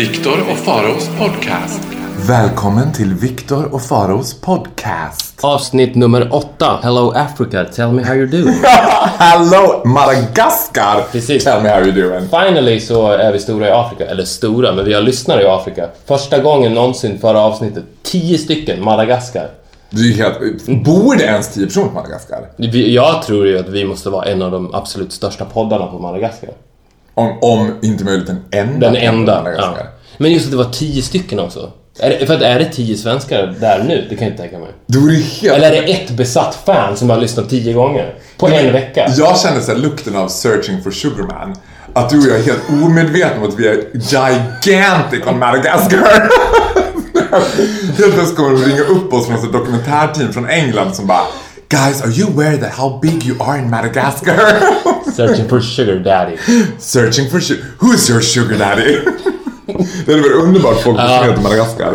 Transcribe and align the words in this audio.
Viktor 0.00 0.40
och 0.50 0.58
Faraos 0.58 1.08
podcast. 1.18 1.80
Välkommen 2.28 2.92
till 2.92 3.14
Viktor 3.14 3.74
och 3.74 3.82
Faros 3.82 4.40
podcast. 4.40 5.44
Avsnitt 5.44 5.94
nummer 5.94 6.34
åtta. 6.34 6.78
Hello 6.82 7.12
Africa, 7.16 7.64
tell 7.64 7.92
me 7.92 8.02
how 8.02 8.14
you're 8.14 8.30
doing. 8.30 8.54
Hello 9.18 9.82
Madagaskar! 9.84 11.04
Precis. 11.12 11.44
Tell 11.44 11.62
me 11.62 11.68
how 11.68 11.80
you 11.80 11.92
doing. 11.92 12.28
Finally 12.28 12.80
så 12.80 13.10
är 13.10 13.32
vi 13.32 13.38
stora 13.38 13.68
i 13.68 13.70
Afrika. 13.70 14.06
Eller 14.06 14.24
stora, 14.24 14.72
men 14.72 14.84
vi 14.84 14.94
har 14.94 15.02
lyssnare 15.02 15.42
i 15.42 15.46
Afrika. 15.46 15.88
Första 16.06 16.38
gången 16.38 16.74
någonsin 16.74 17.18
förra 17.18 17.40
avsnittet. 17.40 17.84
Tio 18.02 18.38
stycken 18.38 18.84
Madagaskar. 18.84 19.50
Du 19.90 20.12
är 20.12 20.16
helt... 20.16 20.66
Bor 20.84 21.16
det 21.16 21.24
ens 21.24 21.54
10 21.54 21.66
personer 21.66 21.86
på 21.86 21.94
Madagaskar? 21.94 22.48
Jag 22.72 23.22
tror 23.22 23.46
ju 23.46 23.58
att 23.58 23.68
vi 23.68 23.84
måste 23.84 24.10
vara 24.10 24.24
en 24.24 24.42
av 24.42 24.50
de 24.50 24.74
absolut 24.74 25.12
största 25.12 25.44
poddarna 25.44 25.86
på 25.86 25.98
Madagaskar. 25.98 26.50
Om, 27.14 27.38
om 27.40 27.74
inte 27.82 28.04
möjligt 28.04 28.26
den 28.26 28.44
enda. 28.50 28.90
Den 28.90 28.96
enda. 28.96 29.52
Ja. 29.56 29.76
Men 30.18 30.32
just 30.32 30.44
att 30.44 30.50
det 30.50 30.56
var 30.56 30.70
tio 30.72 31.02
stycken 31.02 31.40
också. 31.40 31.72
Är 31.98 32.10
det, 32.10 32.26
för 32.26 32.34
att 32.34 32.42
är 32.42 32.58
det 32.58 32.64
tio 32.64 32.96
svenskar 32.96 33.56
där 33.60 33.84
nu? 33.88 34.06
Det 34.10 34.16
kan 34.16 34.24
jag 34.24 34.32
inte 34.32 34.42
tänka 34.42 34.58
mig. 34.58 34.68
Det 34.86 34.98
vore 34.98 35.14
helt... 35.14 35.56
Eller 35.56 35.72
är 35.72 35.82
det 35.82 35.92
ett 35.92 36.10
besatt 36.10 36.58
fan 36.66 36.96
som 36.96 37.10
har 37.10 37.16
lyssnat 37.16 37.50
tio 37.50 37.72
gånger? 37.72 38.14
På 38.36 38.48
en 38.48 38.72
vecka? 38.72 39.12
Jag 39.16 39.38
känner 39.38 39.60
så 39.60 39.72
här 39.72 39.78
lukten 39.78 40.16
av 40.16 40.28
Searching 40.28 40.82
for 40.82 40.90
Sugarman. 40.90 41.56
Att 41.92 42.10
du 42.10 42.18
och 42.18 42.24
jag 42.24 42.38
är 42.38 42.42
helt 42.42 42.62
omedvetna 42.84 43.42
om 43.42 43.48
att 43.48 43.58
vi 43.58 43.68
är 43.68 43.84
gigantic 43.92 45.26
on 45.26 45.38
Madagaskar. 45.38 45.98
helt 47.98 48.14
plötsligt 48.14 48.36
kommer 48.36 48.50
de 48.50 48.64
ringa 48.64 48.82
upp 48.82 49.12
oss 49.12 49.26
från 49.26 49.36
ett 49.36 49.52
dokumentärteam 49.52 50.32
från 50.32 50.48
England 50.48 50.94
som 50.94 51.06
bara 51.06 51.26
Guys, 51.70 52.02
are 52.02 52.10
you 52.10 52.26
aware 52.26 52.56
that 52.56 52.72
how 52.72 52.98
big 52.98 53.24
you 53.24 53.36
are 53.40 53.56
in 53.56 53.70
Madagascar? 53.70 54.34
Searching 55.12 55.48
for 55.48 55.60
sugar 55.60 56.00
daddy. 56.00 56.36
Searching 56.78 57.30
for 57.30 57.40
sugar. 57.40 57.62
Who's 57.78 58.10
your 58.10 58.20
sugar 58.20 58.58
daddy? 58.58 58.92
det 60.06 60.12
hade 60.12 60.22
varit 60.22 60.42
underbart 60.42 60.80
folk 60.80 60.96
som 60.96 61.08
heter 61.08 61.42
Madagaskar. 61.42 61.94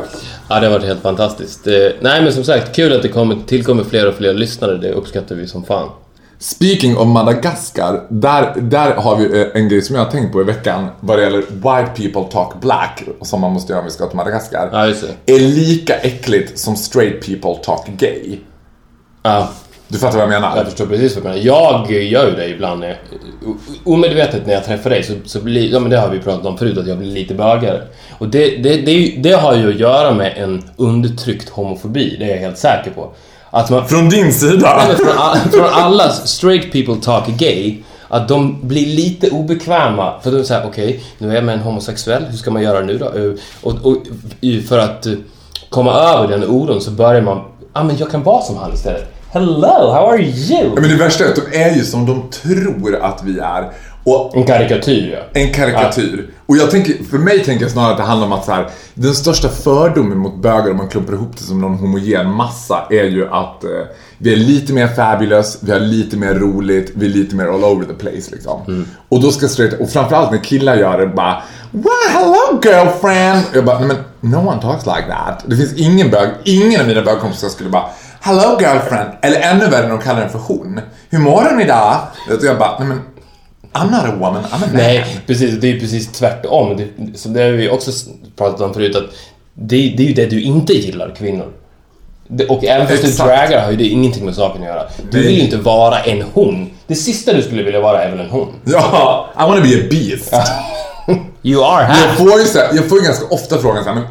Ja, 0.50 0.60
det 0.60 0.66
har 0.66 0.74
varit 0.74 0.86
helt 0.86 1.02
fantastiskt. 1.02 1.68
Eh, 1.68 1.74
nej, 2.02 2.24
men 2.24 2.34
som 2.34 2.44
sagt, 2.44 2.76
kul 2.76 2.94
att 2.94 3.02
det 3.02 3.08
kommer, 3.08 3.38
tillkommer 3.48 3.84
fler 3.84 4.08
och 4.08 4.16
fler 4.16 4.34
lyssnare. 4.34 4.78
Det 4.78 4.92
uppskattar 4.92 5.36
vi 5.36 5.48
som 5.48 5.64
fan. 5.64 5.90
Speaking 6.40 6.98
of 6.98 7.08
Madagaskar, 7.08 8.08
där, 8.10 8.54
där 8.62 8.94
har 8.96 9.16
vi 9.16 9.42
eh, 9.42 9.48
en 9.54 9.70
grej 9.70 9.82
som 9.82 9.96
jag 9.96 10.04
har 10.04 10.12
tänkt 10.12 10.34
på 10.34 10.42
i 10.42 10.44
veckan 10.44 10.88
vad 11.00 11.18
det 11.18 11.24
gäller 11.24 11.42
White 11.50 11.92
people 11.96 12.32
talk 12.32 12.62
black, 12.62 13.04
som 13.22 13.42
man 13.42 13.52
måste 13.52 13.74
göra 13.74 13.80
om 13.80 13.86
vi 13.86 13.92
ska 13.92 14.08
till 14.08 14.18
Madagaskar. 14.18 14.70
Ja, 14.72 14.88
just 14.88 15.06
det. 15.26 15.34
Är 15.36 15.40
lika 15.40 15.96
äckligt 15.96 16.60
som 16.60 16.76
straight 16.76 17.26
people 17.26 17.64
talk 17.64 17.88
gay. 17.88 18.40
Ja, 19.24 19.50
Du 19.88 19.98
fattar 19.98 20.14
vad 20.18 20.22
jag 20.24 20.30
menar? 20.30 20.58
jag 20.58 20.66
förstår 20.66 20.86
precis 20.86 21.16
vad 21.16 21.24
du 21.24 21.30
menar. 21.30 21.42
Jag 21.46 21.92
gör 21.92 22.28
ju 22.30 22.36
det 22.36 22.48
ibland. 22.50 22.80
När 22.80 22.88
jag, 22.88 22.98
o- 23.50 23.56
omedvetet 23.94 24.46
när 24.48 24.54
jag 24.54 24.66
träffar 24.66 24.90
dig 24.90 25.04
så, 25.04 25.14
så 25.26 25.40
blir, 25.40 25.72
ja 25.74 25.80
men 25.80 25.90
det 25.90 25.98
har 25.98 26.10
vi 26.10 26.20
pratat 26.20 26.46
om 26.46 26.58
förut, 26.58 26.78
att 26.78 26.88
jag 26.88 26.98
blir 26.98 27.12
lite 27.12 27.34
bögare. 27.34 27.82
Och 28.18 28.28
det, 28.28 28.58
det, 28.58 28.76
det, 28.78 29.16
det 29.18 29.32
har 29.34 29.56
ju 29.56 29.70
att 29.74 29.80
göra 29.80 30.14
med 30.14 30.34
en 30.38 30.64
undertryckt 30.76 31.50
homofobi, 31.50 32.16
det 32.20 32.26
är 32.26 32.30
jag 32.30 32.38
helt 32.38 32.58
säker 32.58 32.92
på. 32.92 33.10
Att 33.50 33.70
man, 33.70 33.88
Från 33.88 34.10
din 34.10 34.34
sida? 34.34 34.84
Nej, 34.88 34.96
från, 34.96 35.18
all, 35.18 35.38
från 35.38 35.66
alla 35.84 36.10
straight 36.10 36.72
people 36.72 36.96
talk 37.02 37.28
gay 37.28 37.76
att 38.08 38.28
de 38.28 38.68
blir 38.68 38.86
lite 38.86 39.30
obekväma 39.30 40.14
för 40.24 40.32
de 40.32 40.44
säger 40.44 40.66
okej, 40.68 41.04
nu 41.18 41.30
är 41.32 41.36
jag 41.36 41.44
med 41.44 41.54
en 41.56 41.62
homosexuell, 41.62 42.24
hur 42.30 42.38
ska 42.38 42.52
man 42.52 42.64
göra 42.64 42.82
nu 42.82 42.98
då? 42.98 43.06
Eh, 43.06 43.32
Och, 43.62 43.86
och 43.86 43.98
för 44.68 44.78
att 44.80 45.06
eh, 45.06 45.14
komma 45.70 45.92
över 45.94 46.28
den 46.28 46.44
oron 46.44 46.82
så 46.82 46.92
börjar 46.92 47.22
man, 47.22 47.38
ja 47.38 47.44
ah, 47.74 47.84
men 47.84 47.98
jag 47.98 48.12
kan 48.12 48.24
vara 48.24 48.42
som 48.42 48.58
han 48.58 48.74
istället. 48.74 49.15
Hello, 49.36 49.92
how 49.92 50.08
are 50.08 50.22
you? 50.22 50.74
Men 50.76 50.90
det 50.90 50.96
värsta 50.96 51.26
är 51.26 51.30
att 51.30 51.36
de 51.36 51.58
är 51.58 51.76
ju 51.76 51.84
som 51.84 52.06
de 52.06 52.30
tror 52.30 52.96
att 52.96 53.24
vi 53.24 53.40
är. 53.40 53.72
Och 54.04 54.36
En 54.36 54.44
karikatyr 54.44 55.14
ja. 55.14 55.42
En 55.42 55.54
karikatyr. 55.54 56.30
Och 56.46 56.58
jag 56.58 56.72
tänker, 56.72 57.04
för 57.04 57.18
mig 57.18 57.44
tänker 57.44 57.66
jag 57.66 57.72
snarare 57.72 57.92
att 57.92 57.98
det 57.98 58.04
handlar 58.04 58.28
om 58.28 58.34
att 58.34 58.46
så 58.46 58.52
här, 58.52 58.70
den 58.94 59.16
största 59.16 59.50
fördomen 59.50 60.18
mot 60.18 60.42
bögar 60.42 60.72
om 60.72 60.78
man 60.78 60.88
klumpar 60.88 61.14
ihop 61.14 61.38
det 61.38 61.44
som 61.44 61.62
någon 61.62 61.76
homogen 61.76 62.32
massa 62.32 62.88
är 62.90 63.04
ju 63.04 63.28
att 63.28 63.64
eh, 63.64 63.70
vi 64.18 64.34
är 64.34 64.38
lite 64.38 64.74
mer 64.74 64.88
fabulous, 64.88 65.58
vi 65.62 65.72
har 65.72 65.80
lite 65.80 66.18
mer 66.18 66.34
roligt, 66.34 66.92
vi 66.96 67.06
är 67.06 67.10
lite 67.10 67.36
mer 67.36 67.46
all 67.46 67.64
over 67.64 67.86
the 67.86 67.94
place 67.94 68.32
liksom. 68.32 68.86
Och 69.10 69.22
då 69.22 69.32
ska 69.32 69.48
straight, 69.48 69.80
och 69.80 69.90
framförallt 69.90 70.32
när 70.32 70.44
killar 70.44 70.76
gör 70.76 71.00
det 71.00 71.08
bara 71.08 71.44
Wow, 71.72 71.92
hello 72.10 72.62
girlfriend! 72.64 73.46
Jag 73.54 73.66
bara, 73.66 73.80
men 73.80 73.98
no 74.22 74.50
one 74.50 74.62
talks 74.62 74.86
like 74.86 75.08
that. 75.10 75.44
Det 75.46 75.56
finns 75.56 75.74
ingen 75.74 76.10
bög, 76.10 76.30
ingen 76.44 76.82
av 76.82 76.88
mina 76.88 77.02
bögkompisar 77.02 77.48
skulle 77.48 77.70
bara 77.70 77.86
Hello 78.26 78.58
girlfriend! 78.60 79.10
Eller 79.22 79.40
ännu 79.42 79.66
värre 79.68 79.82
när 79.82 79.90
de 79.90 80.00
kallar 80.00 80.20
den 80.22 80.30
för 80.30 80.40
hon. 80.40 80.82
Hur 81.10 81.20
mår 81.20 81.42
hon 81.50 81.62
idag? 81.62 82.00
Och 82.30 82.44
jag 82.46 82.58
bara, 82.60 82.80
nej 82.80 82.88
men 82.88 83.02
I'm 83.74 83.92
not 83.92 84.14
a 84.14 84.16
woman, 84.20 84.44
I'm 84.44 84.56
a 84.56 84.58
man. 84.60 84.70
Nej, 84.74 85.06
precis. 85.28 85.60
Det 85.62 85.72
är 85.72 85.80
precis 85.80 86.12
tvärtom. 86.12 86.78
Det, 86.78 87.18
så 87.18 87.30
det 87.30 87.42
har 87.42 87.50
vi 87.50 87.70
också 87.70 87.92
pratat 88.36 88.62
om 88.62 88.74
förut 88.74 88.96
att 88.96 89.04
det, 89.54 89.94
det 89.98 90.04
är 90.04 90.08
ju 90.08 90.14
det 90.14 90.26
du 90.26 90.42
inte 90.42 90.74
gillar, 90.74 91.16
kvinnor. 91.18 91.52
Det, 92.28 92.46
och 92.46 92.64
även 92.64 92.88
fast 92.88 93.04
du 93.04 93.24
dragar 93.24 93.64
har 93.64 93.72
ju 93.72 93.78
det 93.78 93.88
ingenting 93.88 94.26
med 94.26 94.36
saken 94.36 94.62
att 94.62 94.68
göra. 94.68 94.84
Du 95.12 95.24
vill 95.24 95.36
ju 95.36 95.42
inte 95.42 95.58
vara 95.58 96.00
en 96.00 96.24
hon. 96.34 96.70
Det 96.88 96.96
sista 96.96 97.34
du 97.34 97.42
skulle 97.42 97.64
vilja 97.64 97.82
vara 97.82 98.04
är 98.04 98.12
väl 98.12 98.20
en 98.20 98.30
hon? 98.30 98.48
Ja, 98.64 99.30
I 99.36 99.42
wanna 99.42 99.62
be 99.62 99.68
a 99.68 99.88
beast. 99.90 100.34
You 101.44 101.64
are 101.66 101.82
Jag 101.82 101.88
här! 101.88 102.16
får 102.16 102.40
ju 102.40 102.46
så 102.46 102.60
här, 102.60 102.70
jag 102.74 102.90
får 102.90 102.98
ju 102.98 103.04
ganska 103.04 103.26
ofta 103.26 103.58
frågan 103.58 103.84
så 103.84 103.90
här, 103.90 103.96
men 103.96 104.06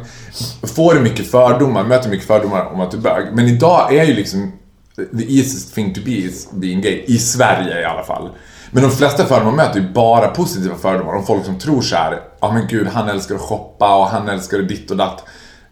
får 0.75 0.93
du 0.93 0.99
mycket 0.99 1.31
fördomar, 1.31 1.83
möter 1.83 2.09
mycket 2.09 2.27
fördomar 2.27 2.65
om 2.73 2.81
att 2.81 2.91
du 2.91 2.97
är 2.97 3.01
bög? 3.01 3.25
Men 3.33 3.47
idag 3.47 3.95
är 3.95 4.03
ju 4.03 4.13
liksom 4.13 4.51
the 4.95 5.37
easiest 5.37 5.75
thing 5.75 5.93
to 5.93 6.01
be 6.05 6.11
is 6.11 6.51
being 6.51 6.81
gay, 6.81 7.03
i 7.07 7.17
Sverige 7.17 7.81
i 7.81 7.85
alla 7.85 8.03
fall. 8.03 8.29
Men 8.71 8.83
de 8.83 8.91
flesta 8.91 9.25
fördomar 9.25 9.51
möter 9.51 9.79
ju 9.79 9.89
bara 9.93 10.27
positiva 10.27 10.75
fördomar 10.75 11.13
om 11.15 11.25
folk 11.25 11.45
som 11.45 11.59
tror 11.59 11.81
så 11.81 11.95
här, 11.95 12.19
ja 12.41 12.51
men 12.51 12.67
gud, 12.67 12.87
han 12.87 13.09
älskar 13.09 13.35
att 13.35 13.41
shoppa 13.41 13.95
och 13.95 14.05
han 14.07 14.29
älskar 14.29 14.57
ditt 14.57 14.91
och 14.91 14.97
datt. 14.97 15.23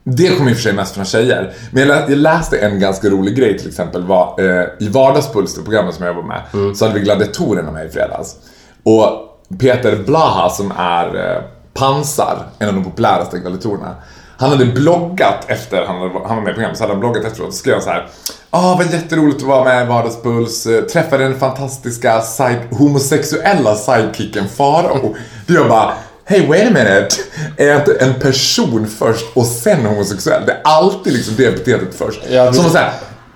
Det 0.03 0.37
kommer 0.37 0.49
i 0.51 0.53
och 0.53 0.57
för 0.57 0.63
sig 0.63 0.73
mest 0.73 0.95
från 0.95 1.05
tjejer. 1.05 1.53
Men 1.71 1.79
jag, 1.81 1.87
lä- 1.87 2.05
jag 2.09 2.17
läste 2.17 2.57
en 2.59 2.79
ganska 2.79 3.09
rolig 3.09 3.35
grej 3.35 3.59
till 3.59 3.67
exempel. 3.67 4.03
Var, 4.03 4.35
eh, 4.39 4.65
I 4.79 4.87
Vardagspuls, 4.89 5.55
det 5.55 5.63
programmet 5.63 5.95
som 5.95 6.05
jag 6.05 6.13
var 6.13 6.23
med, 6.23 6.41
så 6.77 6.85
hade 6.85 6.99
vi 6.99 7.05
gladiatorerna 7.05 7.71
med 7.71 7.85
i 7.85 7.89
fredags. 7.89 8.35
Och 8.83 9.09
Peter 9.59 9.95
Blaha 10.05 10.49
som 10.49 10.71
är 10.77 11.35
eh, 11.35 11.41
Pansar, 11.73 12.37
en 12.59 12.67
av 12.67 12.73
de 12.73 12.83
populäraste 12.83 13.39
gladiatorerna. 13.39 13.95
Han 14.37 14.49
hade 14.49 14.65
bloggat 14.65 15.45
efter 15.47 15.85
han, 15.85 15.95
hade, 15.97 16.11
han 16.27 16.35
var 16.35 16.41
med 16.43 16.51
i 16.51 16.53
programmet, 16.53 16.77
så 16.77 16.83
hade 16.83 16.93
han 16.93 16.99
bloggat 16.99 17.25
efteråt 17.25 17.47
och 17.47 17.53
skrev 17.53 17.73
han 17.73 17.83
så 17.83 17.89
här. 17.89 18.07
Ah, 18.49 18.75
vad 18.75 18.93
jätteroligt 18.93 19.37
att 19.41 19.47
vara 19.47 19.63
med 19.63 19.83
i 19.83 19.87
Vardagspuls. 19.87 20.65
Eh, 20.65 20.81
Träffade 20.83 21.23
den 21.23 21.39
fantastiska 21.39 22.21
side, 22.21 22.57
homosexuella 22.71 23.75
sidekicken 23.75 24.47
Farao. 24.49 25.15
Då 25.47 25.53
jag 25.53 25.69
bara, 25.69 25.93
Hey 26.25 26.47
wait 26.47 26.67
a 26.67 26.71
minute! 26.73 27.15
Är 27.57 27.75
inte 27.75 27.93
en 27.93 28.13
person 28.13 28.87
först 28.99 29.25
och 29.33 29.45
sen 29.45 29.85
homosexuell? 29.85 30.45
Det 30.45 30.51
är 30.51 30.61
alltid 30.63 31.13
liksom 31.13 31.35
det 31.37 31.45
epitetet 31.45 31.95
först. 31.95 32.21
Ja, 32.29 32.53
Som 32.53 32.65
att 32.65 32.71
säga, 32.71 32.91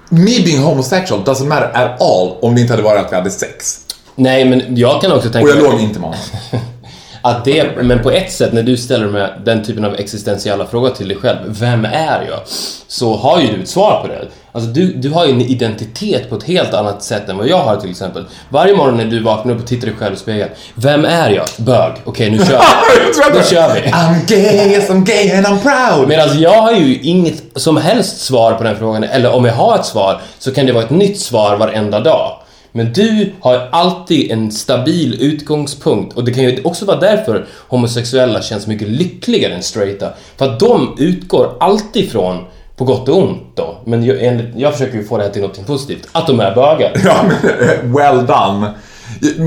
me 0.09 0.25
being 0.45 0.59
homosexual 0.63 1.23
doesn't 1.23 1.45
matter 1.47 1.71
at 1.73 2.01
all 2.01 2.37
om 2.41 2.55
det 2.55 2.61
inte 2.61 2.73
hade 2.73 2.83
varit 2.83 3.05
att 3.05 3.11
vi 3.11 3.15
hade 3.15 3.31
sex. 3.31 3.79
Nej, 4.15 4.45
men 4.45 4.75
jag 4.75 5.01
kan 5.01 5.11
också 5.11 5.27
Och 5.27 5.33
tänka 5.33 5.49
jag 5.49 5.61
mig 5.61 5.71
låg 5.71 5.81
inte 5.81 5.99
med 5.99 6.09
honom. 6.09 6.25
att 7.21 7.45
det, 7.45 7.83
men 7.83 8.03
på 8.03 8.11
ett 8.11 8.31
sätt 8.31 8.53
när 8.53 8.63
du 8.63 8.77
ställer 8.77 9.07
med 9.07 9.29
den 9.45 9.63
typen 9.63 9.85
av 9.85 9.95
existentiella 9.95 10.65
frågor 10.65 10.89
till 10.89 11.07
dig 11.07 11.17
själv, 11.17 11.37
vem 11.47 11.85
är 11.85 12.25
jag? 12.29 12.39
Så 12.87 13.15
har 13.15 13.41
ju 13.41 13.47
du 13.47 13.61
ett 13.61 13.69
svar 13.69 14.01
på 14.01 14.07
det. 14.07 14.27
Alltså 14.51 14.69
du, 14.69 14.93
du 14.93 15.09
har 15.09 15.25
ju 15.25 15.31
en 15.31 15.41
identitet 15.41 16.29
på 16.29 16.35
ett 16.35 16.43
helt 16.43 16.73
annat 16.73 17.03
sätt 17.03 17.29
än 17.29 17.37
vad 17.37 17.47
jag 17.47 17.57
har 17.57 17.75
till 17.75 17.89
exempel. 17.89 18.25
Varje 18.49 18.75
morgon 18.75 18.97
när 18.97 19.05
du 19.05 19.19
vaknar 19.19 19.53
upp 19.53 19.59
och 19.61 19.67
tittar 19.67 19.87
dig 19.87 19.95
själv 19.99 20.13
i 20.13 20.17
spegeln, 20.17 20.49
vem 20.75 21.05
är 21.05 21.29
jag? 21.29 21.45
Bög. 21.57 21.91
Okej, 22.05 22.31
nu 22.31 22.37
kör 22.37 22.45
vi. 23.33 23.37
Då 23.37 23.43
kör 23.43 23.73
vi. 23.73 23.79
I'm 23.81 24.27
gay, 24.27 24.71
yes 24.71 24.89
I'm 24.89 25.05
gay 25.05 25.31
and 25.31 25.45
I'm 25.45 25.59
proud. 25.61 26.07
Medan 26.07 26.41
jag 26.41 26.61
har 26.61 26.71
ju 26.71 26.99
inget 27.01 27.43
som 27.55 27.77
helst 27.77 28.19
svar 28.19 28.53
på 28.53 28.63
den 28.63 28.77
frågan, 28.77 29.03
eller 29.03 29.31
om 29.31 29.45
jag 29.45 29.53
har 29.53 29.75
ett 29.75 29.85
svar 29.85 30.21
så 30.39 30.53
kan 30.53 30.65
det 30.65 30.71
vara 30.71 30.83
ett 30.83 30.89
nytt 30.89 31.19
svar 31.19 31.57
varenda 31.57 31.99
dag. 31.99 32.31
Men 32.77 32.93
du 32.93 33.31
har 33.39 33.69
alltid 33.71 34.31
en 34.31 34.51
stabil 34.51 35.21
utgångspunkt 35.21 36.17
och 36.17 36.23
det 36.25 36.33
kan 36.33 36.43
ju 36.43 36.61
också 36.63 36.85
vara 36.85 36.99
därför 36.99 37.45
homosexuella 37.67 38.41
känns 38.41 38.67
mycket 38.67 38.87
lyckligare 38.87 39.53
än 39.53 39.63
straighta. 39.63 40.09
För 40.37 40.45
att 40.45 40.59
de 40.59 40.95
utgår 40.99 41.57
alltid 41.59 42.11
från 42.11 42.43
På 42.75 42.85
gott 42.85 43.09
och 43.09 43.17
ont 43.17 43.41
då. 43.55 43.77
Men 43.85 44.03
jag, 44.05 44.23
enligt- 44.23 44.55
jag 44.55 44.73
försöker 44.73 44.97
ju 44.97 45.03
få 45.03 45.17
det 45.17 45.23
här 45.23 45.29
till 45.29 45.41
något 45.41 45.67
positivt. 45.67 46.07
Att 46.11 46.27
de 46.27 46.39
är 46.39 46.55
bögar. 46.55 46.91
Ja, 47.05 47.15
men 47.23 47.93
well 47.93 48.25
done. 48.25 48.71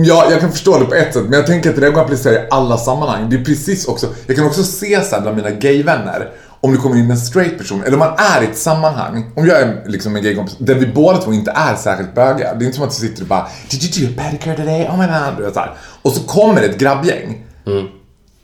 Ja, 0.06 0.26
jag 0.30 0.40
kan 0.40 0.52
förstå 0.52 0.78
det 0.78 0.84
på 0.84 0.94
ett 0.94 1.14
sätt, 1.14 1.22
men 1.24 1.32
jag 1.32 1.46
tänker 1.46 1.70
att 1.70 1.74
det 1.76 1.80
där 1.80 1.90
går 1.90 2.00
att 2.00 2.06
applicera 2.06 2.34
i 2.34 2.46
alla 2.50 2.76
sammanhang. 2.76 3.30
Det 3.30 3.36
är 3.36 3.44
precis 3.44 3.86
också, 3.88 4.06
jag 4.26 4.36
kan 4.36 4.46
också 4.46 4.62
se 4.62 5.02
så 5.04 5.14
här 5.14 5.22
bland 5.22 5.36
mina 5.36 5.50
gayvänner, 5.50 6.28
om 6.62 6.72
det 6.72 6.78
kommer 6.78 6.96
in 6.96 7.10
en 7.10 7.18
straight 7.18 7.58
person, 7.58 7.82
eller 7.82 7.92
om 7.92 7.98
man 7.98 8.14
är 8.18 8.42
i 8.42 8.44
ett 8.46 8.58
sammanhang, 8.58 9.30
om 9.36 9.46
jag 9.46 9.60
är 9.60 9.82
liksom 9.86 10.16
en 10.16 10.22
gaykompis, 10.22 10.56
där 10.58 10.74
vi 10.74 10.86
båda 10.86 11.18
två 11.18 11.32
inte 11.32 11.50
är 11.50 11.74
särskilt 11.76 12.14
bögar. 12.14 12.54
Det 12.54 12.64
är 12.64 12.66
inte 12.66 12.76
som 12.76 12.84
att 12.84 12.90
du 12.90 12.96
sitter 12.96 13.22
och 13.22 13.28
bara 13.28 13.48
Did 13.70 13.84
you 13.98 14.06
do 14.08 14.12
a 14.20 14.24
pedicure 14.24 14.56
today? 14.56 14.82
Oh 14.88 14.98
my 14.98 15.06
god. 15.06 15.44
Vet, 15.44 15.54
så 15.54 15.60
här. 15.60 15.74
Och 16.02 16.12
så 16.12 16.20
kommer 16.22 16.62
ett 16.62 16.78
grabbgäng. 16.78 17.44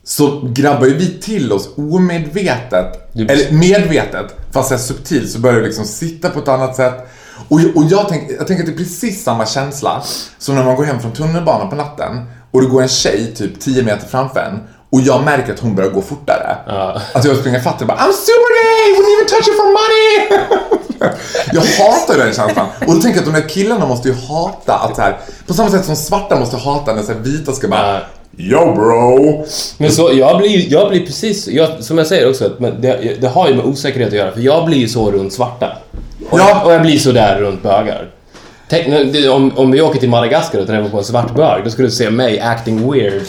Så 0.04 0.48
grabbar 0.52 0.86
ju 0.86 0.94
vi 0.94 1.18
till 1.20 1.52
oss 1.52 1.68
omedvetet, 1.76 3.10
Du- 3.12 3.26
eller 3.26 3.52
medvetet, 3.52 4.36
fast 4.52 4.68
så 4.68 4.78
subtilt, 4.78 5.30
så 5.30 5.38
börjar 5.38 5.60
vi 5.60 5.66
liksom 5.66 5.84
sitta 5.84 6.30
på 6.30 6.38
ett 6.38 6.48
annat 6.48 6.76
sätt. 6.76 6.94
Och, 7.48 7.60
och 7.74 7.84
jag, 7.90 8.06
tänk, 8.08 8.30
jag 8.38 8.46
tänker 8.46 8.62
att 8.64 8.68
det 8.70 8.74
är 8.74 8.84
precis 8.84 9.22
samma 9.24 9.46
känsla 9.46 10.02
som 10.38 10.54
när 10.54 10.64
man 10.64 10.76
går 10.76 10.84
hem 10.84 11.00
från 11.00 11.12
tunnelbanan 11.12 11.70
på 11.70 11.76
natten 11.76 12.24
och 12.50 12.62
det 12.62 12.68
går 12.68 12.82
en 12.82 12.88
tjej 12.88 13.34
typ 13.34 13.60
10 13.60 13.82
meter 13.82 14.06
framför 14.08 14.40
en 14.40 14.60
och 14.96 15.02
jag 15.02 15.24
märker 15.24 15.52
att 15.52 15.60
hon 15.60 15.74
börjar 15.74 15.90
gå 15.90 16.02
fortare. 16.02 16.56
Att 17.14 17.24
jag 17.24 17.36
springer 17.36 17.58
ifatt 17.58 17.80
och 17.80 17.86
bara 17.86 17.98
I'm 17.98 18.12
super 18.12 18.52
gay, 18.58 18.94
wouldn't 18.96 19.12
even 19.16 19.26
touch 19.28 19.48
you 19.48 19.56
for 19.56 19.68
money! 19.80 20.44
jag 21.52 21.84
hatar 21.84 22.18
den 22.24 22.34
känslan. 22.34 22.66
Och 22.86 22.94
då 22.94 23.00
tänker 23.00 23.08
jag 23.08 23.28
att 23.28 23.34
de 23.34 23.40
här 23.42 23.48
killarna 23.48 23.86
måste 23.86 24.08
ju 24.08 24.14
hata 24.14 24.74
att 24.74 24.96
så 24.96 25.02
här, 25.02 25.16
på 25.46 25.54
samma 25.54 25.70
sätt 25.70 25.84
som 25.84 25.96
svarta 25.96 26.36
måste 26.40 26.56
hata 26.56 26.94
när 26.94 27.02
så 27.02 27.12
här 27.12 27.18
vita 27.20 27.52
ska 27.52 27.68
bara 27.68 27.92
Ja. 27.92 28.00
Yo 28.38 28.74
bro! 28.74 29.44
Men 29.78 29.92
så, 29.92 30.10
jag 30.12 30.38
blir, 30.38 30.72
jag 30.72 30.90
blir 30.90 31.06
precis, 31.06 31.48
jag, 31.48 31.68
som 31.84 31.98
jag 31.98 32.06
säger 32.06 32.28
också, 32.30 32.46
att 32.46 32.60
men 32.60 32.80
det, 32.80 33.20
det 33.20 33.28
har 33.28 33.48
ju 33.48 33.54
med 33.54 33.64
osäkerhet 33.64 34.08
att 34.08 34.14
göra. 34.14 34.32
För 34.32 34.40
jag 34.40 34.66
blir 34.66 34.78
ju 34.78 34.88
så 34.88 35.10
runt 35.10 35.32
svarta. 35.32 35.76
Och, 36.30 36.38
Ja. 36.38 36.48
jag, 36.48 36.66
och 36.66 36.72
jag 36.72 36.82
blir 36.82 36.98
så 36.98 37.12
där 37.12 37.40
runt 37.40 37.62
bögar. 37.62 38.10
Tänk, 38.68 38.86
om, 39.30 39.52
om 39.56 39.70
vi 39.70 39.80
åker 39.80 40.00
till 40.00 40.08
Madagaskar 40.08 40.58
och 40.58 40.66
träffar 40.66 40.88
på 40.88 40.98
en 40.98 41.04
svart 41.04 41.34
bög, 41.34 41.64
då 41.64 41.70
skulle 41.70 41.88
du 41.88 41.92
se 41.92 42.10
mig 42.10 42.40
acting 42.40 42.92
weird. 42.92 43.22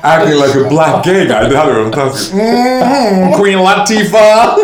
Acting 0.00 0.34
like 0.34 0.60
a 0.60 0.68
black 0.70 1.04
gay 1.04 1.26
guy, 1.26 1.48
det 1.48 1.56
hade 1.56 1.72
varit 1.72 1.94
fantastiskt. 1.94 2.32
Mm, 2.32 3.32
Queen 3.32 3.58
Latifah! 3.62 4.56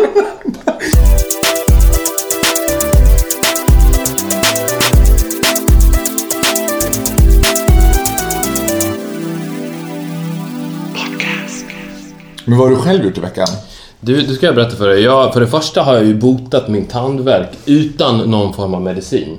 Men 12.44 12.58
vad 12.58 12.68
har 12.68 12.76
du 12.76 12.82
själv 12.82 13.04
gjort 13.04 13.18
i 13.18 13.20
veckan? 13.20 13.48
Du, 14.00 14.22
du 14.22 14.34
ska 14.34 14.46
jag 14.46 14.54
berätta 14.54 14.76
för 14.76 14.88
dig. 14.88 15.02
Jag, 15.02 15.32
för 15.32 15.40
det 15.40 15.46
första 15.46 15.82
har 15.82 15.94
jag 15.94 16.04
ju 16.04 16.14
botat 16.14 16.68
min 16.68 16.84
tandvärk 16.84 17.50
utan 17.66 18.18
någon 18.30 18.54
form 18.54 18.74
av 18.74 18.82
medicin. 18.82 19.38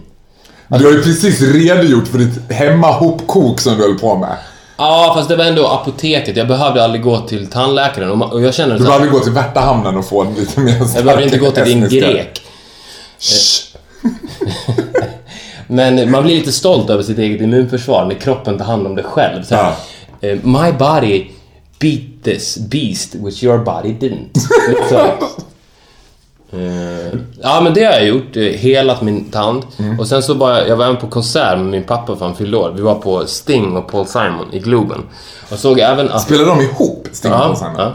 Du 0.67 0.85
har 0.85 0.91
ju 0.91 1.01
precis 1.03 1.41
redogjort 1.41 2.07
för 2.07 2.17
ditt 2.17 2.51
hemmahopkok 2.51 3.59
som 3.59 3.77
du 3.77 3.83
höll 3.83 3.99
på 3.99 4.17
med. 4.17 4.37
Ja, 4.77 5.11
fast 5.15 5.29
det 5.29 5.35
var 5.35 5.45
ändå 5.45 5.67
apoteket. 5.67 6.37
Jag 6.37 6.47
behövde 6.47 6.83
aldrig 6.83 7.03
gå 7.03 7.19
till 7.19 7.47
tandläkaren. 7.47 8.21
Och, 8.21 8.41
jag 8.41 8.53
känner 8.53 8.77
Du 8.77 8.83
behöver 8.83 9.05
här, 9.05 9.11
gå 9.11 9.19
till 9.19 9.31
Värtahamnen 9.31 9.97
och 9.97 10.05
få 10.09 10.21
en 10.21 10.33
lite 10.33 10.59
mer 10.59 10.77
Jag 10.95 11.05
behöver 11.05 11.23
inte 11.23 11.37
gå 11.37 11.51
till 11.51 11.63
din 11.63 11.89
grek. 11.89 12.41
Men 15.67 16.11
man 16.11 16.23
blir 16.23 16.35
lite 16.35 16.51
stolt 16.51 16.89
över 16.89 17.03
sitt 17.03 17.17
eget 17.17 17.41
immunförsvar 17.41 18.05
när 18.05 18.15
kroppen 18.15 18.57
tar 18.57 18.65
hand 18.65 18.87
om 18.87 18.95
det 18.95 19.03
själv. 19.03 19.43
Så 19.43 19.55
här, 19.55 19.73
eh, 20.21 20.37
My 20.43 20.71
body 20.71 21.27
beat 21.79 22.23
this 22.23 22.57
beast 22.57 23.15
which 23.15 23.43
your 23.43 23.57
body 23.57 23.89
didn't. 23.89 24.39
så, 24.89 25.11
eh, 26.57 27.19
ja 27.41 27.61
men 27.61 27.73
det 27.73 27.83
har 27.83 27.91
jag 27.93 28.05
gjort, 28.07 28.37
eh, 28.37 28.43
helat 28.43 29.01
min 29.01 29.23
tand. 29.31 29.63
Och 29.99 30.07
sen 30.07 30.23
så 30.23 30.33
var 30.33 30.51
jag, 30.61 30.75
var 30.77 30.85
även 30.85 30.97
på 30.97 31.07
konsert 31.07 31.57
med 31.57 31.65
min 31.67 31.83
pappa 31.83 32.15
för 32.15 32.25
han 32.25 32.35
fyllde 32.35 32.57
år. 32.57 32.73
Vi 32.75 32.81
var 32.81 32.95
på 32.95 33.25
Sting 33.25 33.77
och 33.77 33.87
Paul 33.91 34.05
Simon 34.07 34.53
i 34.53 34.59
Globen. 34.59 35.01
Och 35.51 35.59
såg 35.59 35.79
även 35.79 36.09
att... 36.09 36.21
Spelar 36.21 36.45
de 36.45 36.61
ihop, 36.61 37.07
Sting 37.11 37.33
och 37.33 37.57
Simon? 37.57 37.73
ja. 37.77 37.93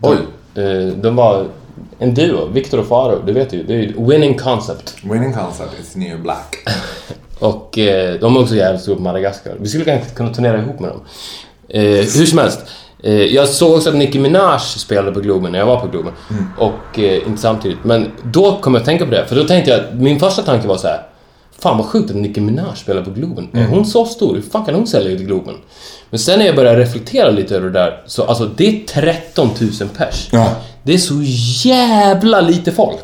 Oj. 0.00 0.16
Eh, 0.54 0.86
De 0.96 1.16
var 1.16 1.46
en 1.98 2.14
duo, 2.14 2.46
Victor 2.52 2.78
och 2.80 2.86
Faro, 2.86 3.22
du 3.26 3.32
vet 3.32 3.52
ju. 3.52 3.62
Det 3.62 3.72
är 3.74 3.78
ju 3.78 4.06
winning 4.06 4.38
concept. 4.38 4.94
Winning 5.02 5.32
concept 5.34 5.80
is 5.80 5.96
new 5.96 6.22
black. 6.22 6.56
Och 7.38 7.78
eh, 7.78 8.20
de 8.20 8.36
är 8.36 8.40
också 8.40 8.54
jävligt 8.54 8.82
stora 8.82 8.96
på 8.96 9.02
Madagaskar. 9.02 9.54
Vi 9.60 9.68
skulle 9.68 9.84
kanske 9.84 10.10
kunna 10.14 10.34
turnera 10.34 10.58
ihop 10.62 10.80
med 10.80 10.90
dem. 10.90 11.00
Eh, 11.68 11.82
hur 11.82 12.26
som 12.26 12.38
helst. 12.38 12.60
Eh, 13.02 13.12
jag 13.14 13.48
såg 13.48 13.76
också 13.76 13.88
att 13.88 13.94
Nicki 13.96 14.18
Minaj 14.18 14.60
spelade 14.60 15.12
på 15.12 15.20
Globen 15.20 15.52
när 15.52 15.58
jag 15.58 15.66
var 15.66 15.80
på 15.80 15.86
Globen. 15.86 16.12
Och 16.58 16.98
eh, 16.98 17.26
inte 17.28 17.40
samtidigt. 17.40 17.78
Men 17.84 18.10
då 18.22 18.56
kom 18.56 18.74
jag 18.74 18.80
att 18.80 18.86
tänka 18.86 19.04
på 19.04 19.10
det. 19.10 19.26
För 19.26 19.36
då 19.36 19.44
tänkte 19.44 19.70
jag, 19.70 20.00
min 20.00 20.20
första 20.20 20.42
tanke 20.42 20.68
var 20.68 20.76
så 20.76 20.86
här. 20.86 21.02
Fan 21.58 21.78
vad 21.78 21.86
sjukt 21.86 22.10
att 22.10 22.16
Nicki 22.16 22.40
Minaj 22.40 22.76
spelar 22.76 23.02
på 23.02 23.10
Globen. 23.10 23.48
Är 23.52 23.66
hon 23.66 23.84
så 23.86 24.04
stor? 24.06 24.34
Hur 24.34 24.42
fan 24.42 24.64
kan 24.64 24.74
hon 24.74 24.86
sälja 24.86 25.10
ut 25.10 25.20
Globen? 25.20 25.54
Men 26.10 26.18
sen 26.18 26.38
när 26.38 26.46
jag 26.46 26.56
började 26.56 26.78
reflektera 26.78 27.30
lite 27.30 27.56
över 27.56 27.66
det 27.66 27.78
där. 27.78 28.02
Så 28.06 28.24
alltså 28.24 28.50
det 28.56 28.66
är 28.66 28.86
13 28.86 29.50
000 29.60 29.70
pers. 29.96 30.28
Ja. 30.32 30.48
Det 30.82 30.94
är 30.94 30.98
så 30.98 31.20
jävla 31.68 32.40
lite 32.40 32.72
folk. 32.72 32.98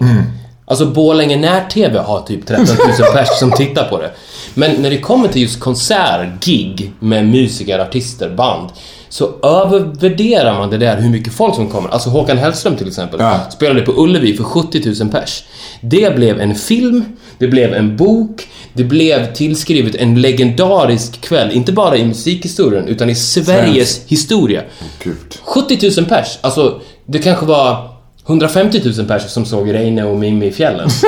Alltså 0.65 0.87
Borlänge 0.87 1.37
när-TV 1.37 1.99
har 1.99 2.21
typ 2.21 2.47
13 2.47 2.67
000 2.67 2.77
pers 3.15 3.29
som 3.39 3.53
tittar 3.53 3.89
på 3.89 3.99
det. 3.99 4.11
Men 4.59 4.83
när 4.83 4.91
det 4.91 4.99
kommer 4.99 5.29
till 5.29 5.43
just 5.43 5.61
konsert, 5.61 6.45
gig 6.45 6.93
med 7.01 7.29
musiker, 7.29 7.79
artister, 7.79 8.31
band. 8.31 8.69
Så 9.09 9.31
övervärderar 9.43 10.59
man 10.59 10.71
det 10.71 10.79
där 10.79 11.01
hur 11.01 11.11
mycket 11.11 11.33
folk 11.33 11.55
som 11.55 11.69
kommer. 11.69 11.89
Alltså 11.89 12.11
Håkan 12.11 12.39
Hellström 12.39 12.77
till 12.77 12.89
exempel. 12.89 13.21
Ja. 13.21 13.41
Spelade 13.51 13.83
på 13.83 13.93
Ullevi 13.93 14.37
för 14.37 14.45
70 14.45 15.03
000 15.03 15.11
pers. 15.11 15.45
Det 15.81 16.17
blev 16.17 16.41
en 16.41 16.55
film, 16.55 17.05
det 17.39 17.49
blev 17.49 17.75
en 17.75 17.97
bok, 17.97 18.49
det 18.73 18.85
blev 18.85 19.35
tillskrivet 19.35 19.95
en 19.95 20.21
legendarisk 20.21 21.21
kväll. 21.21 21.51
Inte 21.51 21.73
bara 21.73 21.97
i 21.97 22.05
musikhistorien, 22.05 22.89
utan 22.89 23.11
i 23.11 23.15
Sveriges 23.15 24.01
historia. 24.07 24.63
Gud. 25.03 25.39
70 25.43 26.01
000 26.01 26.09
pers, 26.09 26.39
alltså 26.41 26.81
det 27.07 27.19
kanske 27.19 27.47
var 27.47 27.91
150 28.27 28.81
000 28.97 29.07
pers 29.07 29.31
som 29.31 29.45
såg 29.45 29.75
Reine 29.75 30.05
och 30.05 30.17
Mimmi 30.17 30.47
i 30.47 30.53
fjällen. 30.53 30.89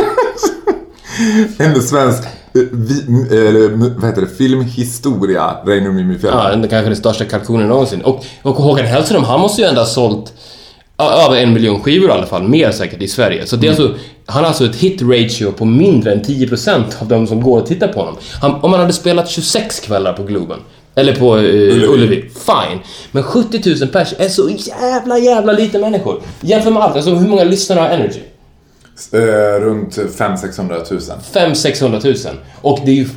En 1.58 1.82
svensk 1.82 2.22
eh, 2.22 2.39
vi, 2.52 3.38
eller, 3.48 3.68
vad 4.00 4.10
heter 4.10 4.22
det, 4.22 4.28
filmhistoria, 4.28 5.56
Mimmi 5.66 6.18
Fjäll. 6.18 6.32
Ja, 6.34 6.50
den 6.50 6.68
kanske 6.68 6.88
den 6.88 6.96
största 6.96 7.24
kalkonen 7.24 7.68
någonsin. 7.68 8.00
Och, 8.00 8.24
och 8.42 8.54
Håkan 8.54 8.86
Hellström, 8.86 9.24
han 9.24 9.40
måste 9.40 9.62
ju 9.62 9.68
ändå 9.68 9.80
ha 9.80 9.86
sålt 9.86 10.32
över 10.98 11.36
en 11.36 11.52
miljon 11.52 11.80
skivor 11.80 12.08
i 12.08 12.12
alla 12.12 12.26
fall, 12.26 12.42
mer 12.42 12.70
säkert 12.70 13.02
i 13.02 13.08
Sverige. 13.08 13.46
Så 13.46 13.56
det 13.56 13.66
är 13.66 13.70
alltså, 13.70 13.94
han 14.26 14.42
har 14.42 14.48
alltså 14.48 14.64
ett 14.64 14.76
hit 14.76 15.02
ratio 15.02 15.52
på 15.52 15.64
mindre 15.64 16.12
än 16.12 16.22
10% 16.22 16.82
av 17.00 17.08
de 17.08 17.26
som 17.26 17.42
går 17.42 17.60
och 17.60 17.66
tittar 17.66 17.88
på 17.88 18.00
honom. 18.00 18.16
Han, 18.40 18.54
om 18.54 18.72
han 18.72 18.80
hade 18.80 18.92
spelat 18.92 19.30
26 19.30 19.80
kvällar 19.80 20.12
på 20.12 20.22
Globen, 20.22 20.58
eller 20.94 21.14
på 21.14 21.36
eh, 21.36 21.90
Ullevi. 21.90 22.30
fine. 22.46 22.78
Men 23.12 23.22
70 23.22 23.76
000 23.80 23.88
pers 23.88 24.14
är 24.18 24.28
så 24.28 24.50
jävla, 24.50 25.18
jävla 25.18 25.52
lite 25.52 25.78
människor. 25.78 26.22
Jämför 26.40 26.70
med 26.70 26.82
allt, 26.82 26.96
alltså 26.96 27.14
hur 27.14 27.28
många 27.28 27.44
lyssnare 27.44 27.80
har 27.80 27.88
Energy? 27.88 28.20
Eh, 29.12 29.60
runt 29.60 29.98
500-600 29.98 30.92
000. 30.92 31.20
500 31.80 32.00
000 32.04 32.14
Och 32.60 32.78
det 32.84 32.90
är 32.90 32.94
ju, 32.94 33.08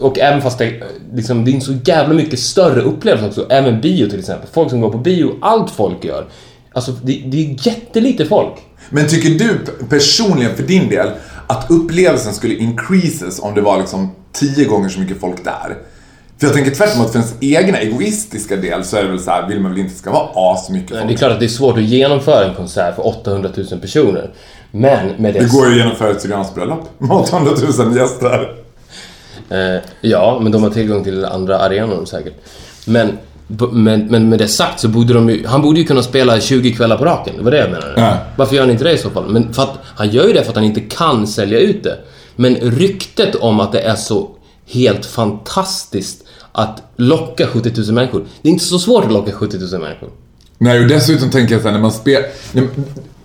och 0.00 0.18
även 0.18 0.42
fast 0.42 0.58
det, 0.58 0.82
liksom, 1.14 1.44
det 1.44 1.50
är 1.50 1.54
en 1.54 1.60
så 1.60 1.74
jävla 1.84 2.14
mycket 2.14 2.38
större 2.38 2.80
upplevelse 2.80 3.26
också. 3.28 3.46
Även 3.50 3.80
bio 3.80 4.10
till 4.10 4.18
exempel. 4.18 4.48
Folk 4.52 4.70
som 4.70 4.80
går 4.80 4.90
på 4.90 4.98
bio, 4.98 5.38
allt 5.40 5.70
folk 5.70 6.04
gör. 6.04 6.26
Alltså 6.72 6.92
det, 6.92 7.22
det 7.26 7.36
är 7.46 7.66
jättelite 7.66 8.26
folk. 8.26 8.54
Men 8.90 9.06
tycker 9.08 9.28
du 9.28 9.58
personligen 9.88 10.56
för 10.56 10.62
din 10.62 10.88
del 10.88 11.10
att 11.46 11.70
upplevelsen 11.70 12.34
skulle 12.34 12.54
increases 12.54 13.40
om 13.40 13.54
det 13.54 13.60
var 13.60 13.78
liksom 13.78 14.10
tio 14.32 14.64
gånger 14.64 14.88
så 14.88 15.00
mycket 15.00 15.20
folk 15.20 15.44
där? 15.44 15.76
För 16.40 16.46
jag 16.46 16.54
tänker 16.54 16.70
tvärtom 16.70 17.00
att 17.00 17.12
för 17.12 17.18
ens 17.18 17.34
egna 17.40 17.78
egoistiska 17.78 18.56
del 18.56 18.84
så 18.84 18.96
är 18.96 19.02
det 19.02 19.08
väl 19.08 19.20
så 19.20 19.30
här, 19.30 19.48
vill 19.48 19.60
man 19.60 19.70
väl 19.70 19.80
inte 19.80 19.94
ska 19.94 20.10
vara 20.10 20.28
asmycket 20.34 20.88
Det 20.88 21.00
folk. 21.00 21.12
är 21.12 21.16
klart 21.16 21.32
att 21.32 21.40
det 21.40 21.46
är 21.46 21.48
svårt 21.48 21.76
att 21.76 21.82
genomföra 21.84 22.44
en 22.48 22.54
konsert 22.54 22.94
för 22.94 23.06
800 23.06 23.50
000 23.70 23.80
personer. 23.80 24.30
Men 24.70 25.08
med 25.18 25.34
det... 25.34 25.40
Det 25.40 25.52
går 25.52 25.72
ju 25.72 25.90
Syrianskt 26.18 26.54
bröllop 26.54 26.88
med 26.98 27.16
800 27.16 27.52
000 27.78 27.96
gäster. 27.96 28.54
Eh, 29.50 29.82
ja, 30.00 30.38
men 30.42 30.52
de 30.52 30.62
har 30.62 30.70
tillgång 30.70 31.04
till 31.04 31.24
andra 31.24 31.58
arenor 31.58 32.04
säkert. 32.04 32.34
Men, 32.86 33.18
men, 33.72 34.06
men 34.06 34.28
med 34.28 34.38
det 34.38 34.48
sagt 34.48 34.80
så 34.80 34.88
borde 34.88 35.14
de 35.14 35.30
ju, 35.30 35.46
han 35.46 35.62
borde 35.62 35.80
ju 35.80 35.86
kunna 35.86 36.02
spela 36.02 36.40
20 36.40 36.72
kvällar 36.72 36.96
på 36.98 37.04
raken. 37.04 37.34
Det 37.36 37.42
var 37.42 37.50
det 37.50 37.58
jag 37.58 37.70
menade. 37.70 37.92
Ja. 37.96 38.16
Varför 38.36 38.54
gör 38.54 38.62
han 38.62 38.70
inte 38.70 38.84
det 38.84 38.92
i 38.92 38.98
så 38.98 39.10
fall? 39.10 39.28
Men 39.28 39.52
för 39.52 39.62
att, 39.62 39.78
han 39.84 40.10
gör 40.10 40.26
ju 40.26 40.32
det 40.32 40.42
för 40.42 40.50
att 40.50 40.56
han 40.56 40.64
inte 40.64 40.80
kan 40.80 41.26
sälja 41.26 41.58
ut 41.58 41.82
det. 41.82 41.98
Men 42.36 42.54
ryktet 42.56 43.34
om 43.34 43.60
att 43.60 43.72
det 43.72 43.80
är 43.80 43.94
så 43.94 44.30
helt 44.66 45.06
fantastiskt 45.06 46.24
att 46.52 46.82
locka 46.96 47.46
70 47.46 47.72
000 47.76 47.92
människor. 47.92 48.26
Det 48.42 48.48
är 48.48 48.52
inte 48.52 48.64
så 48.64 48.78
svårt 48.78 49.04
att 49.04 49.12
locka 49.12 49.32
70 49.32 49.58
000 49.58 49.80
människor. 49.80 50.10
Nej, 50.58 50.80
och 50.80 50.88
dessutom 50.88 51.30
tänker 51.30 51.54
jag 51.54 51.62
så 51.62 51.68
här, 51.68 51.74
när 51.74 51.82
man 51.82 51.92
spelar... 51.92 52.28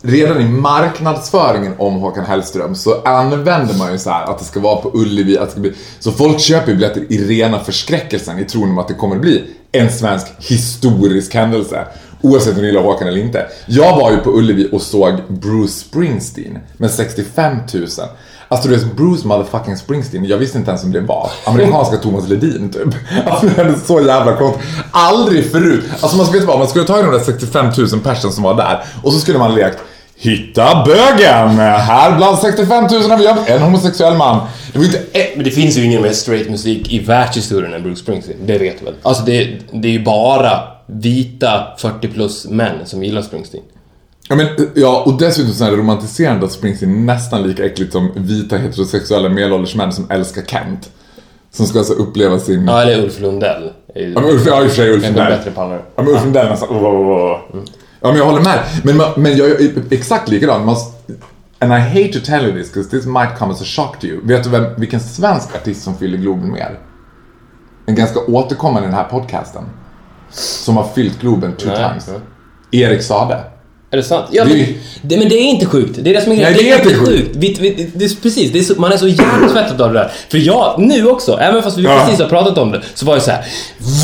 Redan 0.05 0.41
i 0.41 0.47
marknadsföringen 0.47 1.73
om 1.77 1.93
Håkan 1.93 2.25
Hellström 2.25 2.75
så 2.75 3.01
använder 3.01 3.77
man 3.77 3.91
ju 3.91 3.97
så 3.97 4.09
här 4.09 4.23
att 4.25 4.39
det 4.39 4.45
ska 4.45 4.59
vara 4.59 4.81
på 4.81 4.91
Ullevi, 4.93 5.37
att 5.37 5.45
det 5.45 5.51
ska 5.51 5.61
bli... 5.61 5.73
Så 5.99 6.11
folk 6.11 6.39
köper 6.39 6.67
ju 6.67 6.73
biljetter 6.73 7.11
i 7.13 7.17
rena 7.27 7.59
förskräckelsen 7.59 8.39
i 8.39 8.45
tron 8.45 8.69
om 8.69 8.77
att 8.77 8.87
det 8.87 8.93
kommer 8.93 9.15
bli 9.15 9.43
en 9.71 9.91
svensk 9.91 10.27
historisk 10.37 11.33
händelse. 11.33 11.85
Oavsett 12.21 12.55
om 12.55 12.61
du 12.61 12.67
gillar 12.67 12.81
Håkan 12.81 13.07
eller 13.07 13.21
inte. 13.21 13.47
Jag 13.65 13.95
var 13.95 14.11
ju 14.11 14.17
på 14.17 14.29
Ullevi 14.29 14.69
och 14.71 14.81
såg 14.81 15.13
Bruce 15.27 15.73
Springsteen 15.73 16.59
med 16.77 16.91
65 16.91 17.57
000. 17.73 17.87
Alltså 18.47 18.69
du 18.69 18.75
vet, 18.75 18.95
Bruce 18.95 19.27
motherfucking 19.27 19.77
Springsteen, 19.77 20.25
jag 20.25 20.37
visste 20.37 20.57
inte 20.57 20.71
ens 20.71 20.83
om 20.83 20.91
det 20.91 21.01
var. 21.01 21.31
Amerikanska 21.45 21.97
Thomas 21.97 22.27
Ledin 22.27 22.69
typ. 22.69 22.95
Alltså 23.25 23.45
det 23.45 23.61
är 23.61 23.75
så 23.85 24.01
jävla 24.01 24.37
konstigt. 24.37 24.63
Aldrig 24.91 25.51
förut. 25.51 25.83
Alltså 26.01 26.17
man 26.17 26.25
ska 26.25 26.33
veta 26.33 26.47
vad, 26.47 26.59
man 26.59 26.67
skulle 26.67 26.85
ta 26.85 27.01
de 27.01 27.11
där 27.11 27.19
65 27.19 27.65
000 27.65 27.73
personer 27.99 28.33
som 28.33 28.43
var 28.43 28.55
där 28.55 28.83
och 29.03 29.13
så 29.13 29.19
skulle 29.19 29.37
man 29.37 29.55
lekt 29.55 29.79
Hitta 30.15 30.83
bögen! 30.85 31.49
Här 31.59 32.17
bland 32.17 32.37
65 32.37 32.83
000 32.91 33.01
har 33.01 33.17
vi 33.17 33.51
en 33.51 33.61
homosexuell 33.61 34.17
man. 34.17 34.47
Det 34.73 34.79
inte. 34.85 35.01
Men 35.35 35.43
det 35.43 35.51
finns 35.51 35.77
ju 35.77 35.83
ingen 35.83 36.01
mer 36.01 36.11
straight 36.11 36.49
musik 36.49 36.93
i 36.93 36.99
världshistorien 36.99 37.73
än 37.73 37.83
Bruce 37.83 37.99
Springsteen. 37.99 38.37
Det 38.45 38.57
vet 38.57 38.79
du 38.79 38.85
väl? 38.85 38.93
Alltså 39.01 39.23
det, 39.23 39.57
det 39.71 39.87
är 39.87 39.91
ju 39.91 40.03
bara 40.03 40.59
vita 40.85 41.67
40 41.77 42.07
plus 42.07 42.45
män 42.49 42.75
som 42.85 43.03
gillar 43.03 43.21
Springsteen. 43.21 43.63
Ja, 44.29 44.35
men, 44.35 44.47
ja, 44.75 45.03
och 45.05 45.17
dessutom 45.17 45.53
så 45.53 45.65
är 45.65 45.71
det 45.71 45.77
romantiserande 45.77 46.45
att 46.45 46.51
Springsteen 46.51 46.91
är 46.91 46.97
nästan 47.15 47.47
lika 47.47 47.65
äckligt 47.65 47.91
som 47.91 48.11
vita 48.15 48.57
heterosexuella 48.57 49.29
medelålders 49.29 49.75
män 49.75 49.91
som 49.93 50.11
älskar 50.11 50.41
Kent. 50.41 50.89
Som 51.51 51.65
ska 51.65 51.79
alltså 51.79 51.93
uppleva 51.93 52.39
sin... 52.39 52.67
Ja, 52.67 52.81
eller 52.81 53.03
Ulf 53.03 53.19
Lundell. 53.19 53.71
Ja, 53.95 54.01
men 54.09 54.23
Ulf, 54.23 54.43
ja, 54.45 54.63
i 54.63 54.65
och 54.65 54.69
för 54.69 54.75
sig 54.75 54.89
Ulf 54.91 55.03
Lundell. 55.03 55.31
bättre 55.37 55.51
pallar. 55.51 55.81
Ja, 55.95 56.03
men 56.03 56.07
Ulf 56.13 56.23
Lundell 56.23 56.49
nästan... 56.49 56.69
Oh, 56.69 56.85
oh, 56.85 57.33
oh. 57.33 57.39
Ja, 58.03 58.09
men 58.09 58.17
jag 58.17 58.25
håller 58.25 58.41
med. 58.41 58.59
Men, 58.83 59.01
men 59.15 59.37
jag 59.37 59.49
är 59.49 59.71
exakt 59.91 60.29
likadan. 60.29 60.65
Man, 60.65 60.75
and 61.59 61.71
I 61.73 61.79
hate 61.79 62.13
to 62.19 62.25
tell 62.25 62.43
you 62.45 62.51
this, 62.63 62.73
because 62.73 62.89
this 62.89 63.05
might 63.05 63.37
come 63.39 63.53
as 63.53 63.61
a 63.61 63.65
shock 63.65 63.99
to 63.99 64.05
you. 64.07 64.19
Vet 64.27 64.43
du 64.43 64.49
vem, 64.49 64.65
vilken 64.77 64.99
svensk 64.99 65.55
artist 65.55 65.83
som 65.83 65.97
fyller 65.97 66.17
Globen 66.17 66.51
mer? 66.51 66.79
En 67.85 67.95
ganska 67.95 68.19
återkommande 68.19 68.87
i 68.87 68.91
den 68.91 68.97
här 68.99 69.03
podcasten. 69.03 69.63
Som 70.31 70.77
har 70.77 70.87
fyllt 70.95 71.19
Globen 71.21 71.53
two 71.55 71.67
Nej. 71.67 71.77
times. 71.77 72.09
Erik 72.71 73.01
Sade. 73.01 73.39
Är 73.91 73.97
det 73.97 74.03
sant? 74.03 74.25
Ja, 74.31 74.45
Det 74.45 74.49
men, 74.55 74.65
det, 75.01 75.17
men 75.17 75.29
det 75.29 75.35
är 75.35 75.49
inte 75.49 75.65
sjukt. 75.65 75.99
Det 76.03 76.09
är 76.09 76.13
det 76.13 76.21
som 76.21 76.31
är 76.31 76.35
grejen. 76.35 76.53
Nej, 76.53 76.63
det 76.63 76.71
är 76.71 76.77
inte 76.77 76.95
sjukt. 76.95 77.09
sjukt. 77.09 77.35
Vi, 77.35 77.57
vi, 77.61 77.91
det 77.95 78.05
är, 78.05 78.21
precis, 78.21 78.51
det 78.51 78.59
är 78.59 78.63
så, 78.63 78.81
man 78.81 78.91
är 78.91 78.97
så 78.97 79.07
hjärntvättad 79.07 79.81
av 79.81 79.93
det 79.93 79.99
där. 79.99 80.11
För 80.29 80.37
jag, 80.37 80.75
nu 80.79 81.07
också, 81.07 81.37
även 81.39 81.63
fast 81.63 81.77
vi 81.77 81.83
Ja. 81.83 82.03
precis 82.05 82.21
har 82.21 82.29
pratat 82.29 82.57
om 82.57 82.71
det, 82.71 82.81
så 82.93 83.05
var 83.05 83.13
jag 83.13 83.23
så 83.23 83.31
här. 83.31 83.45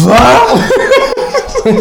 VA? 0.06 0.40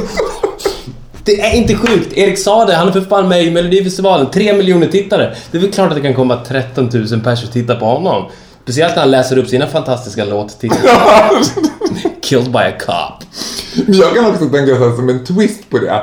Det 1.28 1.40
är 1.40 1.54
inte 1.54 1.74
sjukt. 1.74 2.12
Erik 2.12 2.38
sa 2.38 2.64
det, 2.64 2.74
han 2.74 2.88
är 2.88 2.92
för 2.92 3.00
fan 3.00 3.28
med 3.28 3.44
i 3.44 3.50
Melodifestivalen. 3.50 4.30
Tre 4.30 4.52
miljoner 4.52 4.86
tittare. 4.86 5.34
Det 5.50 5.58
är 5.58 5.62
väl 5.62 5.72
klart 5.72 5.88
att 5.88 5.96
det 5.96 6.02
kan 6.02 6.14
komma 6.14 6.36
13 6.46 6.84
000 6.84 6.90
personer 6.92 7.46
och 7.46 7.52
titta 7.52 7.76
på 7.76 7.84
honom. 7.84 8.30
Speciellt 8.62 8.94
när 8.94 9.02
han 9.02 9.10
läser 9.10 9.38
upp 9.38 9.48
sina 9.48 9.66
fantastiska 9.66 10.24
låttitlar. 10.24 10.80
Killed 12.22 12.52
by 12.52 12.58
a 12.58 12.72
cop. 12.80 13.28
Men 13.86 13.98
jag 13.98 14.14
kan 14.14 14.26
också 14.26 14.48
tänka 14.48 14.76
så 14.76 14.88
här, 14.88 14.96
som 14.96 15.08
en 15.08 15.24
twist 15.24 15.70
på 15.70 15.78
det. 15.78 16.02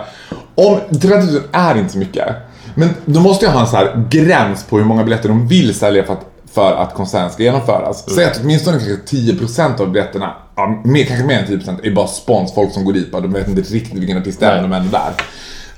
Om 0.56 0.80
30 1.02 1.08
000 1.08 1.42
är 1.52 1.78
inte 1.78 1.94
så 1.94 1.98
mycket. 1.98 2.36
Men 2.76 2.90
då 3.06 3.20
måste 3.20 3.46
jag 3.46 3.52
ha 3.52 3.62
en 3.62 3.68
så 3.68 3.76
här 3.76 4.08
gräns 4.10 4.64
på 4.64 4.78
hur 4.78 4.86
många 4.86 5.04
biljetter 5.04 5.30
de 5.30 5.48
vill 5.48 5.74
sälja 5.76 6.04
för 6.04 6.14
att, 6.14 6.26
för 6.54 6.72
att 6.72 6.94
konserten 6.94 7.30
ska 7.30 7.44
genomföras. 7.44 8.16
Säg 8.16 8.26
att 8.26 8.40
åtminstone 8.44 8.78
kanske 8.78 9.16
10% 9.18 9.82
av 9.82 9.92
biljetterna, 9.92 10.34
ja, 10.56 10.82
mer, 10.86 11.04
kanske 11.04 11.26
mer 11.26 11.40
än 11.40 11.46
10% 11.46 11.80
är 11.84 11.92
bara 11.92 12.08
spons, 12.08 12.54
folk 12.56 12.72
som 12.74 12.86
går 12.86 12.94
dit 12.94 13.12
bara, 13.12 13.22
de 13.22 13.34
vet 13.34 13.48
inte 13.48 13.62
riktigt 13.62 14.00
vilken 14.00 14.18
artist 14.18 14.40
det 14.40 14.46
är, 14.46 14.62
men 14.62 14.70
de 14.70 14.76
är 14.76 14.80
ändå 14.80 14.92
där. 14.92 15.14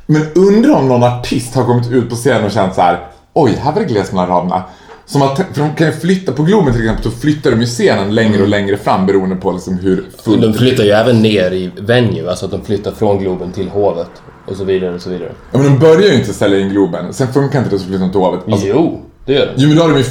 Men 0.05 0.21
undrar 0.35 0.71
om 0.73 0.87
någon 0.87 1.03
artist 1.03 1.55
har 1.55 1.63
kommit 1.65 1.91
ut 1.91 2.09
på 2.09 2.15
scenen 2.15 2.45
och 2.45 2.51
känt 2.51 2.75
så 2.75 2.81
här: 2.81 3.07
oj, 3.33 3.51
här 3.61 3.71
var 3.73 3.81
det 3.81 3.87
glest 3.87 4.13
mellan 4.13 4.27
raderna. 4.29 4.63
Som 5.05 5.21
att, 5.21 5.37
för 5.37 5.61
de 5.61 5.75
kan 5.75 5.87
ju 5.87 5.93
flytta, 5.93 6.31
på 6.31 6.43
Globen 6.43 6.73
till 6.73 6.81
exempel, 6.81 7.11
så 7.11 7.17
flyttar 7.17 7.51
de 7.51 7.59
ju 7.61 7.65
scenen 7.65 8.15
längre 8.15 8.41
och 8.41 8.47
längre 8.47 8.77
fram 8.77 9.05
beroende 9.05 9.35
på 9.35 9.51
liksom 9.51 9.77
hur 9.77 10.05
fullt 10.23 10.41
De 10.41 10.53
flyttar 10.53 10.83
ju 10.83 10.89
även 10.89 11.21
ner 11.21 11.51
i 11.51 11.71
venue, 11.79 12.29
alltså 12.29 12.45
att 12.45 12.51
de 12.51 12.61
flyttar 12.65 12.91
från 12.91 13.19
Globen 13.19 13.51
till 13.51 13.69
Hovet. 13.69 14.09
Och 14.47 14.55
så 14.55 14.63
vidare 14.63 14.95
och 14.95 15.01
så 15.01 15.09
vidare. 15.09 15.31
Ja, 15.51 15.57
men 15.57 15.67
de 15.67 15.79
börjar 15.79 16.11
ju 16.11 16.15
inte 16.15 16.33
sälja 16.33 16.59
in 16.59 16.69
Globen. 16.69 17.13
Sen 17.13 17.33
funkar 17.33 17.59
inte 17.59 17.71
det 17.75 17.79
så 17.79 17.85
flyttar 17.85 18.05
de 18.05 18.11
till 18.11 18.21
Hovet. 18.21 18.39
Alltså, 18.51 18.67
Jo, 18.67 19.01
det 19.25 19.33
gör 19.33 19.45
de. 19.45 19.51
jo, 19.55 19.67
men 19.67 19.77
då 19.77 19.83
har 19.83 19.89
de 19.89 19.97
ju 19.97 20.05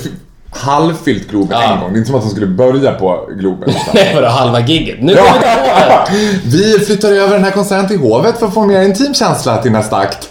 halvfyllt 0.51 1.29
Globen 1.31 1.49
Ja. 1.61 1.75
en 1.75 1.81
gång. 1.81 1.93
Det 1.93 1.97
är 1.97 1.99
inte 1.99 2.07
som 2.11 2.17
att 2.17 2.23
de 2.25 2.31
skulle 2.31 2.47
börja 2.47 2.93
på 2.93 3.29
Globen. 3.39 3.75
Nej, 3.95 4.15
vadå 4.15 4.27
halva 4.27 4.61
gigget? 4.61 5.03
Nu 5.03 5.15
kommer 5.15 5.31
Hovet! 5.31 6.11
Vi 6.45 6.79
flyttar 6.87 7.13
över 7.13 7.35
den 7.35 7.45
här 7.45 7.51
konserten 7.51 7.89
till 7.89 7.99
Hovet 7.99 8.39
för 8.39 8.47
att 8.47 8.55
få 8.55 8.61
en 8.61 8.69
mer 8.69 8.83
intim 8.83 9.15
känsla 9.15 9.63
till 9.63 9.73
nästa 9.73 9.97
akt. 9.97 10.29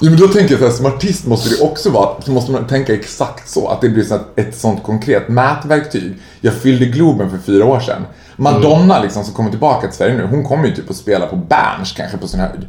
Jo, 0.00 0.10
men 0.10 0.20
då 0.20 0.28
tänker 0.28 0.50
jag 0.54 0.58
så 0.60 0.66
här, 0.66 0.72
som 0.72 0.86
artist 0.86 1.26
måste 1.26 1.50
det 1.50 1.62
också 1.62 1.90
vara, 1.90 2.22
så 2.22 2.30
måste 2.30 2.52
man 2.52 2.66
tänka 2.66 2.94
exakt 2.94 3.48
så. 3.48 3.68
Att 3.68 3.80
det 3.80 3.88
blir 3.88 4.04
så 4.04 4.18
ett 4.36 4.58
sånt 4.58 4.82
konkret 4.82 5.28
mätverktyg. 5.28 6.14
Jag 6.40 6.54
fyllde 6.54 6.84
Globen 6.84 7.30
för 7.30 7.38
fyra 7.38 7.64
år 7.64 7.80
sedan. 7.80 8.02
Madonna 8.36 9.02
liksom, 9.02 9.24
som 9.24 9.34
kommer 9.34 9.50
tillbaka 9.50 9.86
till 9.88 9.96
Sverige 9.96 10.14
nu, 10.14 10.26
hon 10.26 10.44
kommer 10.44 10.66
ju 10.68 10.74
typ 10.74 10.90
att 10.90 10.96
spela 10.96 11.26
på 11.26 11.36
Berns 11.36 11.92
kanske 11.92 12.18
på 12.18 12.28
sin 12.28 12.40
höjd. 12.40 12.66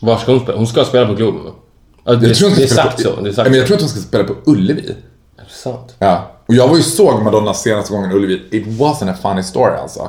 Var 0.00 0.16
ska 0.18 0.32
hon 0.32 0.40
spela? 0.40 0.58
Hon 0.58 0.66
ska 0.66 0.84
spela 0.84 1.06
på 1.06 1.14
Globen 1.14 1.44
va? 1.44 1.50
Ja, 2.04 2.12
det, 2.14 2.26
Jag 2.26 2.36
tror 2.36 2.48
hon 2.48 2.58
det 2.58 2.64
är 2.64 2.68
sagt 2.68 2.96
på, 2.96 3.02
så. 3.02 3.16
Det 3.16 3.22
är 3.22 3.26
Ja, 3.26 3.32
sagt 3.34 3.50
men 3.50 3.58
jag 3.58 3.66
tror 3.66 3.76
att 3.76 3.80
hon 3.82 3.90
ska 3.90 4.00
spela 4.00 4.24
på 4.24 4.34
Ullevi. 4.46 4.94
Sant? 5.62 5.94
Ja. 5.98 6.30
Och 6.46 6.54
jag 6.54 6.68
var 6.68 6.76
ju 6.76 6.82
såg 6.82 7.22
Madonna 7.22 7.54
senaste 7.54 7.92
gången 7.92 8.12
Ullevi. 8.12 8.48
It 8.50 8.66
wasn't 8.66 9.10
a 9.10 9.14
funny 9.22 9.42
story 9.42 9.76
alltså. 9.76 10.08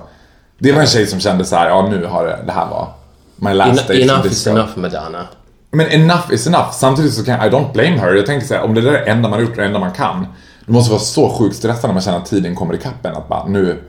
Det 0.58 0.72
var 0.72 0.82
en 0.82 0.88
tjej 0.88 1.08
som 1.08 1.20
kände 1.20 1.46
så 1.46 1.56
här, 1.56 1.70
ja 1.70 1.88
nu 1.90 2.06
har 2.06 2.26
det, 2.26 2.40
det 2.46 2.52
här 2.52 2.68
var 2.68 2.88
my 3.36 3.54
last 3.54 3.70
En, 3.70 3.78
station 3.78 4.02
enough 4.02 4.28
is 4.28 4.48
enough 4.48 4.78
Madonna. 4.78 5.28
Men 5.72 5.88
enough 5.88 6.34
is 6.34 6.48
enough. 6.48 6.72
Samtidigt 6.72 7.14
så 7.14 7.24
kan 7.26 7.48
I 7.48 7.50
don't 7.50 7.74
blame 7.74 7.98
her. 7.98 8.14
Jag 8.14 8.26
tänker 8.26 8.48
så 8.48 8.54
här, 8.54 8.62
om 8.62 8.74
det 8.74 8.82
där 8.82 8.92
är 8.92 9.06
det 9.06 9.12
enda 9.12 9.30
man 9.30 9.40
har 9.40 9.42
gjort 9.42 9.52
och 9.52 9.58
det 9.58 9.66
enda 9.66 9.80
man 9.80 9.92
kan. 9.92 10.28
Det 10.66 10.72
måste 10.72 10.92
vara 10.92 11.02
så 11.02 11.30
sjukt 11.30 11.56
stressande 11.56 11.88
när 11.88 11.94
man 11.94 12.02
känner 12.02 12.18
att 12.18 12.26
tiden 12.26 12.56
kommer 12.56 12.74
ikapp 12.74 13.06
en. 13.06 13.16
Att 13.16 13.28
bara, 13.28 13.46
nu, 13.46 13.84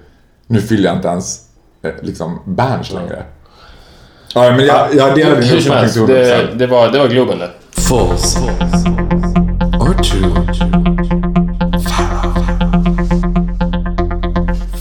nu 0.46 0.60
fyller 0.60 0.88
jag 0.88 0.96
inte 0.96 1.08
ens 1.08 1.40
eh, 1.82 1.90
liksom 2.02 2.40
Berns 2.44 2.92
längre. 2.92 3.24
Ja, 4.34 4.50
men 4.50 4.66
jag, 4.66 4.94
jag 4.94 5.14
delar 5.14 5.40
din 5.40 5.58
uppfattning 5.58 6.06
det, 6.06 6.52
100%. 6.52 6.54
det, 6.54 6.66
var, 6.66 6.88
det 6.88 6.98
var 6.98 7.08
Globen 7.08 7.38
det. 7.38 7.50
False. 7.80 8.38
Or 9.80 10.02
true. 10.02 11.11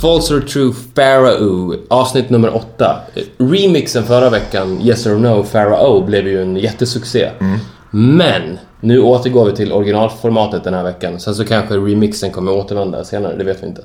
False 0.01 0.34
or 0.34 0.41
true 0.41 0.74
Pharaoh, 0.96 1.75
avsnitt 1.88 2.29
nummer 2.29 2.55
åtta. 2.55 3.01
Remixen 3.38 4.03
förra 4.03 4.29
veckan, 4.29 4.81
Yes 4.81 5.08
or 5.08 5.15
No 5.15 5.43
Pharaoh, 5.43 6.05
blev 6.05 6.27
ju 6.27 6.41
en 6.41 6.55
jättesuccé. 6.55 7.29
Men, 7.91 8.60
nu 8.79 9.01
återgår 9.01 9.46
vi 9.46 9.55
till 9.55 9.72
originalformatet 9.72 10.63
den 10.63 10.74
här 10.74 10.84
veckan. 10.84 11.20
Sen 11.20 11.36
så 11.36 11.46
kanske 11.46 11.75
remixen 11.75 12.31
kommer 12.31 12.51
återvända 12.51 13.03
senare, 13.03 13.36
det 13.38 13.43
vet 13.43 13.63
vi 13.63 13.67
inte. 13.67 13.84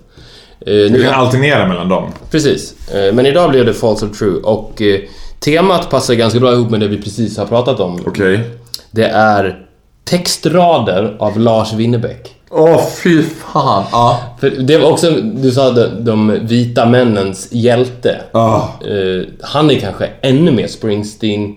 Vi 0.66 0.90
nu, 0.90 1.02
kan 1.02 1.14
alternera 1.14 1.68
mellan 1.68 1.88
dem. 1.88 2.12
precis. 2.30 2.90
Eh, 2.94 3.14
men 3.14 3.26
idag 3.26 3.50
blev 3.50 3.66
det 3.66 3.74
False 3.74 4.06
or 4.06 4.10
true 4.10 4.40
och 4.42 4.82
eh, 4.82 5.00
temat 5.38 5.90
passar 5.90 6.14
ganska 6.14 6.40
bra 6.40 6.52
ihop 6.52 6.70
med 6.70 6.80
det 6.80 6.88
vi 6.88 7.02
precis 7.02 7.38
har 7.38 7.46
pratat 7.46 7.80
om. 7.80 8.00
Okej. 8.06 8.50
Det 8.90 9.08
är 9.08 9.66
textrader 10.04 11.16
av 11.18 11.38
Lars 11.40 11.72
Winnerbäck. 11.72 12.35
Åh, 12.58 12.86
fy 13.02 13.22
fan. 13.22 13.84
Ja. 13.92 14.20
För 14.40 14.50
det 14.50 14.78
var 14.78 14.90
också, 14.90 15.10
du 15.10 15.50
sa 15.50 15.70
de, 15.70 16.04
de 16.04 16.38
vita 16.46 16.86
männens 16.86 17.48
hjälte. 17.50 18.20
Ah. 18.32 18.56
Eh, 18.56 19.26
han 19.42 19.70
är 19.70 19.80
kanske 19.80 20.10
ännu 20.22 20.50
mer 20.50 20.66
Springsteen... 20.66 21.54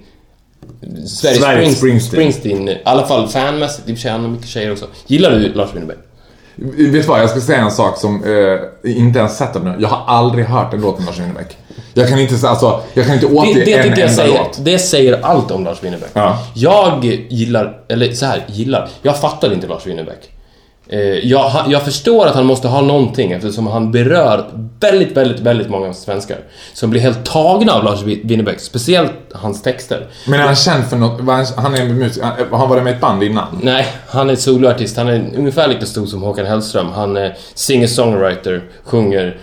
Sveriges 1.05 1.43
Spring, 1.43 1.75
Springsteen. 1.75 2.31
Springsteen. 2.31 2.69
I 2.69 2.77
alla 2.85 3.07
fall 3.07 3.27
fanmässigt. 3.27 3.89
I 3.89 3.93
och 3.93 3.95
för 3.97 4.01
sig, 4.01 4.11
han 4.11 4.21
har 4.21 4.27
mycket 4.29 4.47
tjejer 4.47 4.71
också. 4.71 4.85
Gillar 5.07 5.31
du 5.31 5.53
Lars 5.53 5.69
Winnerbäck? 5.73 5.97
Vet 6.55 6.91
du 6.93 7.01
vad, 7.01 7.21
jag 7.21 7.29
ska 7.29 7.41
säga 7.41 7.57
en 7.61 7.71
sak 7.71 7.97
som 7.97 8.23
eh, 8.23 8.91
inte 8.97 9.19
ens 9.19 9.37
sett 9.37 9.63
nu. 9.63 9.75
Jag 9.79 9.89
har 9.89 10.15
aldrig 10.15 10.45
hört 10.45 10.73
en 10.73 10.81
låt 10.81 10.97
med 10.97 11.05
Lars 11.07 11.19
Winnerbäck. 11.19 11.57
Jag 11.93 12.09
kan 12.09 12.19
inte, 12.19 12.37
säga- 12.37 12.49
alltså, 12.49 12.81
jag 12.93 13.05
kan 13.05 13.13
inte 13.15 13.25
återge 13.25 13.53
Det, 13.53 13.65
det 13.65 13.73
en 13.73 13.93
enda 13.93 14.09
säger, 14.09 14.37
låt. 14.37 14.57
det 14.65 14.79
säger 14.79 15.19
allt 15.21 15.51
om 15.51 15.63
Lars 15.63 15.83
Winnerbäck. 15.83 16.09
Ja. 16.13 16.39
Jag 16.55 17.05
gillar, 17.29 17.79
eller 17.87 18.11
så 18.13 18.25
här, 18.25 18.45
gillar. 18.47 18.89
Jag 19.01 19.19
fattar 19.19 19.53
inte 19.53 19.67
Lars 19.67 19.87
Winnerbäck. 19.87 20.29
Eh, 20.91 20.99
jag, 21.01 21.51
jag 21.67 21.81
förstår 21.85 22.27
att 22.27 22.35
han 22.35 22.45
måste 22.45 22.67
ha 22.67 22.81
någonting 22.81 23.31
eftersom 23.31 23.67
han 23.67 23.91
berör 23.91 24.45
väldigt, 24.79 25.17
väldigt, 25.17 25.39
väldigt 25.39 25.69
många 25.69 25.93
svenskar 25.93 26.37
som 26.73 26.89
blir 26.89 27.01
helt 27.01 27.25
tagna 27.25 27.73
av 27.73 27.83
Lars 27.83 28.01
Winnerbäck, 28.03 28.59
speciellt 28.59 29.11
hans 29.33 29.61
texter. 29.61 30.07
Men 30.27 30.39
är 30.39 30.45
han 30.45 30.55
känd 30.55 30.83
för 30.85 30.97
något? 30.97 31.21
Han, 31.55 31.75
är 31.75 31.81
en 31.81 31.97
musik, 31.97 32.23
han, 32.23 32.33
har 32.51 32.57
han 32.57 32.69
varit 32.69 32.83
med 32.83 32.91
i 32.91 32.95
ett 32.95 33.01
band 33.01 33.23
innan? 33.23 33.59
Nej, 33.63 33.85
han 34.07 34.29
är 34.29 34.35
soloartist. 34.35 34.97
Han 34.97 35.07
är 35.07 35.31
ungefär 35.37 35.67
lika 35.67 35.85
stor 35.85 36.05
som 36.05 36.21
Håkan 36.21 36.45
Hellström. 36.45 36.87
Han 36.91 37.17
är 37.17 37.37
singer-songwriter, 37.55 38.61
sjunger 38.83 39.37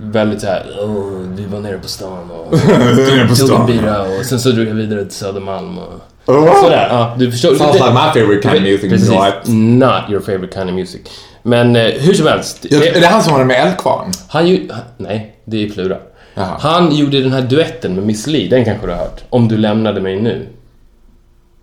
väldigt 0.00 0.40
såhär 0.40 0.66
"Åh, 0.80 1.04
vi 1.36 1.46
var 1.46 1.60
nere 1.60 1.78
på 1.78 1.88
stan 1.88 2.30
och 2.30 2.50
tog 3.28 3.36
stan. 3.36 3.60
en 3.60 3.66
bira 3.66 4.02
och 4.02 4.24
sen 4.24 4.40
så 4.40 4.50
drog 4.50 4.66
jag 4.66 4.74
vidare 4.74 5.04
till 5.04 5.14
Södermalm 5.14 5.78
och 5.78 5.94
Oh. 6.28 6.62
sådär. 6.62 6.86
Ja, 6.90 7.14
du 7.18 7.30
förstår. 7.32 7.54
Sounds 7.54 7.74
like 7.74 7.90
my 7.90 8.20
favorite 8.22 8.42
kind 8.42 8.56
of 8.56 8.62
music. 8.62 8.90
Precis. 8.90 9.48
Not 9.54 10.10
your 10.10 10.20
favorite 10.20 10.54
kind 10.54 10.70
of 10.70 10.74
music. 10.74 11.00
Men 11.42 11.76
eh, 11.76 11.82
hur 11.82 12.14
som 12.14 12.26
helst. 12.26 12.66
Ja, 12.70 12.78
det- 12.78 12.88
är 12.88 13.00
det 13.00 13.06
han 13.06 13.22
som 13.22 13.32
var 13.34 13.44
med 13.44 13.66
Eldkvarn? 13.66 14.12
han 14.28 14.46
ju, 14.48 14.68
nej, 14.96 15.34
det 15.44 15.64
är 15.64 15.70
Plura. 15.70 15.96
Jaha. 16.34 16.56
Han 16.60 16.94
gjorde 16.96 17.20
den 17.20 17.32
här 17.32 17.40
duetten 17.42 17.94
med 17.94 18.04
Miss 18.04 18.26
Li, 18.26 18.48
den 18.48 18.64
kanske 18.64 18.86
du 18.86 18.92
har 18.92 18.98
hört? 18.98 19.20
Om 19.30 19.48
du 19.48 19.56
lämnade 19.56 20.00
mig 20.00 20.20
nu. 20.20 20.46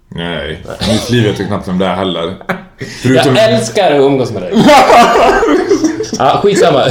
Nej, 0.10 0.64
mitt 0.92 1.10
liv 1.10 1.24
vet 1.24 1.40
jag 1.40 1.48
knappt 1.48 1.68
om 1.68 1.80
det 1.80 1.86
är 1.86 1.96
heller. 1.96 2.34
Förutom... 3.02 3.36
Jag 3.36 3.52
älskar 3.52 3.92
att 3.92 4.02
umgås 4.02 4.32
med 4.32 4.42
dig. 4.42 4.54
ja, 6.20 6.40
skitsamma. 6.44 6.84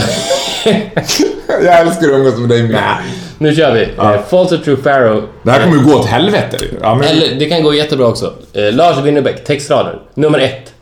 jag 1.49 1.81
älskar 1.81 2.07
att 2.07 2.13
umgås 2.15 2.39
med 2.39 2.49
dig 2.49 2.63
med. 2.63 2.95
Nu 3.39 3.55
kör 3.55 3.75
vi. 3.75 3.89
Ja. 3.97 4.15
Eh, 4.15 4.23
False 4.23 4.55
or 4.55 4.59
true 4.59 4.77
Pharaoh. 4.77 5.23
Det 5.43 5.51
här 5.51 5.65
kommer 5.65 5.77
ju 5.77 5.85
gå 5.85 5.95
åt 5.95 6.07
helvete. 6.07 6.59
Ja, 6.81 6.95
men... 6.95 7.09
Eller 7.09 7.35
det 7.39 7.47
kan 7.47 7.63
gå 7.63 7.75
jättebra 7.75 8.07
också. 8.07 8.33
Eh, 8.53 8.73
Lars 8.73 8.99
Winnerbäck, 8.99 9.45
textrader. 9.45 10.03
Nummer 10.15 10.39
ett. 10.39 10.75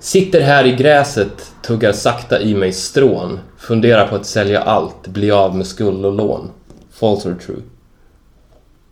Sitter 0.00 0.40
här 0.40 0.66
i 0.66 0.72
gräset, 0.72 1.52
tuggar 1.66 1.92
sakta 1.92 2.40
i 2.40 2.54
mig 2.54 2.72
strån. 2.72 3.40
Funderar 3.58 4.06
på 4.06 4.16
att 4.16 4.26
sälja 4.26 4.62
allt, 4.62 5.06
bli 5.06 5.30
av 5.30 5.56
med 5.56 5.66
skuld 5.66 6.04
och 6.04 6.12
lån. 6.12 6.50
False 6.92 7.28
or 7.28 7.34
true? 7.46 7.62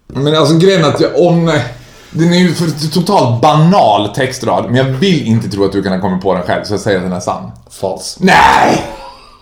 Men 0.06 0.34
alltså 0.34 0.58
grejen 0.58 0.84
att 0.84 1.00
jag, 1.00 1.20
om... 1.20 1.60
Den 2.14 2.32
är 2.32 2.38
ju 2.38 2.54
för 2.54 2.90
totalt 2.90 3.42
banal 3.42 4.08
textrad, 4.08 4.64
men 4.64 4.74
jag 4.74 4.84
vill 4.84 5.26
inte 5.26 5.48
tro 5.48 5.64
att 5.64 5.72
du 5.72 5.82
kan 5.82 5.92
ha 5.92 6.00
kommit 6.00 6.22
på 6.22 6.34
den 6.34 6.42
själv, 6.42 6.64
så 6.64 6.72
jag 6.72 6.80
säger 6.80 6.98
att 6.98 7.04
den 7.04 7.12
är 7.12 7.20
sann. 7.20 7.50
False. 7.70 8.20
Nej! 8.22 8.84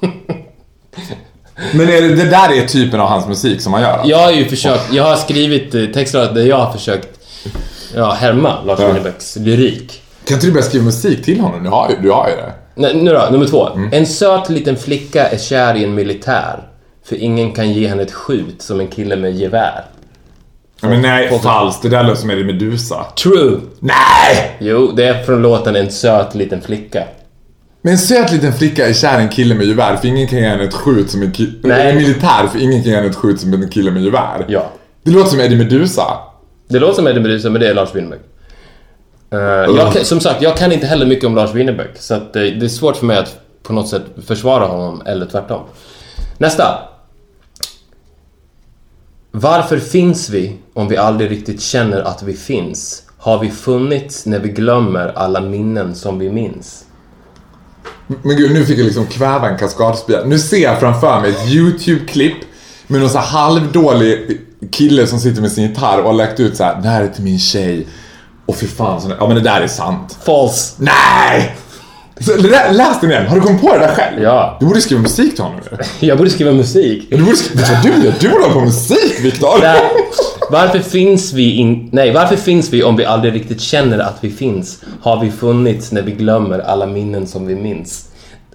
men 1.72 1.88
är 1.88 2.02
det, 2.02 2.14
det 2.14 2.30
där 2.30 2.52
är 2.52 2.66
typen 2.66 3.00
av 3.00 3.08
hans 3.08 3.26
musik 3.26 3.60
som 3.60 3.72
han 3.72 3.82
gör? 3.82 4.00
Jag 4.04 4.18
har 4.18 4.32
ju 4.32 4.44
försökt, 4.44 4.92
jag 4.92 5.04
har 5.04 5.16
skrivit 5.16 5.74
eh, 5.74 5.84
textrader 5.84 6.34
där 6.34 6.42
jag 6.42 6.56
har 6.56 6.72
försökt 6.72 7.08
ja, 7.94 8.12
härma 8.12 8.62
Lars 8.64 8.80
Ja. 8.80 8.86
Winnerbäcks 8.86 9.36
lyrik. 9.36 10.02
Kan 10.24 10.34
inte 10.34 10.46
du 10.46 10.52
börja 10.52 10.64
skriva 10.64 10.84
musik 10.84 11.24
till 11.24 11.40
honom? 11.40 11.62
Du 11.64 11.70
har 11.70 11.90
ju, 11.90 11.96
du 12.02 12.10
har 12.10 12.28
ju 12.28 12.36
det. 12.36 12.52
Nej, 12.74 12.94
nu 12.94 13.10
då, 13.12 13.28
nummer 13.30 13.46
två. 13.46 13.68
Mm. 13.68 13.90
En 13.92 14.06
söt 14.06 14.50
liten 14.50 14.76
flicka 14.76 15.28
är 15.28 15.38
kär 15.38 15.74
i 15.74 15.84
en 15.84 15.94
militär. 15.94 16.62
För 17.04 17.16
ingen 17.16 17.52
kan 17.52 17.72
ge 17.72 17.88
henne 17.88 18.02
ett 18.02 18.12
skjut 18.12 18.62
som 18.62 18.80
en 18.80 18.88
kille 18.88 19.16
med 19.16 19.36
gevär. 19.36 19.84
Ja, 20.82 20.88
men 20.88 21.02
nej, 21.02 21.38
falskt. 21.42 21.82
Det 21.82 21.88
där 21.88 22.02
låter 22.02 22.20
som 22.20 22.30
Eddie 22.30 22.44
Meduza. 22.44 23.04
True! 23.22 23.60
Nej! 23.80 24.56
Jo, 24.58 24.92
det 24.96 25.04
är 25.04 25.22
från 25.22 25.42
låten 25.42 25.76
En 25.76 25.90
söt 25.90 26.34
liten 26.34 26.60
flicka. 26.60 27.04
Men 27.82 27.92
en 27.92 27.98
söt 27.98 28.32
liten 28.32 28.52
flicka 28.52 28.88
är 28.88 28.92
kär 28.92 29.20
i 29.20 29.22
en 29.22 29.28
kille 29.28 29.54
med 29.54 29.66
gevär, 29.66 29.96
för 29.96 30.08
ingen 30.08 30.28
kan 30.28 30.38
ge 30.38 30.48
henne 30.48 30.64
ett 30.64 30.74
skjut 30.74 31.10
som 31.10 31.22
en 31.22 31.32
kille... 31.32 31.52
Nej. 31.62 31.90
En 31.90 31.96
militär, 31.96 32.46
för 32.46 32.58
ingen 32.58 32.82
kan 32.82 32.90
ge 32.90 32.96
henne 32.96 33.08
ett 33.08 33.16
skjut 33.16 33.40
som 33.40 33.54
en 33.54 33.68
kille 33.68 33.90
med 33.90 34.02
gevär. 34.02 34.44
Ja. 34.48 34.70
Det 35.02 35.10
låter 35.10 35.30
som 35.30 35.40
Eddie 35.40 35.56
Meduza. 35.56 36.18
Det 36.68 36.78
låter 36.78 36.94
som 36.94 37.06
Eddie 37.06 37.20
Meduza, 37.20 37.50
men 37.50 37.60
det 37.60 37.68
är 37.68 37.74
Lars 37.74 37.94
Winnerbäck. 37.94 38.20
Eh, 39.32 39.38
jag, 39.76 40.06
som 40.06 40.20
sagt, 40.20 40.42
jag 40.42 40.56
kan 40.56 40.72
inte 40.72 40.86
heller 40.86 41.06
mycket 41.06 41.24
om 41.24 41.34
Lars 41.34 41.54
Winnerbäck, 41.54 41.90
så 41.94 42.14
att, 42.14 42.36
eh, 42.36 42.42
det 42.42 42.64
är 42.64 42.68
svårt 42.68 42.96
för 42.96 43.06
mig 43.06 43.18
att 43.18 43.40
på 43.62 43.72
något 43.72 43.88
sätt 43.88 44.02
försvara 44.26 44.66
honom, 44.66 45.02
eller 45.06 45.26
tvärtom. 45.26 45.62
Nästa. 46.38 46.78
Varför 49.30 49.78
finns 49.78 50.30
vi 50.30 50.56
om 50.72 50.88
vi 50.88 50.96
aldrig 50.96 51.30
riktigt 51.30 51.60
känner 51.60 52.00
att 52.00 52.22
vi 52.22 52.34
finns? 52.34 53.02
Har 53.18 53.38
vi 53.38 53.50
funnits 53.50 54.26
när 54.26 54.38
vi 54.38 54.48
glömmer 54.48 55.12
alla 55.16 55.40
minnen 55.40 55.94
som 55.94 56.18
vi 56.18 56.30
minns? 56.30 56.84
Men 58.22 58.36
gud, 58.36 58.52
nu 58.52 58.64
fick 58.66 58.78
jag 58.78 58.84
liksom 58.84 59.06
kväva 59.06 59.48
en 59.48 59.58
kaskadspya. 59.58 60.24
Nu 60.24 60.38
ser 60.38 60.56
jag 60.62 60.80
framför 60.80 61.20
mig 61.20 61.30
ett 61.30 61.48
YouTube-klipp 61.48 62.36
med 62.86 63.00
någon 63.00 63.10
så 63.10 63.18
halvdålig 63.18 64.40
kille 64.72 65.06
som 65.06 65.18
sitter 65.18 65.42
med 65.42 65.52
sin 65.52 65.64
gitarr 65.68 65.98
och 65.98 66.04
har 66.04 66.12
lagt 66.12 66.40
ut 66.40 66.56
så 66.56 66.64
här: 66.64 66.80
det 66.82 66.88
här 66.88 67.02
är 67.02 67.08
till 67.08 67.24
min 67.24 67.38
tjej. 67.38 67.86
Och 68.46 68.56
fy 68.56 68.66
fan, 68.66 69.00
sån 69.00 69.12
ja 69.20 69.26
men 69.26 69.36
det 69.36 69.42
där 69.42 69.60
är 69.60 69.66
sant. 69.68 70.18
False! 70.24 70.74
Nej! 70.78 71.56
Så, 72.20 72.36
lä- 72.36 72.72
läs 72.72 73.00
den 73.00 73.10
igen, 73.10 73.26
har 73.26 73.36
du 73.36 73.42
kommit 73.42 73.60
på 73.60 73.72
det 73.72 73.78
där 73.78 73.94
själv? 73.94 74.22
Ja. 74.22 74.56
Du 74.60 74.66
borde 74.66 74.80
skriva 74.80 75.02
musik 75.02 75.34
till 75.34 75.44
honom. 75.44 75.60
Jag 76.00 76.18
borde 76.18 76.30
skriva 76.30 76.52
musik. 76.52 77.06
Du 77.10 77.22
borde 77.24 77.36
skriva, 77.36 77.60
vet 77.66 77.82
du 77.82 77.90
vad 77.90 78.00
du 78.00 78.04
gör? 78.06 78.14
Du 78.20 78.28
borde 78.28 78.42
hålla 78.42 78.54
på 78.54 78.58
med 78.60 78.68
musik, 78.68 79.20
Viktor! 79.20 79.60
Varför 80.50 80.78
finns 80.78 81.32
vi 81.32 81.52
in... 81.54 81.88
Nej, 81.92 82.12
varför 82.12 82.36
finns 82.36 82.70
vi 82.70 82.82
om 82.82 82.96
vi 82.96 83.04
aldrig 83.04 83.34
riktigt 83.34 83.60
känner 83.60 83.98
att 83.98 84.16
vi 84.20 84.30
finns? 84.30 84.82
Har 85.02 85.20
vi 85.20 85.30
funnits 85.30 85.92
när 85.92 86.02
vi 86.02 86.12
glömmer 86.12 86.58
alla 86.58 86.86
minnen 86.86 87.26
som 87.26 87.46
vi 87.46 87.54
minns? 87.54 88.08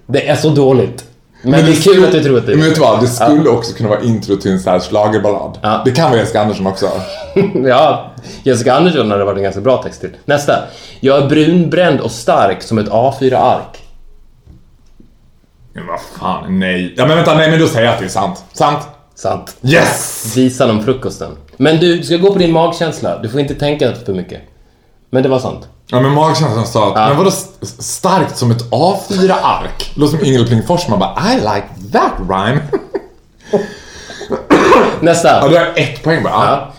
Det 0.06 0.28
är 0.28 0.36
så 0.36 0.48
dåligt. 0.48 1.04
Men, 1.42 1.64
det 1.64 1.72
är 1.72 1.82
kul 1.82 2.04
att 2.04 2.12
du 2.12 2.22
tror 2.22 2.38
att 2.38 2.46
det 2.46 2.52
är 2.52 2.56
Men 2.56 2.64
vet 2.66 2.74
du 2.74 2.80
vad? 2.80 3.00
Det 3.00 3.06
skulle 3.08 3.48
också 3.48 3.72
kunna 3.72 3.88
vara 3.88 4.02
intro 4.02 4.36
till 4.36 4.50
en 4.50 4.60
sån 4.60 4.72
här 4.72 4.80
schlagerballad. 4.80 5.58
Ja. 5.62 5.82
Det 5.84 5.90
kan 5.90 6.10
vara 6.10 6.20
Jessica 6.20 6.40
Andersson 6.40 6.66
också. 6.66 6.90
Ja, 7.64 8.12
Jessica 8.42 8.74
Andersson 8.74 9.10
hade 9.10 9.24
varit 9.24 9.36
en 9.36 9.42
ganska 9.42 9.60
bra 9.60 9.82
text 9.82 10.00
till. 10.00 10.10
Nästa. 10.24 10.58
Jag 11.00 11.22
är 11.22 11.28
brunbränd 11.28 12.00
och 12.00 12.10
stark 12.10 12.62
som 12.62 12.78
ett 12.78 12.88
A4-ark. 12.88 13.82
Men 15.72 15.86
vad 15.86 16.00
fan, 16.00 16.58
nej. 16.58 16.94
Ja 16.96 17.06
men 17.06 17.16
vänta, 17.16 17.34
nej 17.34 17.50
men 17.50 17.60
då 17.60 17.66
säger 17.66 17.84
jag 17.86 17.92
att 17.92 18.00
det 18.00 18.06
är 18.06 18.08
sant. 18.08 18.44
Sant? 18.52 18.78
Sant. 19.14 19.56
Yes! 19.62 20.32
Visan 20.36 20.70
om 20.70 20.84
frukosten. 20.84 21.30
Men 21.56 21.76
du 21.80 22.02
ska 22.02 22.16
gå 22.16 22.32
på 22.32 22.38
din 22.38 22.52
magkänsla. 22.52 23.18
Du 23.18 23.28
får 23.28 23.40
inte 23.40 23.54
tänka 23.54 23.94
för 24.06 24.12
mycket. 24.12 24.40
Men 25.10 25.22
det 25.22 25.28
var 25.28 25.38
sant. 25.38 25.68
Ja 25.90 26.00
men 26.00 26.12
magkänslan 26.12 26.66
sa 26.66 26.88
att, 26.88 26.92
Ja. 26.96 27.08
men 27.08 27.16
vadå 27.16 27.28
st- 27.28 27.66
starkt 27.66 28.36
som 28.38 28.50
ett 28.50 28.70
A4-ark? 28.70 29.92
Låter 29.94 30.16
som 30.16 30.26
Ingel 30.26 30.46
Pling 30.46 30.62
Forsman 30.62 30.98
bara, 30.98 31.32
I 31.32 31.36
like 31.36 31.66
that 31.92 32.12
rhyme. 32.30 32.60
Nästa. 35.00 35.28
Ja, 35.28 35.48
du 35.48 35.56
har 35.56 35.72
ett 35.76 36.02
poäng 36.02 36.22
bara. 36.22 36.32
Ja. 36.32 36.72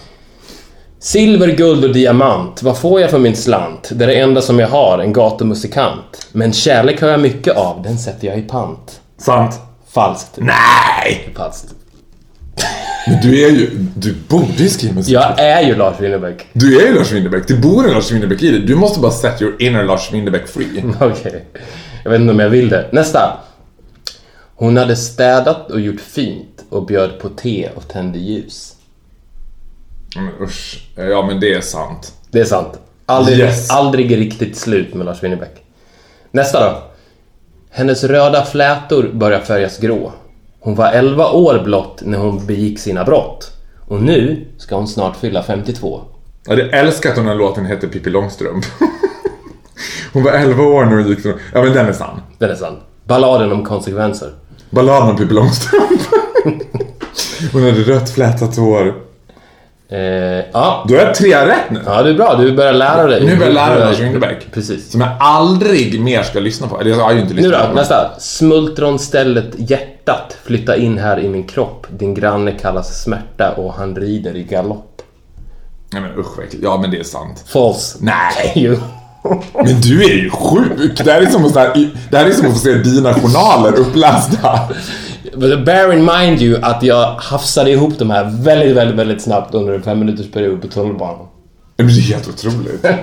Silver, 1.00 1.48
guld 1.48 1.84
och 1.84 1.94
diamant, 1.94 2.64
vad 2.64 2.78
får 2.78 3.02
jag 3.02 3.10
för 3.10 3.20
min 3.20 3.36
slant? 3.36 3.90
Det 3.92 4.04
är 4.06 4.08
det 4.08 4.16
enda 4.20 4.42
som 4.42 4.60
jag 4.60 4.68
har, 4.68 5.00
en 5.00 5.14
gatumusikant. 5.14 6.28
Men 6.32 6.54
kärlek 6.54 7.02
har 7.02 7.08
jag 7.10 7.20
mycket 7.20 7.58
av, 7.58 7.82
den 7.84 7.98
sätter 8.00 8.28
jag 8.28 8.38
i 8.40 8.42
pant. 8.42 9.00
Sant. 9.18 9.60
Falskt. 9.94 10.32
Nej! 10.36 11.30
Falskt. 11.38 11.66
Men 13.10 13.22
du 13.22 13.44
är 13.46 13.50
ju, 13.52 13.70
du 13.96 14.14
borde 14.28 14.54
ju 14.64 14.70
skriva 14.70 14.94
musik. 14.94 15.14
Jag 15.14 15.40
är 15.40 15.62
ju 15.62 15.76
Lars 15.76 16.00
Winnerbäck. 16.00 16.46
Du 16.54 16.82
är 16.82 16.88
ju 16.88 16.96
Lars 16.96 17.12
Winnerbäck, 17.12 17.48
det 17.48 17.54
bor 17.54 17.88
en 17.88 17.94
Lars 17.94 18.12
Winnerbäck 18.12 18.44
i 18.44 18.52
dig. 18.52 18.60
Du 18.60 18.76
måste 18.76 19.00
bara 19.00 19.12
set 19.12 19.42
your 19.42 19.62
inner 19.62 19.84
Lars 19.84 20.14
Winnerbäck 20.14 20.48
free. 20.48 20.84
Okej. 21.02 21.46
Jag 22.04 22.12
vet 22.12 22.22
inte 22.22 22.34
om 22.34 22.40
jag 22.40 22.50
vill 22.50 22.70
det. 22.70 22.90
Nästa. 22.92 23.38
Hon 24.56 24.78
hade 24.78 24.96
städat 24.96 25.72
och 25.72 25.80
gjort 25.80 26.02
fint 26.02 26.64
och 26.70 26.86
bjöd 26.86 27.20
på 27.20 27.30
te 27.30 27.70
och 27.76 27.88
tände 27.88 28.20
ljus. 28.20 28.74
Men 30.16 30.30
usch. 30.48 30.88
Ja 30.96 31.26
men 31.28 31.40
det 31.40 31.54
är 31.54 31.62
sant. 31.62 32.14
Det 32.32 32.40
är 32.40 32.46
sant. 32.46 32.80
Aldrig, 33.06 33.40
Yes. 33.40 33.70
aldrig 33.70 34.18
riktigt 34.18 34.58
slut 34.58 34.94
med 34.94 35.06
Lars 35.06 35.24
Winnerbäck. 35.24 35.64
Nästa 36.32 36.60
då. 36.72 36.84
Hennes 37.70 38.04
röda 38.04 38.46
flätor 38.46 39.12
börjar 39.14 39.40
färgas 39.40 39.78
grå. 39.80 40.14
Hon 40.68 40.76
var 40.76 40.92
11 40.92 41.32
år 41.32 41.62
blott 41.64 42.02
när 42.06 42.18
hon 42.18 42.46
begick 42.46 42.80
sina 42.80 43.04
brott. 43.04 43.52
Och 43.88 44.02
nu 44.02 44.46
ska 44.58 44.76
hon 44.76 44.88
snart 44.88 45.18
fylla 45.18 45.44
52. 45.44 46.02
Jag 46.46 46.56
hade 46.56 46.70
älskat 46.70 47.18
om 47.18 47.24
den 47.24 47.32
här 47.32 47.36
låten 47.36 47.66
hette 47.66 47.88
Pippi 47.88 48.10
Långstrump. 48.10 48.66
Hon 50.14 50.24
var 50.24 50.32
11 50.32 50.64
år 50.64 50.86
när 50.86 50.96
hon 50.96 51.08
gick 51.08 51.22
så... 51.22 51.34
Ja 51.54 51.64
men 51.64 51.74
den 51.74 51.86
är 51.86 51.94
sann. 51.94 52.22
Den 52.38 52.50
är 52.50 52.56
sann. 52.56 52.76
Balladen 53.04 53.52
om 53.52 53.66
konsekvenser. 53.66 54.34
Balladen 54.70 55.10
om 55.10 55.18
Pippi 55.18 55.34
Långstrump. 55.34 56.02
Hon 57.54 57.64
hade 57.64 57.82
rött 57.82 58.10
flätat 58.10 58.56
hår. 58.56 59.07
Eh, 59.90 60.00
ja. 60.54 60.86
Då 60.88 60.96
jag 60.96 61.16
tre 61.16 61.46
rätt 61.48 61.70
nu. 61.70 61.80
ja, 61.86 62.04
du 62.04 62.10
är 62.10 62.14
bra. 62.14 62.36
Du 62.36 62.52
börjar 62.52 62.74
lära 62.74 63.08
dig. 63.08 63.26
Nu 63.26 63.36
börjar 63.36 63.48
jag 63.48 63.54
lära 63.54 63.76
mig 63.76 63.86
Lars 63.86 64.00
Winnerbäck. 64.00 64.52
Precis. 64.52 64.92
Som 64.92 65.02
jag 65.02 65.10
aldrig 65.20 66.02
mer 66.02 66.24
ska 66.24 66.40
lyssna 66.40 66.68
på. 66.68 66.80
Eller 66.80 66.92
jag 66.92 66.98
har 66.98 67.14
ju 67.14 67.20
inte 67.20 67.34
Nu 67.34 67.42
lyssnat 67.42 67.62
då, 67.62 67.68
på 67.68 67.76
nästa. 67.76 68.12
Smultronstället 68.20 69.52
hjärtat. 69.58 70.38
Flytta 70.44 70.76
in 70.76 70.98
här 70.98 71.20
i 71.20 71.30
min 71.30 71.44
kropp. 71.44 71.88
Din 71.90 72.14
granne 72.14 72.52
kallas 72.52 73.04
smärta 73.04 73.52
och 73.58 73.74
han 73.74 73.96
rider 73.96 74.36
i 74.36 74.44
galopp. 74.44 75.02
Nej 75.94 76.02
men 76.02 76.12
usch 76.20 76.40
äckligt. 76.40 76.64
Ja 76.64 76.78
men 76.82 76.92
det 76.92 77.00
är 77.00 77.04
sant. 77.04 77.44
False. 77.48 77.98
Nej! 78.02 78.54
Jo. 78.56 78.76
Men 79.54 79.82
du 79.82 80.04
är 80.04 80.14
ju 80.16 80.30
sjuk! 80.30 81.02
Det 81.06 81.12
här 81.12 81.22
är 81.22 81.26
som 81.26 81.46
att, 81.46 81.54
det 82.12 82.18
här 82.18 82.26
är 82.26 82.32
som 82.32 82.48
att 82.48 82.54
få 82.54 82.60
se 82.60 82.74
dina 82.74 83.14
journaler 83.14 83.80
upplästa. 83.80 84.60
Bear 85.66 85.94
in 85.94 86.06
mind 86.06 86.42
you 86.42 86.60
att 86.62 86.84
jag 86.84 87.12
hafsade 87.16 87.72
ihop 87.72 88.00
de 88.00 88.10
här 88.10 88.24
väldigt, 88.24 88.76
väldigt, 88.76 88.96
väldigt 88.96 89.22
snabbt 89.22 89.54
under 89.54 89.74
en 89.74 89.82
fem 89.84 90.00
minuters 90.00 90.32
period 90.32 90.62
på 90.62 90.68
tunnelbanan. 90.68 91.28
Men 91.78 91.88
det 91.88 91.94
är 91.94 92.02
helt 92.02 92.28
otroligt. 92.30 92.86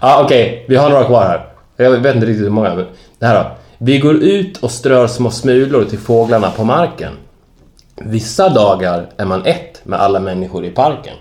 Ja, 0.00 0.22
okej. 0.24 0.64
Vi 0.68 0.76
har 0.76 0.90
några 0.90 1.04
kvar 1.04 1.24
här. 1.24 1.46
Jag 1.76 1.90
vet 1.90 2.14
inte 2.14 2.26
riktigt 2.26 2.44
hur 2.44 2.50
många. 2.50 2.74
Men 2.74 2.86
det 3.18 3.26
här 3.26 3.44
då. 3.44 3.50
Vi 3.78 3.98
går 3.98 4.14
ut 4.14 4.56
och 4.58 4.70
strör 4.70 5.06
små 5.06 5.30
smulor 5.30 5.84
till 5.84 5.98
fåglarna 5.98 6.50
på 6.50 6.64
marken. 6.64 7.12
Vissa 7.96 8.48
dagar 8.48 9.06
är 9.16 9.24
man 9.24 9.44
ett 9.46 9.80
med 9.84 10.00
alla 10.00 10.20
människor 10.20 10.64
i 10.64 10.70
parken. 10.70 11.14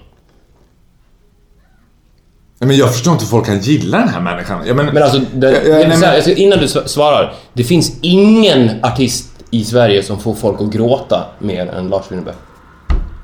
Men 2.59 2.75
jag 2.77 2.91
förstår 2.93 3.13
inte 3.13 3.25
hur 3.25 3.29
folk 3.29 3.45
kan 3.45 3.59
gilla 3.59 3.97
den 3.97 4.09
här 4.09 4.21
människan. 4.21 4.63
Ja, 4.67 4.73
men, 4.73 4.85
Men 4.85 5.03
alltså, 5.03 5.21
det, 5.33 5.51
Ja, 5.51 5.57
ja, 5.57 5.77
det, 5.77 5.87
nej, 5.87 5.97
så 5.97 6.05
här, 6.05 6.11
men- 6.11 6.15
alltså, 6.15 6.31
innan 6.31 6.59
du 6.59 6.65
sv- 6.65 6.87
svarar. 6.87 7.33
Det 7.53 7.63
finns 7.63 7.91
ingen 8.01 8.69
artist 8.83 9.34
i 9.55 9.63
Sverige 9.65 10.03
som 10.03 10.19
får 10.19 10.33
folk 10.33 10.61
att 10.61 10.69
gråta 10.71 11.25
mer 11.39 11.67
än 11.67 11.87
Lars 11.87 12.03
Winnerbäck. 12.11 12.35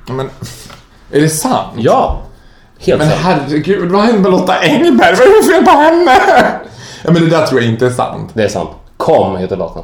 Ja, 0.06 0.12
men, 0.12 0.30
är 1.12 1.20
det 1.20 1.28
sant? 1.28 1.68
Ja! 1.76 2.22
Helt 2.78 2.98
Men 2.98 3.10
sant. 3.10 3.20
herregud, 3.24 3.90
vad 3.90 4.02
hände 4.02 4.20
med 4.20 4.30
Lotta 4.30 4.54
Engberg? 4.58 5.14
Vad 5.18 5.26
är 5.26 5.42
det 5.42 5.52
fel 5.54 5.64
på 5.64 5.70
henne? 5.70 6.18
Ja 7.04 7.10
men 7.12 7.22
det 7.24 7.30
där 7.30 7.46
tror 7.46 7.60
jag 7.60 7.70
inte 7.70 7.86
är 7.86 7.90
sant. 7.90 8.30
Det 8.34 8.42
är 8.44 8.48
sant. 8.48 8.70
Kom 8.96 9.36
heter 9.36 9.56
låten. 9.56 9.82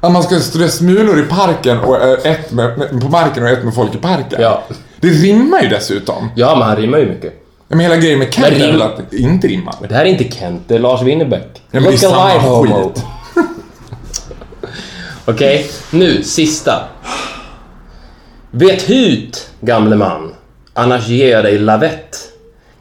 Att 0.00 0.12
man 0.12 0.22
ska 0.22 0.40
strö 0.40 0.68
smulor 0.68 1.18
i 1.18 1.22
parken 1.22 1.80
och 1.80 2.02
eh, 2.02 2.32
ett 2.32 2.52
med, 2.52 3.00
på 3.02 3.08
marken 3.08 3.42
och 3.42 3.48
ett 3.48 3.64
med 3.64 3.74
folk 3.74 3.94
i 3.94 3.98
parken. 3.98 4.40
Ja. 4.42 4.62
Det 5.00 5.08
rimmar 5.08 5.62
ju 5.62 5.68
dessutom. 5.68 6.30
Ja, 6.36 6.54
men 6.58 6.68
han 6.68 6.76
rimmar 6.76 6.98
ju 6.98 7.06
mycket. 7.08 7.32
Ja, 7.68 7.76
Men 7.76 7.80
hela 7.80 7.96
grejen 7.96 8.18
med 8.18 8.34
Kent 8.34 8.46
är 8.46 8.72
väl 8.72 8.82
att 8.82 9.10
det 9.10 9.16
inte 9.16 9.46
rimmar. 9.48 9.74
Men 9.80 9.88
det 9.88 9.94
här 9.94 10.04
är 10.04 10.08
inte 10.08 10.24
Kent, 10.24 10.62
det 10.66 10.74
är 10.74 10.78
Lars 10.78 11.02
Winnerbäck. 11.02 11.62
men 11.70 11.82
det 11.82 11.92
är 11.92 11.96
samma 11.96 12.62
skit. 12.64 13.04
Okej, 15.24 15.70
nu 15.90 16.22
sista. 16.22 16.88
Vet 18.50 18.90
hut, 18.90 19.50
gamle 19.60 19.96
man, 19.96 20.34
annars 20.72 21.08
ger 21.08 21.30
jag 21.30 21.44
dig 21.44 21.58
lavett. 21.58 22.18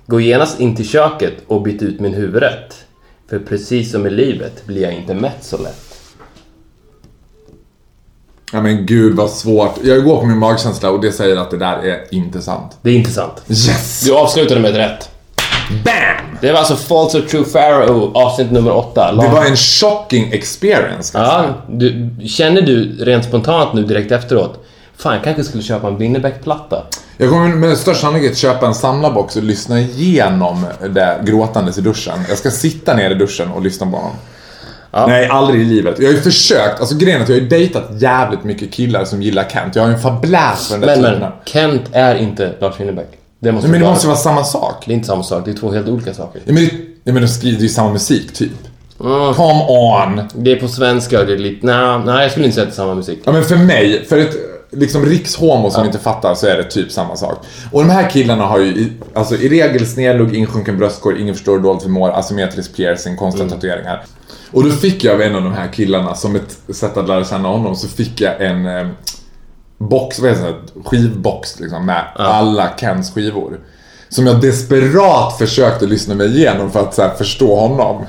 Gå 0.05 0.19
genast 0.19 0.59
in 0.59 0.75
till 0.75 0.87
köket 0.87 1.33
och 1.47 1.61
byt 1.61 1.81
ut 1.81 1.99
min 1.99 2.13
huvudrätt. 2.13 2.85
För 3.29 3.39
precis 3.39 3.91
som 3.91 4.07
i 4.07 4.09
livet 4.09 4.65
blir 4.65 4.81
jag 4.81 4.93
inte 4.93 5.13
mätt 5.13 5.37
så 5.43 5.57
lätt. 5.57 5.91
Ja 8.53 8.61
men 8.61 8.85
gud 8.85 9.15
vad 9.15 9.29
svårt. 9.29 9.79
Jag 9.83 10.03
går 10.03 10.19
på 10.19 10.25
min 10.25 10.37
magkänsla 10.37 10.89
och 10.89 11.01
det 11.01 11.11
säger 11.11 11.37
att 11.37 11.51
det 11.51 11.57
där 11.57 11.77
är 11.77 12.13
inte 12.13 12.41
sant. 12.41 12.77
Det 12.81 12.89
är 12.89 12.95
inte 12.95 13.11
sant. 13.11 13.43
Yes! 13.47 14.01
Du 14.05 14.13
avslutade 14.13 14.61
med 14.61 14.71
ett 14.71 14.77
rätt. 14.77 15.10
Bam! 15.69 16.37
Det 16.41 16.51
var 16.51 16.59
alltså 16.59 16.75
False 16.75 17.17
or 17.17 17.21
True 17.21 17.43
Pharaoh, 17.43 18.11
avsnitt 18.13 18.51
nummer 18.51 18.71
åtta. 18.71 19.11
Det 19.11 19.27
var 19.27 19.45
en 19.45 19.55
shocking 19.55 20.31
experience. 20.31 21.17
Ja, 21.17 21.45
du, 21.69 22.09
känner 22.27 22.61
du 22.61 23.05
rent 23.05 23.25
spontant 23.25 23.73
nu 23.73 23.83
direkt 23.83 24.11
efteråt 24.11 24.65
Fan, 24.97 25.13
jag 25.13 25.23
kanske 25.23 25.43
skulle 25.43 25.63
köpa 25.63 25.87
en 25.87 25.97
Winnerbäck-platta. 25.97 26.83
Jag 27.17 27.29
kommer 27.29 27.47
med 27.47 27.77
största 27.77 28.01
sannolikhet 28.01 28.37
köpa 28.37 28.67
en 28.67 28.75
samlarbox 28.75 29.35
och 29.35 29.43
lyssna 29.43 29.79
igenom 29.79 30.65
det 30.89 31.19
gråtandes 31.25 31.77
i 31.77 31.81
duschen. 31.81 32.19
Jag 32.29 32.37
ska 32.37 32.51
sitta 32.51 32.95
ner 32.95 33.11
i 33.11 33.13
duschen 33.13 33.51
och 33.51 33.61
lyssna 33.61 33.91
på 33.91 33.97
honom. 33.97 34.15
Nej, 35.07 35.27
aldrig 35.27 35.61
i 35.61 35.63
livet. 35.63 35.95
Jag 35.99 36.07
har 36.07 36.13
ju 36.13 36.21
försökt, 36.21 36.79
alltså 36.79 36.95
grejen 36.95 37.19
är 37.19 37.23
att 37.23 37.29
jag 37.29 37.35
har 37.35 37.41
ju 37.41 37.47
dejtat 37.47 37.83
jävligt 38.01 38.43
mycket 38.43 38.73
killar 38.73 39.05
som 39.05 39.21
gillar 39.21 39.49
Kent. 39.49 39.75
Jag 39.75 39.83
har 39.83 39.89
ju 39.89 39.95
en 39.95 40.01
fabläs 40.01 40.67
för 40.67 40.77
den 40.77 40.87
där 40.87 41.01
Men, 41.01 41.13
typen 41.13 41.19
men, 41.19 41.31
Kent 41.45 41.89
är 41.91 42.15
inte 42.15 42.53
Lars 42.59 42.79
Winnerbäck. 42.79 43.20
Det 43.43 43.51
måste 43.51 43.69
Men 43.69 43.79
det 43.79 43.83
vara- 43.85 43.93
måste 43.93 44.07
vara 44.07 44.17
samma 44.17 44.43
sak. 44.43 44.83
Det 44.85 44.91
är 44.91 44.95
inte 44.95 45.07
samma 45.07 45.23
sak, 45.23 45.45
det 45.45 45.51
är 45.51 45.55
två 45.55 45.71
helt 45.71 45.87
olika 45.87 46.13
saker. 46.13 46.41
Ja, 46.45 46.53
men, 46.53 46.63
det, 46.63 46.71
ja, 47.03 47.13
men 47.13 47.21
de 47.21 47.27
skriver 47.27 47.61
ju 47.61 47.69
samma 47.69 47.93
musik, 47.93 48.33
typ. 48.33 48.51
Mm. 48.99 49.33
Come 49.33 49.63
on! 49.69 50.21
Det 50.35 50.51
är 50.51 50.55
på 50.55 50.67
svenska 50.67 51.23
det 51.23 51.33
är 51.33 51.37
lite... 51.37 51.65
Nej, 51.65 51.99
nej 52.05 52.21
jag 52.21 52.31
skulle 52.31 52.45
inte 52.45 52.55
säga 52.55 52.63
att 52.63 52.69
det 52.69 52.73
är 52.73 52.83
samma 52.83 52.95
musik. 52.95 53.19
Ja 53.23 53.31
men 53.31 53.43
för 53.43 53.55
mig, 53.57 54.05
för 54.05 54.17
ett 54.17 54.35
liksom 54.71 55.05
rikshomo 55.05 55.69
som 55.71 55.85
inte 55.85 55.99
fattar 55.99 56.35
så 56.35 56.47
är 56.47 56.57
det 56.57 56.63
typ 56.63 56.91
samma 56.91 57.15
sak. 57.15 57.37
Och 57.71 57.81
de 57.81 57.89
här 57.89 58.09
killarna 58.09 58.45
har 58.45 58.59
ju 58.59 58.87
alltså, 59.13 59.35
i 59.35 59.49
regel 59.49 59.87
snedlugg, 59.87 60.35
insjunken 60.35 60.77
bröstkorg, 60.77 61.21
ingen 61.21 61.35
förstår 61.35 61.59
dåligt 61.59 61.83
förmår, 61.83 62.09
asymmetrisk 62.09 62.75
piercing, 62.75 63.17
konstiga 63.17 63.49
tatueringar. 63.49 64.03
Och 64.51 64.63
då 64.63 64.69
fick 64.69 65.03
jag 65.03 65.13
av 65.13 65.21
en 65.21 65.35
av 65.35 65.41
de 65.43 65.53
här 65.53 65.67
killarna, 65.73 66.15
som 66.15 66.35
ett 66.35 66.75
sätt 66.75 66.97
att 66.97 67.07
lära 67.07 67.25
känna 67.25 67.47
honom, 67.49 67.75
så 67.75 67.87
fick 67.87 68.21
jag 68.21 68.41
en 68.41 68.65
eh, 68.65 68.87
box, 69.89 70.19
vad 70.19 70.29
heter 70.29 70.43
det, 70.45 70.83
skivbox 70.85 71.59
liksom 71.59 71.85
med 71.85 72.03
alla 72.15 72.69
Kens 72.77 73.13
skivor. 73.13 73.59
Som 74.09 74.27
jag 74.27 74.41
desperat 74.41 75.37
försökte 75.37 75.85
lyssna 75.85 76.15
mig 76.15 76.27
igenom 76.27 76.71
för 76.71 76.79
att 76.79 76.97
här, 76.97 77.09
förstå 77.09 77.55
honom. 77.55 78.05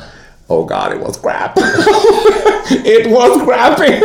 Oh 0.47 0.67
god, 0.67 0.97
it 0.97 1.07
was 1.07 1.17
crap. 1.17 1.59
it 2.87 3.07
was 3.13 3.43
crappy. 3.45 4.01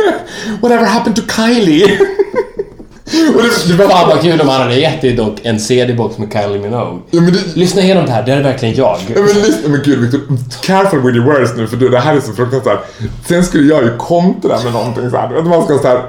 Whatever 0.60 0.84
happened 0.84 1.16
to 1.16 1.22
Kylie? 1.22 1.98
Och 3.36 3.42
det, 3.42 3.68
det 3.68 3.74
var 3.74 3.88
Fan 3.88 4.08
vad 4.08 4.20
kul 4.20 4.40
om 4.40 4.48
han 4.48 4.60
hade 4.60 4.74
gett 4.74 5.00
dig 5.00 5.12
dock 5.16 5.40
en 5.42 5.60
CD-box 5.60 6.18
med 6.18 6.32
Kylie 6.32 6.58
Minogue. 6.58 6.98
Ja, 7.10 7.20
det, 7.20 7.56
Lyssna 7.56 7.82
igenom 7.82 8.06
det 8.06 8.12
här, 8.12 8.22
det 8.22 8.32
är 8.32 8.42
verkligen 8.42 8.74
jag. 8.74 8.96
Ja, 9.14 9.20
men 9.20 9.42
lyssna, 9.42 9.68
men 9.68 9.80
gud 9.84 9.98
Victor, 9.98 10.20
careful 10.62 11.00
with 11.00 11.16
your 11.16 11.26
words 11.26 11.56
nu 11.56 11.66
för 11.66 11.76
du, 11.76 11.88
det 11.88 11.98
här 11.98 12.16
är 12.16 12.20
så 12.20 12.32
fruktansvärt. 12.32 12.78
Sen 13.28 13.44
skulle 13.44 13.68
jag 13.68 13.82
ju 13.82 13.96
kontra 13.96 14.62
med 14.64 14.72
någonting 14.72 15.10
såhär. 15.10 15.28
Vet, 15.34 15.46
man 15.46 15.64
ska 15.64 15.78
såhär, 15.78 16.02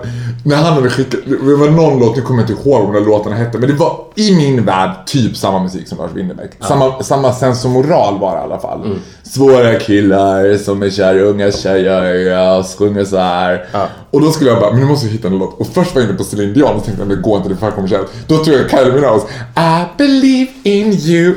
när 0.45 0.55
han 0.55 0.73
hade 0.73 0.89
skickat, 0.89 1.19
det 1.25 1.55
var 1.55 1.69
någon 1.69 1.99
låt, 1.99 2.15
nu 2.15 2.21
kommer 2.21 2.41
jag 2.41 2.49
inte 2.49 2.69
ihåg 2.69 2.85
vad 2.85 2.93
den 2.93 3.03
låtarna 3.03 3.35
hette, 3.35 3.57
men 3.57 3.69
det 3.69 3.75
var 3.75 3.99
i 4.15 4.35
min 4.35 4.65
värld 4.65 4.91
typ 5.05 5.37
samma 5.37 5.63
musik 5.63 5.87
som 5.87 5.97
Lars 5.97 6.11
Winnerbäck. 6.13 6.51
Samma, 6.67 7.03
samma 7.03 7.33
sensomoral 7.33 8.19
var 8.19 8.31
det 8.35 8.41
i 8.41 8.43
alla 8.43 8.59
fall. 8.59 8.99
Svåra 9.29 9.75
killar 9.79 10.57
som 10.57 10.83
är 10.83 10.89
kära 10.89 11.13
i 11.13 11.19
unga 11.21 11.51
tjejer, 11.51 12.13
jag 12.13 12.65
sjunger 12.65 13.05
så 13.05 13.17
här. 13.17 13.65
Och 14.11 14.21
då 14.21 14.31
skulle 14.31 14.49
jag 14.49 14.59
bara, 14.59 14.71
men 14.71 14.79
nu 14.79 14.85
måste 14.85 15.05
jag 15.05 15.13
hitta 15.13 15.27
en 15.27 15.37
låt. 15.37 15.59
Och 15.59 15.67
först 15.67 15.95
var 15.95 16.01
jag 16.01 16.09
inne 16.09 16.17
på 16.17 16.23
Celine 16.23 16.53
Dion 16.53 16.75
och 16.75 16.85
tänkte, 16.85 17.05
men 17.05 17.17
det 17.17 17.23
går 17.23 17.37
inte, 17.37 17.49
det 17.49 17.55
är 17.55 17.57
för 17.57 17.71
kommersiellt. 17.71 18.07
Då 18.27 18.43
tror 18.43 18.57
jag 18.57 18.69
Kylie 18.69 18.93
Minogue, 18.93 19.21
I 19.57 19.83
believe 19.97 20.51
in 20.63 20.93
you, 20.93 21.31
I 21.31 21.35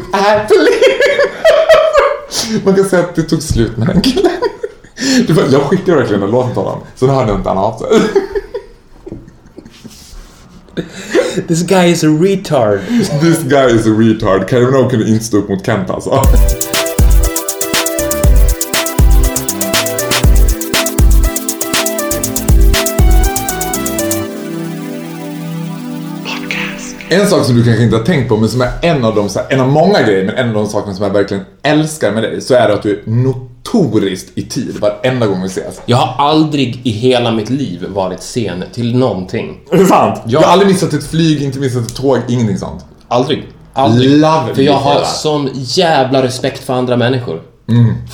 believe 0.49 0.93
man 2.65 2.75
kan 2.75 2.85
säga 2.85 3.03
att 3.03 3.15
det 3.15 3.23
tog 3.23 3.43
slut 3.43 3.77
med 3.77 3.89
den 3.89 4.01
killen. 4.01 4.31
Var, 5.29 5.43
jag 5.53 5.63
skickade 5.63 5.97
verkligen 5.97 6.23
en 6.23 6.31
låt 6.31 6.47
till 6.47 6.57
honom, 6.63 6.79
sen 6.95 7.09
hörde 7.09 7.33
inte 7.33 7.49
han 7.49 7.59
av 7.59 7.79
sig. 7.79 7.89
This 11.49 11.63
guy 11.63 11.91
is 11.91 12.05
a 12.05 12.19
retard. 12.21 12.81
This 13.21 13.43
guy 13.43 13.75
is 13.75 13.87
a 13.87 13.91
retard. 13.99 14.51
Kylie 14.51 14.67
Minogue 14.67 14.91
kunde 14.91 15.09
inte 15.09 15.25
stå 15.25 15.37
upp 15.37 15.49
mot 15.49 15.67
Kent 15.67 15.91
alltså. 15.91 16.23
En 27.12 27.27
sak 27.27 27.44
som 27.46 27.57
du 27.57 27.64
kanske 27.64 27.83
inte 27.83 27.96
har 27.96 28.05
tänkt 28.05 28.29
på, 28.29 28.37
men 28.37 28.48
som 28.48 28.61
är 28.61 28.70
en 28.83 29.05
av 29.05 29.14
de, 29.14 29.29
en 29.51 29.61
av 29.61 29.68
många 29.68 30.03
grejer, 30.03 30.25
men 30.25 30.35
en 30.35 30.48
av 30.48 30.55
de 30.55 30.66
sakerna 30.66 30.94
som 30.94 31.05
jag 31.05 31.12
verkligen 31.12 31.44
älskar 31.62 32.12
med 32.12 32.22
dig, 32.22 32.40
så 32.40 32.55
är 32.55 32.68
det 32.68 32.75
att 32.75 32.83
du 32.83 32.90
är 32.90 33.11
notoriskt 33.11 34.38
i 34.38 34.42
tid 34.42 34.77
varenda 34.81 35.27
gång 35.27 35.42
vi 35.42 35.46
ses. 35.46 35.81
Jag 35.87 35.96
har 35.96 36.29
aldrig 36.29 36.81
i 36.85 36.90
hela 36.90 37.33
mitt 37.33 37.51
liv 37.51 37.87
varit 37.88 38.22
sen 38.22 38.64
till 38.72 38.96
någonting. 38.96 39.61
Är 39.70 39.77
det 39.77 39.87
sant? 39.87 40.20
Ja. 40.25 40.31
Jag 40.33 40.40
har 40.40 40.53
aldrig 40.53 40.72
missat 40.72 40.92
ett 40.92 41.07
flyg, 41.07 41.42
inte 41.42 41.59
missat 41.59 41.87
ett 41.87 41.96
tåg, 41.96 42.18
ingenting 42.29 42.59
sånt. 42.59 42.85
Aldrig. 43.09 43.48
Aldrig. 43.72 44.11
Love 44.11 44.55
För 44.55 44.62
jag 44.62 44.77
har 44.77 45.05
sån 45.05 45.51
jävla 45.55 46.22
respekt 46.22 46.64
för 46.64 46.75
andra 46.75 46.96
människor. 46.96 47.42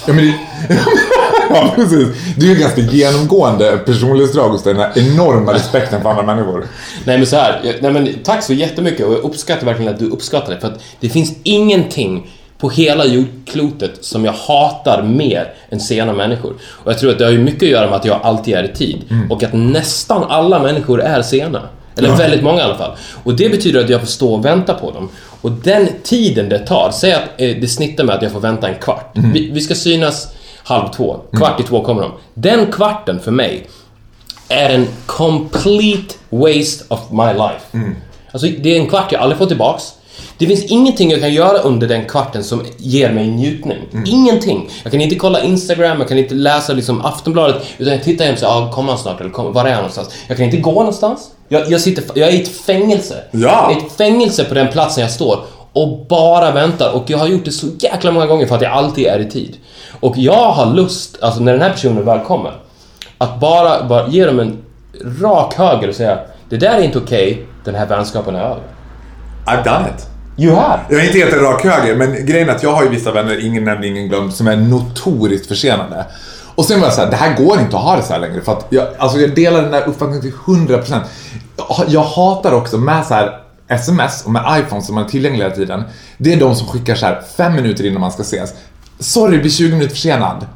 Ja, 0.07 0.13
men 0.13 0.17
det... 0.17 0.35
ja, 1.55 1.73
precis. 1.77 2.09
Det 2.37 2.47
är 2.47 2.51
ju 2.51 2.55
ganska 2.55 2.81
genomgående 2.81 3.79
personlighetsdrag 3.79 4.49
hos 4.49 4.63
dig, 4.63 4.75
den 4.75 4.83
här 4.83 4.93
enorma 4.99 5.55
respekten 5.55 6.03
för 6.03 6.11
andra 6.11 6.23
människor. 6.23 6.67
Nej 7.05 7.19
men 7.19 7.27
så 7.27 7.37
här, 7.37 7.77
nej 7.81 7.93
men 7.93 8.15
tack 8.25 8.43
så 8.43 8.53
jättemycket 8.53 9.07
och 9.07 9.13
jag 9.13 9.21
uppskattar 9.21 9.67
verkligen 9.67 9.93
att 9.93 9.99
du 9.99 10.11
uppskattar 10.11 10.55
det 10.55 10.61
för 10.61 10.69
att 10.69 10.83
det 11.01 11.09
finns 11.09 11.33
ingenting 11.43 12.31
på 12.59 12.71
hela 12.71 13.05
jordklotet 13.07 14.05
som 14.05 14.25
jag 14.25 14.33
hatar 14.33 15.03
mer 15.03 15.53
än 15.71 15.81
sena 15.81 16.13
människor. 16.13 16.55
Och 16.71 16.93
jag 16.93 16.99
tror 16.99 17.11
att 17.11 17.19
det 17.19 17.25
har 17.25 17.33
ju 17.33 17.39
mycket 17.39 17.63
att 17.63 17.69
göra 17.69 17.87
med 17.87 17.97
att 17.97 18.05
jag 18.05 18.21
alltid 18.23 18.55
är 18.55 18.65
i 18.65 18.75
tid 18.75 19.05
och 19.31 19.43
att 19.43 19.53
nästan 19.53 20.25
alla 20.29 20.63
människor 20.63 21.03
är 21.03 21.23
sena. 21.23 21.63
Eller 21.97 22.17
väldigt 22.17 22.43
många 22.43 22.59
i 22.59 22.63
alla 22.63 22.79
fall. 22.79 22.97
Och 23.25 23.37
det 23.37 23.49
betyder 23.49 23.85
att 23.85 23.91
jag 23.91 24.01
får 24.01 24.07
stå 24.07 24.35
och 24.35 24.45
vänta 24.45 24.75
på 24.75 24.91
dem. 24.91 25.09
Och 25.41 25.51
den 25.51 25.89
tiden 26.03 26.49
det 26.49 26.59
tar, 26.59 26.91
säg 26.91 27.13
att 27.13 27.23
eh, 27.37 27.57
det 27.61 27.69
snittar 27.69 28.05
med 28.05 28.15
att 28.15 28.23
jag 28.23 28.33
får 28.33 28.41
vänta 28.41 28.69
en 28.69 28.75
kvart. 28.75 29.11
Vi, 29.15 29.51
vi 29.51 29.61
ska 29.61 29.75
synas 29.75 30.29
halv 30.69 30.89
två, 30.89 31.17
kvart 31.33 31.61
i 31.61 31.63
två 31.63 31.85
kommer 31.85 32.03
de. 32.03 32.11
Den 32.35 32.73
kvarten 32.73 33.21
för 33.21 33.31
mig 33.31 33.67
är 34.49 34.71
en 34.71 34.87
complete 35.07 36.15
waste 36.31 36.85
of 36.89 37.01
my 37.11 37.33
life. 37.33 37.95
Alltså, 38.33 38.49
det 38.63 38.77
är 38.77 38.81
en 38.81 38.89
kvart 38.89 39.13
jag 39.13 39.23
aldrig 39.23 39.39
får 39.39 39.47
tillbaks. 39.47 39.93
Det 40.39 40.47
finns 40.47 40.65
ingenting 40.65 41.11
jag 41.11 41.21
kan 41.21 41.35
göra 41.35 41.59
under 41.59 41.89
den 41.89 42.05
kvarten 42.05 42.45
som 42.45 42.63
ger 42.77 43.13
mig 43.13 43.27
njutning. 43.27 43.79
Ingenting. 44.07 44.71
Jag 44.83 44.93
kan 44.93 45.01
inte 45.01 45.17
kolla 45.17 45.43
Instagram, 45.43 45.99
jag 45.99 46.09
kan 46.09 46.19
inte 46.19 46.35
läsa 46.35 46.73
liksom 46.73 47.05
Aftonbladet, 47.05 47.63
utan 47.79 47.93
jag 47.93 48.03
tittar 48.03 48.25
hem 48.25 48.35
och 48.35 48.39
säger 48.39 48.53
ah, 48.53 48.73
kommer 48.73 48.89
han 48.89 48.99
snart 48.99 49.21
eller 49.21 49.31
kom, 49.31 49.53
var 49.53 49.65
är 49.65 49.69
han 49.69 49.77
någonstans? 49.77 50.09
Jag 50.29 50.37
kan 50.37 50.47
inte 50.47 50.57
gå 50.57 50.73
någonstans. 50.73 51.31
Jag, 51.49 51.71
jag, 51.71 51.81
sitter, 51.81 52.05
jag 52.15 52.29
är 52.29 52.33
i 52.33 52.43
ett 52.43 52.49
fängelse. 52.49 53.15
Ja. 53.31 53.39
Jag 53.39 53.73
är 53.73 53.77
i 53.77 53.87
ett 53.87 53.93
fängelse 53.93 54.45
på 54.45 54.55
den 54.55 54.69
platsen 54.69 55.03
jag 55.03 55.11
står 55.11 55.45
och 55.83 56.07
bara 56.09 56.51
väntar. 56.51 56.93
Och 56.93 57.11
jag 57.11 57.19
har 57.19 57.27
gjort 57.27 57.45
det 57.45 57.53
så 57.53 57.67
jäkla 57.79 58.13
många 58.13 58.27
gånger 58.27 58.47
för 58.47 58.55
att 58.55 58.63
jag 58.63 58.73
alltid 58.73 59.07
är 59.07 59.19
i 59.19 59.31
tid. 59.31 59.57
Och 60.01 60.15
jag 60.17 60.51
har 60.51 60.75
lust, 60.75 61.23
alltså 61.23 61.41
när 61.41 61.53
den 61.53 61.63
här 61.63 61.71
personen 61.71 62.05
väl 62.05 62.21
kommer, 62.21 62.53
att 63.19 63.41
bara, 63.41 63.85
bara 63.85 64.09
ge 64.09 64.25
dem 64.25 64.41
en 64.41 64.59
rak 65.21 65.55
höger 65.55 65.89
och 65.89 65.95
säga 65.95 66.19
det 66.49 66.57
där 66.57 66.79
är 66.79 66.83
inte 66.83 66.99
okej, 66.99 67.47
den 67.65 67.75
här 67.75 67.87
vänskapen 67.87 68.35
är 68.35 68.41
över. 68.41 68.63
I've 69.47 69.65
done 69.65 69.89
it. 69.97 70.07
You 70.39 70.55
have. 70.55 70.81
Jag 70.91 71.01
är 71.01 71.07
inte 71.07 71.19
helt 71.19 71.33
en 71.33 71.41
rak 71.41 71.65
höger, 71.65 71.97
men 71.97 72.27
grejen 72.27 72.49
är 72.49 72.55
att 72.55 72.63
jag 72.63 72.73
har 72.73 72.83
ju 72.83 72.89
vissa 72.89 73.13
vänner, 73.13 73.47
ingen 73.47 73.65
nämnd, 73.65 73.85
ingen 73.85 74.09
glömd, 74.09 74.35
som 74.35 74.47
är 74.47 74.57
notoriskt 74.57 75.47
försenade. 75.47 76.07
Och 76.55 76.65
sen 76.65 76.81
var 76.81 76.87
jag 76.87 76.95
såhär, 76.95 77.11
det 77.11 77.17
här 77.17 77.37
går 77.37 77.61
inte 77.61 77.77
att 77.77 77.83
ha 77.83 77.97
det 77.97 78.03
så 78.03 78.13
här 78.13 78.21
längre. 78.21 78.41
För 78.41 78.53
att 78.53 78.67
jag, 78.69 78.87
alltså 78.99 79.19
jag 79.19 79.35
delar 79.35 79.63
den 79.63 79.71
där 79.71 79.89
uppfattningen 79.89 80.21
till 80.23 80.33
100%. 80.33 81.01
Jag, 81.57 81.85
jag 81.89 82.03
hatar 82.03 82.53
också 82.53 82.79
med 82.79 83.07
så 83.07 83.15
här 83.15 83.48
sms 83.69 84.25
och 84.25 84.33
med 84.33 84.61
iPhone 84.61 84.83
som 84.83 84.95
man 84.95 85.05
är 85.05 85.09
tillgängliga 85.09 85.45
hela 85.45 85.57
tiden. 85.57 85.85
Det 86.19 86.33
är 86.33 86.41
de 86.41 86.55
som 86.55 86.67
skickar 86.67 86.95
så 86.95 87.07
här 87.07 87.23
fem 87.37 87.55
minuter 87.55 87.87
innan 87.87 88.01
man 88.01 88.13
ska 88.13 88.23
ses. 88.23 88.55
Sorry, 88.99 89.39
blir 89.39 89.51
20 89.51 89.73
minuter 89.73 89.95
försenad. 89.95 90.47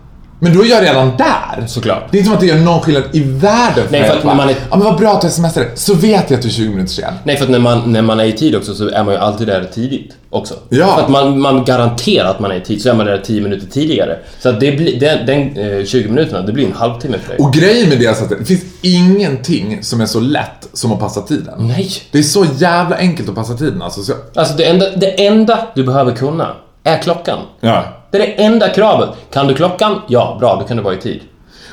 Men 0.43 0.55
då 0.55 0.65
är 0.65 0.69
jag 0.69 0.83
redan 0.83 1.13
där. 1.19 1.67
Såklart. 1.67 2.09
Det 2.11 2.17
är 2.17 2.19
inte 2.19 2.27
som 2.29 2.35
att 2.35 2.41
det 2.41 2.47
gör 2.47 2.57
någon 2.59 2.81
skillnad 2.81 3.03
i 3.13 3.21
världen 3.23 3.85
Nej, 3.91 4.01
mig 4.01 4.11
för 4.11 4.17
att 4.19 4.25
när 4.25 4.35
man 4.35 4.49
är- 4.49 4.55
Ja 4.71 4.77
men 4.77 4.85
vad 4.85 4.97
bra 4.99 5.13
att 5.13 5.21
du 5.21 5.31
smsade. 5.31 5.67
Så 5.75 5.95
vet 5.95 6.31
jag 6.31 6.37
att 6.37 6.43
du 6.43 6.49
är 6.49 6.53
20 6.53 6.69
minuter 6.71 6.93
sen. 6.93 7.15
Nej, 7.25 7.37
för 7.37 7.45
att 7.45 7.51
när 7.51 7.59
man, 7.59 7.93
när 7.93 8.03
man 8.03 8.21
är 8.21 8.25
i 8.25 8.33
tid 8.33 8.57
också 8.57 8.75
så 8.75 8.89
är 8.89 9.05
man 9.05 9.15
ju 9.15 9.21
alltid 9.21 9.47
där 9.47 9.65
tidigt 9.75 10.13
också. 10.31 10.55
Ja. 10.69 10.87
För 10.97 11.03
att 11.03 11.09
man, 11.09 11.41
man 11.41 11.65
garanterar 11.65 12.29
att 12.31 12.41
man 12.41 12.51
är 12.51 12.55
i 12.57 12.61
tid, 12.61 12.83
så 12.83 12.89
är 12.91 12.95
man 12.95 13.07
där 13.07 13.19
10 13.19 13.41
minuter 13.41 13.67
tidigare. 13.67 14.19
Så 14.41 14.49
att 14.49 14.61
det 14.61 14.73
blir, 14.73 15.01
den, 15.01 15.27
den 15.27 15.79
eh, 15.81 15.85
20 15.85 16.09
minuterna, 16.09 16.43
det 16.43 16.53
blir 16.53 16.67
en 16.67 16.73
halvtimme 16.73 17.19
för 17.19 17.29
dig. 17.29 17.39
Och 17.39 17.53
grejen 17.53 17.89
med 17.89 17.99
det 17.99 18.07
är 18.07 18.11
att 18.11 18.29
det 18.29 18.45
finns 18.45 18.63
ingenting 18.83 19.83
som 19.83 20.01
är 20.01 20.07
så 20.07 20.21
lätt 20.21 20.69
som 20.73 20.93
att 20.93 21.01
passa 21.01 21.21
tiden. 21.21 21.55
Nej! 21.59 21.91
Det 22.13 22.19
är 22.19 22.23
så 22.23 22.47
jävla 22.57 22.97
enkelt 22.97 23.29
att 23.29 23.35
passa 23.35 23.55
tiden 23.55 23.83
alltså. 23.83 24.03
Så, 24.03 24.13
Alltså 24.35 24.55
det 24.57 24.65
enda, 24.65 24.91
det 24.97 25.27
enda 25.27 25.59
du 25.75 25.85
behöver 25.85 26.13
kunna 26.13 26.49
är 26.85 26.99
klockan. 27.03 27.39
ja. 27.61 27.85
Det 28.13 28.19
är 28.19 28.27
det 28.27 28.43
enda 28.43 28.69
kravet. 28.69 29.11
Kan 29.31 29.47
du 29.47 29.55
klockan? 29.55 30.01
Ja, 30.09 30.37
bra, 30.41 30.57
då 30.57 30.67
kan 30.67 30.77
du 30.77 30.83
vara 30.83 30.95
i 30.95 31.01
tid. 31.01 31.21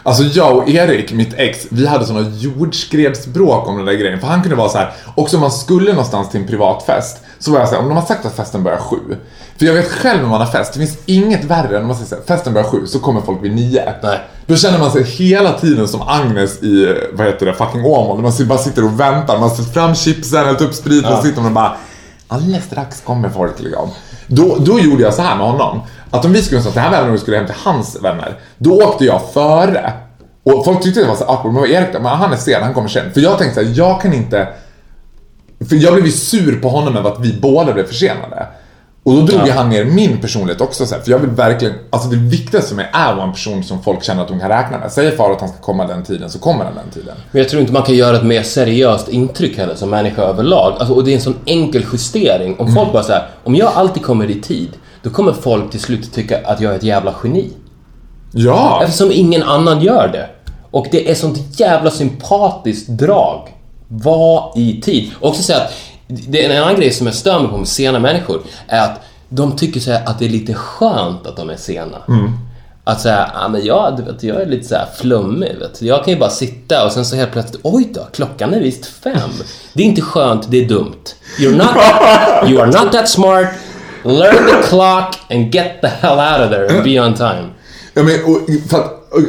Alltså 0.03 0.23
jag 0.23 0.57
och 0.57 0.69
Erik, 0.69 1.13
mitt 1.13 1.33
ex, 1.37 1.67
vi 1.69 1.87
hade 1.87 2.05
såna 2.05 2.29
jordskredsbråk 2.29 3.67
om 3.67 3.77
den 3.77 3.85
där 3.85 3.93
grejen. 3.93 4.19
För 4.19 4.27
han 4.27 4.41
kunde 4.41 4.55
vara 4.55 4.69
så 4.69 4.77
här, 4.77 4.91
också 5.15 5.37
om 5.37 5.41
man 5.41 5.51
skulle 5.51 5.91
någonstans 5.91 6.29
till 6.29 6.39
en 6.41 6.47
privatfest, 6.47 7.17
så 7.39 7.51
var 7.51 7.59
jag 7.59 7.69
så 7.69 7.75
här, 7.75 7.81
om 7.81 7.87
de 7.87 7.97
har 7.97 8.05
sagt 8.05 8.25
att 8.25 8.35
festen 8.35 8.63
börjar 8.63 8.77
sju. 8.77 8.97
För 9.57 9.65
jag 9.65 9.73
vet 9.73 9.91
själv 9.91 10.21
när 10.21 10.29
man 10.29 10.39
har 10.41 10.47
fest, 10.47 10.73
det 10.73 10.79
finns 10.79 10.97
inget 11.05 11.43
värre 11.43 11.75
än 11.75 11.81
om 11.81 11.87
man 11.87 11.95
säger 11.95 12.09
så 12.09 12.15
här, 12.15 12.23
festen 12.23 12.53
börjar 12.53 12.67
sju, 12.67 12.85
så 12.87 12.99
kommer 12.99 13.21
folk 13.21 13.43
vid 13.43 13.55
nio. 13.55 13.93
Nej. 14.03 14.19
Då 14.45 14.55
känner 14.55 14.79
man 14.79 14.91
sig 14.91 15.03
hela 15.03 15.53
tiden 15.53 15.87
som 15.87 16.01
Agnes 16.01 16.63
i, 16.63 16.95
vad 17.13 17.27
heter 17.27 17.45
det, 17.45 17.53
fucking 17.53 17.85
Åmål. 17.85 18.21
Man 18.21 18.47
bara 18.47 18.59
sitter 18.59 18.83
och 18.83 18.99
väntar, 18.99 19.39
man 19.39 19.49
sätter 19.49 19.71
fram 19.71 19.95
chipsen, 19.95 20.45
hällt 20.45 20.61
upp 20.61 20.73
spriten 20.73 21.13
och 21.13 21.23
sitter 21.23 21.41
man 21.41 21.45
och 21.45 21.55
bara 21.55 21.77
Alldeles 22.31 22.65
strax 22.65 23.01
kommer 23.01 23.29
folk 23.29 23.59
liksom. 23.59 23.89
Då, 24.27 24.57
då 24.59 24.79
gjorde 24.79 25.03
jag 25.03 25.13
så 25.13 25.21
här 25.21 25.37
med 25.37 25.45
honom. 25.45 25.81
Att 26.11 26.25
om 26.25 26.33
vi 26.33 26.41
skulle 26.41 26.57
någonstans, 26.59 26.75
det 26.75 26.81
här 26.81 26.89
var 26.89 26.97
även 26.97 27.07
om 27.09 27.13
vi 27.13 27.19
skulle 27.19 27.37
hem 27.37 27.45
till 27.45 27.55
hans 27.63 27.97
vänner. 28.03 28.33
Då 28.57 28.83
åkte 28.83 29.05
jag 29.05 29.21
före. 29.33 29.93
Och 30.43 30.65
folk 30.65 30.81
tyckte 30.83 30.99
det 31.01 31.07
var 31.07 31.15
så 31.15 31.23
awkward, 31.23 31.53
men 31.53 31.65
Erik 31.65 31.93
då? 31.93 31.99
Men 31.99 32.11
han 32.11 32.33
är 32.33 32.37
sen, 32.37 32.63
han 32.63 32.73
kommer 32.73 32.87
sen. 32.89 33.13
För 33.13 33.21
jag 33.21 33.37
tänkte 33.37 33.61
så 33.61 33.67
här, 33.67 33.77
jag 33.77 34.01
kan 34.01 34.13
inte... 34.13 34.47
För 35.69 35.75
jag 35.75 35.93
blev 35.93 36.05
ju 36.05 36.11
sur 36.11 36.61
på 36.61 36.69
honom 36.69 36.97
över 36.97 37.09
att 37.11 37.19
vi 37.19 37.39
båda 37.41 37.73
blev 37.73 37.85
försenade. 37.87 38.47
Och 39.03 39.13
då 39.15 39.21
drog 39.21 39.47
Ja. 39.47 39.53
han 39.53 39.69
ner 39.69 39.85
min 39.85 40.17
personlighet 40.21 40.61
också 40.61 40.85
så 40.85 40.95
här, 40.95 41.01
för 41.01 41.11
jag 41.11 41.19
vill 41.19 41.29
verkligen, 41.29 41.73
alltså 41.89 42.09
det 42.09 42.15
viktigaste 42.15 42.69
för 42.69 42.75
mig 42.75 42.89
är 42.93 43.09
att 43.09 43.15
vara 43.15 43.25
en 43.27 43.31
person 43.33 43.63
som 43.63 43.83
folk 43.83 44.03
känner 44.03 44.21
att 44.21 44.27
de 44.27 44.39
kan 44.39 44.49
räkna 44.49 44.77
med. 44.77 44.91
Säger 44.91 45.11
far 45.17 45.31
att 45.31 45.39
han 45.39 45.49
ska 45.49 45.57
komma 45.57 45.87
den 45.87 46.03
tiden 46.03 46.29
så 46.29 46.39
kommer 46.39 46.65
han 46.65 46.75
den 46.75 46.89
tiden. 46.93 47.15
Men 47.31 47.41
jag 47.41 47.49
tror 47.49 47.61
inte 47.61 47.73
man 47.73 47.83
kan 47.83 47.95
göra 47.95 48.17
ett 48.17 48.23
mer 48.23 48.43
seriöst 48.43 49.07
intryck 49.09 49.57
heller 49.57 49.75
som 49.75 49.89
människa 49.89 50.21
överlag. 50.21 50.73
Alltså, 50.79 50.93
och 50.93 51.03
det 51.03 51.11
är 51.11 51.15
en 51.15 51.21
sån 51.21 51.35
enkel 51.45 51.85
justering. 51.93 52.59
Om 52.59 52.73
folk 52.75 52.91
bara 52.93 53.03
säger 53.03 53.27
om 53.43 53.55
jag 53.55 53.71
alltid 53.75 54.03
kommer 54.03 54.29
i 54.31 54.41
tid, 54.41 54.69
då 55.03 55.09
kommer 55.09 55.33
folk 55.33 55.71
till 55.71 55.79
slut 55.79 56.13
tycka 56.13 56.47
att 56.47 56.61
jag 56.61 56.73
är 56.73 56.77
ett 56.77 56.83
jävla 56.83 57.15
geni. 57.23 57.49
Ja! 58.31 58.81
Eftersom 58.83 59.11
ingen 59.11 59.43
annan 59.43 59.81
gör 59.81 60.07
det. 60.07 60.29
Och 60.71 60.87
det 60.91 61.11
är 61.11 61.15
sånt 61.15 61.59
jävla 61.59 61.91
sympatiskt 61.91 62.89
drag. 62.89 63.55
Var 63.87 64.53
i 64.55 64.81
tid. 64.81 65.11
Och 65.19 65.29
också 65.29 65.43
säga 65.43 65.59
att 65.59 65.73
det 66.07 66.45
är 66.45 66.49
en 66.49 66.63
annan 66.63 66.75
grej 66.75 66.91
som 66.91 67.07
jag 67.07 67.15
stör 67.15 67.39
mig 67.39 67.49
på 67.49 67.57
med 67.57 67.67
sena 67.67 67.99
människor 67.99 68.41
är 68.67 68.83
att 68.83 69.01
de 69.29 69.55
tycker 69.55 69.79
så 69.79 69.91
här 69.91 70.05
att 70.05 70.19
det 70.19 70.25
är 70.25 70.29
lite 70.29 70.53
skönt 70.53 71.27
att 71.27 71.37
de 71.37 71.49
är 71.49 71.55
sena. 71.55 71.97
Att 72.83 73.01
säga, 73.01 73.31
ja 73.33 73.47
men 73.47 73.65
jag, 73.65 73.97
du 73.97 74.03
vet, 74.03 74.23
jag 74.23 74.41
är 74.41 74.45
lite 74.45 74.67
så 74.67 74.75
här 74.75 74.87
flummig. 74.97 75.55
Vet. 75.59 75.81
Jag 75.81 76.03
kan 76.05 76.13
ju 76.13 76.19
bara 76.19 76.29
sitta 76.29 76.85
och 76.85 76.91
sen 76.91 77.05
så 77.05 77.15
helt 77.15 77.31
plötsligt, 77.31 77.59
oj 77.63 77.89
då, 77.93 78.07
klockan 78.13 78.53
är 78.53 78.59
visst 78.59 78.85
fem. 78.85 79.29
Det 79.73 79.83
är 79.83 79.87
inte 79.87 80.01
skönt, 80.01 80.51
det 80.51 80.65
är 80.65 80.69
dumt. 80.69 81.03
You're 81.39 81.57
not, 81.57 81.75
you 82.49 82.61
are 82.61 82.83
not 82.83 82.91
that 82.91 83.09
smart. 83.09 83.47
Learn 84.03 84.45
the 84.47 84.67
clock 84.67 85.15
and 85.29 85.53
get 85.53 85.81
the 85.81 85.87
hell 85.87 86.19
out 86.19 86.41
of 86.45 86.49
there 86.51 86.75
and 86.75 86.83
be 86.83 86.99
on 86.99 87.13
time. 87.13 87.49
Ja, 87.93 88.03
men, 88.03 88.15
och, 88.25 88.69
för 88.69 88.77
att, 88.77 89.11
och, 89.11 89.21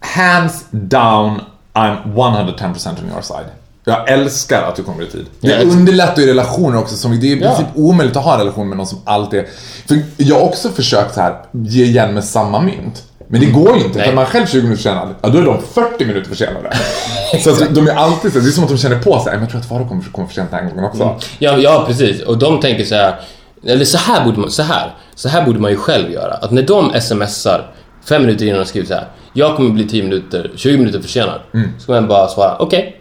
hands 0.00 0.64
down, 0.70 1.40
I'm 1.74 1.96
110% 2.14 2.88
on 2.88 3.10
your 3.12 3.22
side. 3.22 3.46
Jag 3.84 4.08
älskar 4.08 4.62
att 4.62 4.76
du 4.76 4.82
kommer 4.82 5.02
i 5.02 5.06
tid. 5.06 5.26
Det 5.40 5.52
ex- 5.52 5.64
underlättar 5.64 6.22
ju 6.22 6.28
relationer 6.28 6.78
också. 6.78 6.96
Som, 6.96 7.20
det 7.20 7.26
är 7.32 7.36
i 7.36 7.40
princip 7.40 7.66
omöjligt 7.74 8.16
att 8.16 8.24
ha 8.24 8.32
en 8.32 8.38
relation 8.38 8.68
med 8.68 8.76
någon 8.78 8.86
som 8.86 8.98
alltid 9.04 9.40
är... 9.40 9.46
För 9.88 9.98
jag 10.16 10.36
har 10.36 10.42
också 10.42 10.68
försökt 10.68 11.14
så 11.14 11.20
här, 11.20 11.36
ge 11.52 11.84
igen 11.84 12.14
med 12.14 12.24
samma 12.24 12.60
mynt. 12.60 13.02
Men 13.28 13.40
det 13.40 13.46
går 13.46 13.76
ju 13.76 13.84
inte, 13.84 14.04
för 14.04 14.12
man 14.12 14.26
själv 14.26 14.46
20 14.46 14.62
minuter 14.62 14.76
försenad, 14.76 15.14
ja 15.22 15.28
då 15.28 15.38
är 15.38 15.42
de 15.42 15.62
40 15.74 16.04
minuter 16.04 16.28
försenade. 16.28 16.76
så 17.44 17.50
att 17.50 17.74
de 17.74 17.88
är 17.88 17.94
alltid 17.94 18.32
så, 18.32 18.38
det 18.38 18.48
är 18.48 18.50
som 18.50 18.64
att 18.64 18.70
de 18.70 18.78
känner 18.78 18.98
på 18.98 19.20
sig, 19.20 19.38
jag 19.40 19.50
tror 19.50 19.60
att 19.60 19.68
Farao 19.68 19.88
kommer 19.88 20.04
komma 20.12 20.26
för 20.26 20.34
sent 20.34 20.50
den 20.50 20.60
här 20.60 20.70
gången 20.70 20.84
också. 20.84 21.20
Ja, 21.38 21.56
ja, 21.56 21.84
precis. 21.86 22.22
Och 22.22 22.38
de 22.38 22.60
tänker 22.60 22.84
så 22.84 22.94
här, 22.94 23.20
eller 23.66 23.84
så 23.84 23.98
här 23.98 24.24
borde 24.24 24.40
man, 24.40 24.50
så 24.50 24.62
här, 24.62 24.94
så 25.14 25.28
här 25.28 25.44
borde 25.46 25.58
man 25.58 25.70
ju 25.70 25.76
själv 25.76 26.10
göra. 26.12 26.34
Att 26.34 26.50
när 26.50 26.62
de 26.62 27.00
smsar 27.00 27.70
fem 28.08 28.22
minuter 28.22 28.46
innan 28.46 28.58
de 28.58 28.64
skriver 28.66 28.86
så 28.88 28.94
här, 28.94 29.04
jag 29.32 29.56
kommer 29.56 29.70
bli 29.70 29.88
10 29.88 30.02
minuter, 30.02 30.50
20 30.56 30.78
minuter 30.78 31.00
försenad. 31.00 31.40
Så 31.78 31.82
ska 31.82 31.92
man 31.92 32.08
bara 32.08 32.28
svara, 32.28 32.56
okej. 32.58 32.96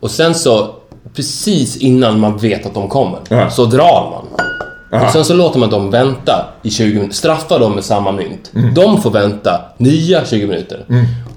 Och 0.00 0.10
sen 0.10 0.34
så, 0.34 0.74
precis 1.16 1.76
innan 1.76 2.20
man 2.20 2.36
vet 2.38 2.66
att 2.66 2.74
de 2.74 2.88
kommer, 2.88 3.18
Ja. 3.28 3.50
så 3.50 3.64
drar 3.64 4.10
man. 4.10 4.26
Och 5.04 5.10
sen 5.12 5.24
så 5.24 5.34
låter 5.34 5.58
man 5.58 5.70
dem 5.70 5.90
vänta 5.90 6.46
i 6.62 6.70
20 6.70 6.94
minuter, 6.94 7.14
straffar 7.14 7.58
dem 7.58 7.72
med 7.72 7.84
samma 7.84 8.12
mynt. 8.12 8.50
De 8.74 9.02
får 9.02 9.10
vänta 9.10 9.60
nya 9.78 10.24
20 10.24 10.46
minuter. 10.46 10.84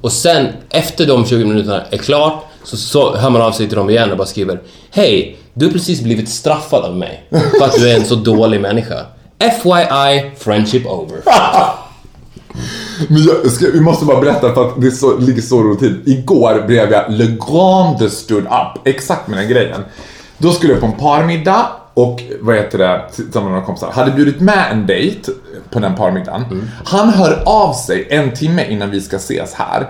Och 0.02 0.12
sen, 0.12 0.48
efter 0.70 1.06
de 1.08 1.26
20 1.26 1.46
minuterna 1.46 1.82
är 1.90 1.98
klart, 1.98 2.44
så, 2.64 2.78
så 2.78 3.16
hör 3.16 3.30
man 3.30 3.42
av 3.42 3.52
sig 3.52 3.68
till 3.68 3.78
dem 3.78 3.90
igen 3.90 4.12
och 4.12 4.18
bara 4.18 4.28
skriver 4.28 4.60
Hej, 4.92 5.38
du 5.58 5.66
har 5.66 5.74
precis 5.74 6.02
blivit 6.02 6.30
straffad 6.30 6.86
av 6.86 6.98
mig 6.98 7.24
för 7.30 7.66
att 7.66 7.74
du 7.74 7.90
är 7.90 7.96
en 8.00 8.06
så 8.06 8.16
dålig 8.16 8.62
människa. 8.62 9.06
FYI, 9.40 10.32
friendship 10.38 10.86
over. 10.86 11.18
Men 13.08 13.24
jag 13.24 13.52
ska, 13.52 13.66
vi 13.74 13.82
måste 13.82 14.06
bara 14.06 14.22
berätta 14.22 14.54
för 14.54 14.68
att 14.68 14.82
det 14.82 14.92
så, 14.92 15.18
ligger 15.18 15.42
så 15.42 15.64
roligt 15.64 15.80
till. 15.80 16.02
Igår 16.06 16.64
blev 16.68 16.92
jag 16.92 17.12
Le 17.12 17.26
Grande 17.26 18.10
stood 18.10 18.44
up, 18.44 18.88
exakt 18.88 19.28
med 19.28 19.40
den 19.40 19.50
grejen. 19.50 19.82
Då 20.38 20.52
skulle 20.52 20.74
jag 20.74 20.82
på 20.82 20.88
en 20.88 20.94
parmiddag 20.94 21.68
och 21.94 22.24
vad 22.40 22.56
heter 22.56 22.78
det, 22.78 23.06
tillsammans 23.16 23.36
med 23.36 23.52
några 23.52 23.66
kompisar. 23.66 23.92
Hade 23.92 24.12
bjudit 24.12 24.40
med 24.40 24.72
en 24.72 24.88
dejt 24.88 25.32
på 25.70 25.80
den 25.80 25.96
parmiddagen. 25.96 26.70
Han 26.86 27.10
hör 27.10 27.44
av 27.46 27.74
sig 27.74 28.08
en 28.10 28.34
timme 28.34 28.66
innan 28.70 28.92
vi 28.92 29.02
ska 29.02 29.16
ses 29.16 29.54
här. 29.54 29.88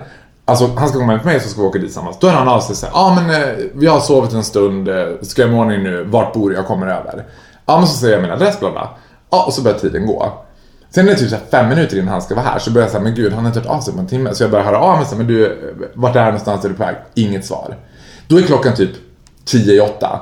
Alltså 0.47 0.69
han 0.77 0.89
ska 0.89 0.97
komma 0.97 1.11
hem 1.11 1.19
till 1.19 1.29
mig 1.29 1.39
så 1.39 1.49
ska 1.49 1.61
vi 1.61 1.67
åka 1.67 1.79
dit 1.79 1.87
tillsammans. 1.87 2.17
Då 2.19 2.27
hör 2.27 2.37
han 2.37 2.47
av 2.47 2.59
sig 2.59 2.75
säger, 2.75 2.93
ja 2.93 3.15
men 3.15 3.41
eh, 3.41 3.55
vi 3.73 3.87
har 3.87 3.99
sovit 3.99 4.33
en 4.33 4.43
stund, 4.43 4.89
eh, 4.89 5.05
ska 5.21 5.41
jag 5.41 5.51
i 5.51 5.53
ordning 5.53 5.83
nu, 5.83 6.03
vart 6.03 6.33
bor? 6.33 6.53
Jag 6.53 6.65
kommer 6.65 6.87
över. 6.87 7.25
Ja 7.65 7.77
men 7.77 7.87
så 7.87 7.97
säger 7.97 8.13
jag 8.13 8.21
min 8.21 8.31
adress 8.31 8.59
bla 8.59 8.71
bla. 8.71 8.89
Ja 9.29 9.43
och 9.45 9.53
så 9.53 9.61
börjar 9.61 9.77
tiden 9.77 10.07
gå. 10.07 10.33
Sen 10.89 11.07
är 11.07 11.11
det 11.11 11.17
typ 11.17 11.29
så 11.29 11.35
fem 11.51 11.69
minuter 11.69 11.97
innan 11.97 12.07
han 12.07 12.21
ska 12.21 12.35
vara 12.35 12.45
här 12.45 12.59
så 12.59 12.71
börjar 12.71 12.85
jag 12.85 12.91
säga, 12.91 13.03
men 13.03 13.15
gud 13.15 13.33
han 13.33 13.43
har 13.43 13.49
inte 13.49 13.59
hört 13.59 13.69
av 13.69 13.81
sig 13.81 13.93
på 13.93 13.99
en 13.99 14.07
timme. 14.07 14.33
Så 14.33 14.43
jag 14.43 14.51
börjar 14.51 14.65
höra 14.65 14.79
av 14.79 14.97
mig 14.97 15.05
så 15.05 15.15
men 15.15 15.27
du, 15.27 15.57
vart 15.93 16.15
är 16.15 16.25
någonstans, 16.25 16.65
är 16.65 16.69
du 16.69 16.75
på 16.75 16.83
väg? 16.83 16.95
Inget 17.15 17.45
svar. 17.45 17.77
Då 18.27 18.37
är 18.37 18.41
klockan 18.41 18.75
typ 18.75 18.91
tio 19.45 19.73
i 19.73 19.79
åtta. 19.79 20.19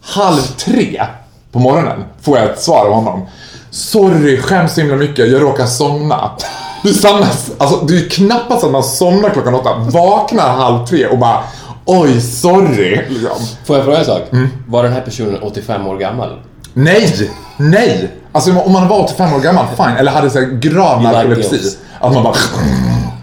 Halv 0.00 0.40
tre 0.40 1.02
på 1.52 1.58
morgonen 1.58 2.04
får 2.20 2.38
jag 2.38 2.50
ett 2.50 2.60
svar 2.60 2.86
av 2.86 2.92
honom. 2.92 3.26
Sorry, 3.70 4.36
skäms 4.36 4.74
så 4.74 4.80
himla 4.80 4.96
mycket, 4.96 5.28
jag 5.28 5.42
råkar 5.42 5.66
somna. 5.66 6.30
Det 6.84 6.90
är, 6.90 6.94
samma, 6.94 7.26
alltså, 7.58 7.86
det 7.86 7.94
är 7.94 7.98
ju 7.98 8.08
knappast 8.08 8.64
att 8.64 8.70
man 8.70 8.84
somnar 8.84 9.30
klockan 9.30 9.54
åtta, 9.54 9.74
vaknar 9.74 10.48
halv 10.48 10.86
tre 10.86 11.06
och 11.06 11.18
bara 11.18 11.42
Oj, 11.84 12.20
sorry. 12.20 13.00
Liksom. 13.08 13.46
Får 13.64 13.76
jag 13.76 13.84
fråga 13.84 13.98
en 13.98 14.04
sak? 14.04 14.22
Var 14.66 14.82
den 14.82 14.92
här 14.92 15.00
personen 15.00 15.42
85 15.42 15.86
år 15.86 15.98
gammal? 15.98 16.40
Nej! 16.74 17.30
Nej! 17.56 18.10
Alltså 18.32 18.58
om 18.58 18.72
man 18.72 18.88
var 18.88 19.04
85 19.04 19.32
år 19.32 19.40
gammal, 19.40 19.66
fine. 19.76 19.96
Eller 19.98 20.12
hade 20.12 20.30
så 20.30 20.38
här 20.40 20.46
grav 20.46 21.02
narkolepsi. 21.02 21.76
Att 22.00 22.14
man 22.14 22.22
bara... 22.22 22.34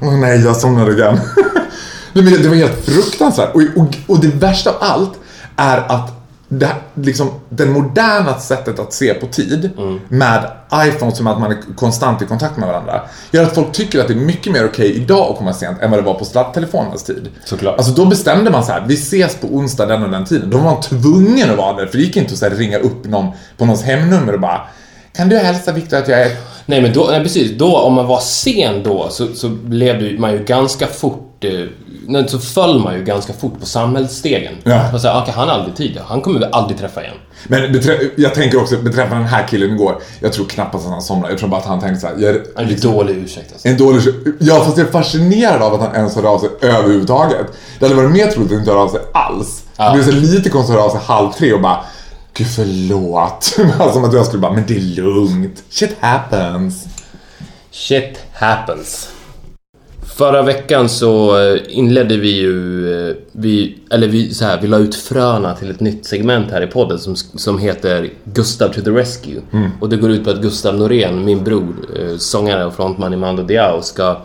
Nej, 0.02 0.41
jag 0.41 0.56
somnade 0.56 0.91
igen. 0.91 1.19
Det 2.13 2.47
var 2.47 2.56
helt 2.56 2.86
fruktansvärt. 2.86 3.56
Och, 3.56 3.62
och, 3.62 3.95
och 4.08 4.19
det 4.19 4.28
värsta 4.28 4.69
av 4.69 4.76
allt 4.80 5.13
är 5.56 5.78
att 5.78 6.20
det, 6.53 6.75
liksom, 6.95 7.29
det 7.49 7.65
moderna 7.65 8.39
sättet 8.39 8.79
att 8.79 8.93
se 8.93 9.13
på 9.13 9.25
tid 9.27 9.69
Mm. 9.77 9.99
med 10.07 10.51
iPhone 10.87 11.11
som 11.15 11.27
att 11.27 11.39
man 11.39 11.51
är 11.51 11.57
konstant 11.75 12.21
i 12.21 12.25
kontakt 12.25 12.57
med 12.57 12.67
varandra 12.67 13.01
gör 13.31 13.43
att 13.43 13.55
folk 13.55 13.71
tycker 13.71 13.99
att 13.99 14.07
det 14.07 14.13
är 14.13 14.17
mycket 14.17 14.53
mer 14.53 14.65
okej 14.65 14.95
idag 14.95 15.31
att 15.31 15.37
komma 15.37 15.53
sent 15.53 15.81
än 15.81 15.91
vad 15.91 15.99
det 15.99 16.03
var 16.03 16.13
på 16.13 16.25
sladdtelefonernas 16.25 17.03
tid. 17.03 17.29
Såklart. 17.45 17.77
Alltså 17.77 17.91
då 17.93 18.05
bestämde 18.05 18.51
man 18.51 18.63
så 18.63 18.71
här, 18.71 18.83
vi 18.87 18.93
ses 18.93 19.35
på 19.35 19.47
onsdag 19.47 19.85
den 19.85 20.03
och 20.03 20.09
den 20.09 20.25
tiden. 20.25 20.49
Då 20.49 20.57
var 20.57 20.63
man 20.63 20.81
tvungen 20.81 21.49
att 21.51 21.57
vara 21.57 21.75
där, 21.77 21.85
för 21.85 21.97
det 21.97 22.03
gick 22.03 22.17
inte 22.17 22.33
att 22.33 22.39
så 22.39 22.49
här, 22.49 22.55
ringa 22.55 22.77
upp 22.77 23.05
någon 23.05 23.27
på 23.57 23.65
någons 23.65 23.83
hemnummer 23.83 24.33
och 24.33 24.39
bara 24.39 24.61
Kan 25.15 25.29
du 25.29 25.37
hälsa 25.37 25.71
Viktor 25.71 25.97
att 25.97 26.07
jag 26.07 26.21
är... 26.21 26.31
Nej 26.65 26.81
men 26.81 26.93
då, 26.93 27.07
nej, 27.11 27.23
precis, 27.23 27.51
då 27.57 27.77
om 27.77 27.93
man 27.93 28.07
var 28.07 28.19
sen 28.19 28.83
då 28.83 29.07
så, 29.09 29.27
så 29.33 29.49
blev 29.49 30.19
man 30.19 30.31
ju 30.31 30.43
ganska 30.43 30.87
fort, 30.87 31.43
eh, 31.43 31.51
nej, 32.12 32.30
så 32.30 32.39
föll 32.39 32.80
man 32.80 32.93
ju 32.93 33.04
ganska 33.04 33.34
fort 33.34 33.60
på 33.60 33.65
samhällsstegen. 33.65 34.54
Ja. 34.63 34.71
Här, 34.71 35.21
okej, 35.21 35.34
han 35.36 35.47
har 35.47 35.56
aldrig 35.56 35.76
tid, 35.76 36.00
han 36.06 36.21
kommer 36.21 36.39
vi 36.39 36.45
aldrig 36.52 36.80
träffa 36.80 37.04
igen. 37.04 37.15
Men 37.47 37.82
jag 38.15 38.34
tänker 38.34 38.62
också 38.62 38.78
beträffande 38.78 39.24
den 39.24 39.34
här 39.34 39.47
killen 39.47 39.71
igår, 39.71 40.02
jag 40.19 40.34
tror 40.34 40.45
knappast 40.45 40.86
att 40.86 40.91
han 40.91 41.02
somnade. 41.02 41.34
Jag 41.34 41.39
tror 41.39 41.50
bara 41.50 41.62
att 41.62 41.67
han 41.67 41.80
tänkte 41.80 42.02
så 42.02 42.08
här, 42.08 42.15
jag, 42.17 42.69
en 42.69 42.80
dålig 42.80 43.17
ursäkt 43.17 43.52
alltså. 43.52 43.67
En 43.67 43.78
dålig... 43.78 44.02
Ja, 44.39 44.63
fast 44.65 44.78
jag 44.78 44.88
är 44.88 44.91
fascinerad 44.91 45.62
av 45.62 45.74
att 45.74 45.82
han 45.82 45.95
ens 45.95 46.15
hörde 46.15 46.28
av 46.28 46.39
sig 46.39 46.50
överhuvudtaget. 46.62 47.47
Det 47.80 47.86
hade 47.86 47.95
varit 47.95 48.12
mer 48.12 48.28
troligt 48.28 48.52
att 48.52 48.58
inte 48.58 48.71
höra 48.71 48.82
av 48.82 48.89
sig 48.89 49.02
alls. 49.13 49.63
Ja. 49.78 49.86
Det 49.86 49.93
blev 49.93 50.04
så 50.04 50.12
lite 50.12 50.50
konstigt 50.50 50.76
att 50.76 50.82
höra 50.82 50.91
av 50.91 50.91
sig 50.91 51.02
halv 51.06 51.32
tre 51.32 51.54
och 51.54 51.62
bara 51.62 51.80
Gud 52.34 52.47
förlåt. 52.47 53.43
Som 53.93 54.04
att 54.04 54.13
jag 54.13 54.26
skulle 54.26 54.41
bara, 54.41 54.54
men 54.54 54.63
det 54.67 54.76
är 54.76 54.80
lugnt. 54.80 55.63
Shit 55.69 55.95
happens. 56.00 56.86
Shit 57.71 58.19
happens. 58.34 59.10
Förra 60.15 60.41
veckan 60.41 60.89
så 60.89 61.39
eh, 61.54 61.60
inledde 61.69 62.17
vi 62.17 62.32
ju, 62.41 62.86
eh, 63.10 63.15
vi, 63.32 63.78
eller 63.91 64.08
vi, 64.08 64.34
så 64.34 64.45
här, 64.45 64.60
vi 64.62 64.67
la 64.67 64.78
ut 64.78 64.95
fröna 64.95 65.56
till 65.56 65.69
ett 65.71 65.80
nytt 65.80 66.06
segment 66.06 66.52
här 66.52 66.62
i 66.62 66.67
podden 66.67 67.00
som, 67.00 67.15
som 67.15 67.60
heter 67.60 68.10
Gustav 68.24 68.67
to 68.69 68.82
the 68.82 68.89
Rescue. 68.89 69.41
Och 69.80 69.89
det 69.89 69.97
går 69.97 70.12
ut 70.12 70.24
på 70.24 70.30
att 70.30 70.41
Gustav 70.41 70.76
Norén, 70.78 71.26
min 71.26 71.43
bror, 71.43 71.76
eh, 72.00 72.17
sångare 72.17 72.65
och 72.65 72.74
frontman 72.76 73.13
i 73.13 73.17
Mando 73.17 73.43
Diao, 73.43 73.82
ska 73.82 74.17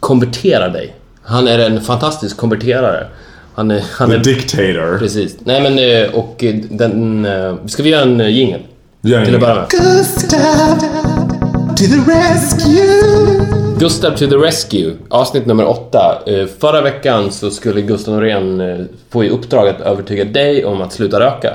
konvertera 0.00 0.68
dig. 0.68 0.94
Han 1.22 1.48
är 1.48 1.58
en 1.58 1.80
fantastisk 1.80 2.36
konverterare. 2.36 3.06
Han 3.54 3.70
är... 3.70 3.82
Han 3.92 4.10
The 4.10 4.16
är 4.16 4.24
dictator. 4.24 4.98
precis. 4.98 5.36
Nej 5.44 5.62
men, 5.62 6.08
och 6.14 6.44
den... 6.70 7.26
Ska 7.66 7.82
vi 7.82 7.90
göra 7.90 8.02
en 8.02 8.34
jingel? 8.34 8.60
Gör 9.02 9.18
en 9.18 9.24
Till 9.24 9.34
att 9.34 9.40
jingel. 9.40 9.40
börja 9.40 9.54
med. 9.54 9.70
Gustav 9.70 10.78
to 11.76 11.84
the 11.84 12.10
rescue. 12.12 13.61
Gustav 13.82 14.10
to 14.10 14.26
the 14.26 14.36
Rescue, 14.36 14.96
avsnitt 15.08 15.46
nummer 15.46 15.66
åtta. 15.68 16.22
Eh, 16.26 16.46
Förra 16.46 16.80
veckan 16.80 17.30
så 17.30 17.50
skulle 17.50 17.80
Gustav 17.80 18.14
Norén 18.14 18.60
eh, 18.60 18.84
få 19.10 19.24
i 19.24 19.28
uppdrag 19.28 19.68
att 19.68 19.80
övertyga 19.80 20.24
dig 20.24 20.64
om 20.64 20.82
att 20.82 20.92
sluta 20.92 21.20
röka. 21.20 21.54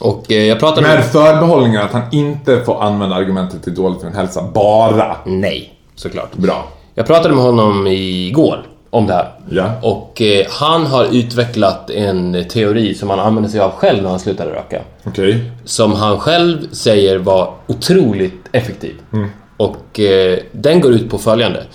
Och 0.00 0.32
eh, 0.32 0.42
jag 0.42 0.58
pratade 0.60 0.88
Med 0.88 1.04
förbehållningen 1.04 1.80
att 1.80 1.92
han 1.92 2.02
inte 2.12 2.60
får 2.60 2.82
använda 2.82 3.16
argumentet 3.16 3.62
till 3.64 3.74
dåligt 3.74 4.00
för 4.00 4.06
en 4.06 4.14
hälsa, 4.14 4.42
bara. 4.54 5.16
Nej, 5.26 5.74
såklart. 5.94 6.34
Bra. 6.34 6.68
Jag 6.94 7.06
pratade 7.06 7.34
med 7.34 7.44
honom 7.44 7.86
igår 7.86 8.62
om 8.90 9.06
det 9.06 9.12
här. 9.12 9.28
Ja. 9.50 9.72
Och 9.82 10.22
eh, 10.22 10.46
han 10.50 10.86
har 10.86 11.04
utvecklat 11.04 11.90
en 11.90 12.44
teori 12.48 12.94
som 12.94 13.10
han 13.10 13.20
använde 13.20 13.48
sig 13.48 13.60
av 13.60 13.70
själv 13.70 14.02
när 14.02 14.10
han 14.10 14.20
slutade 14.20 14.50
röka. 14.50 14.82
Okej. 15.04 15.50
Som 15.64 15.92
han 15.92 16.18
själv 16.18 16.68
säger 16.72 17.18
var 17.18 17.54
otroligt 17.66 18.48
effektiv. 18.52 18.94
Och 19.60 20.00
eh, 20.00 20.38
den 20.52 20.80
går 20.80 20.92
ut 20.92 21.10
på 21.10 21.18
följande. 21.18 21.66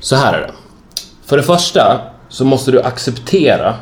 Så 0.00 0.16
här 0.16 0.32
är 0.32 0.40
det. 0.40 0.52
För 1.26 1.36
det 1.36 1.42
första 1.42 2.00
så 2.28 2.44
måste 2.44 2.70
du 2.70 2.82
acceptera 2.82 3.74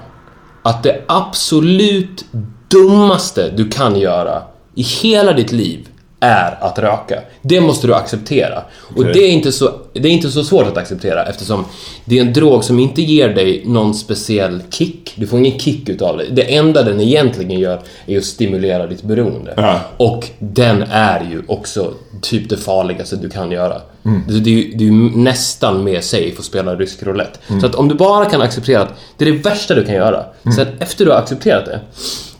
att 0.62 0.82
det 0.82 1.04
absolut 1.08 2.24
dummaste 2.68 3.50
du 3.50 3.68
kan 3.68 3.96
göra 3.96 4.42
i 4.74 4.82
hela 4.82 5.32
ditt 5.32 5.52
liv 5.52 5.88
är 6.22 6.58
att 6.60 6.78
röka. 6.78 7.20
Det 7.42 7.60
måste 7.60 7.86
du 7.86 7.94
acceptera. 7.94 8.62
Och 8.96 9.04
det 9.04 9.18
är, 9.18 9.28
inte 9.30 9.52
så, 9.52 9.70
det 9.92 10.08
är 10.08 10.12
inte 10.12 10.30
så 10.30 10.44
svårt 10.44 10.66
att 10.66 10.76
acceptera 10.76 11.24
eftersom 11.24 11.64
det 12.04 12.18
är 12.18 12.22
en 12.22 12.32
drog 12.32 12.64
som 12.64 12.78
inte 12.78 13.02
ger 13.02 13.28
dig 13.28 13.62
någon 13.66 13.94
speciell 13.94 14.62
kick. 14.70 15.12
Du 15.16 15.26
får 15.26 15.38
ingen 15.38 15.58
kick 15.58 15.88
utav 15.88 16.16
det. 16.16 16.24
Det 16.30 16.54
enda 16.54 16.82
den 16.82 17.00
egentligen 17.00 17.60
gör 17.60 17.80
är 18.06 18.18
att 18.18 18.24
stimulera 18.24 18.86
ditt 18.86 19.02
beroende. 19.02 19.54
Ja. 19.56 19.80
Och 19.96 20.28
den 20.38 20.82
är 20.90 21.20
ju 21.30 21.42
också 21.48 21.92
typ 22.20 22.48
det 22.48 22.56
farligaste 22.56 23.16
du 23.16 23.30
kan 23.30 23.50
göra. 23.50 23.80
Det, 24.28 24.40
det, 24.40 24.50
är 24.50 24.88
ju- 24.88 25.10
nästan 25.16 25.84
mer 25.84 26.00
safe 26.00 26.34
att 26.38 26.44
spela 26.44 26.74
rysk 26.76 27.02
roulette. 27.02 27.38
Så 27.60 27.66
att 27.66 27.74
om 27.74 27.88
du 27.88 27.94
bara 27.94 28.24
kan 28.24 28.42
acceptera 28.42 28.82
att 28.82 28.94
det 29.18 29.24
är 29.28 29.32
det 29.32 29.38
värsta 29.38 29.74
du 29.74 29.84
kan 29.84 29.94
göra. 29.94 30.24
Sen 30.56 30.66
efter 30.78 31.04
du 31.04 31.10
har 31.10 31.18
accepterat 31.18 31.64
det, 31.66 31.80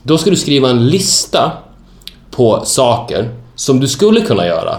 då 0.03 0.17
ska 0.17 0.29
du 0.29 0.35
skriva 0.35 0.69
en 0.69 0.87
lista 0.87 1.51
på 2.31 2.61
saker 2.65 3.29
som 3.63 3.79
du 3.79 3.87
skulle 3.87 4.21
kunna 4.21 4.45
göra. 4.47 4.77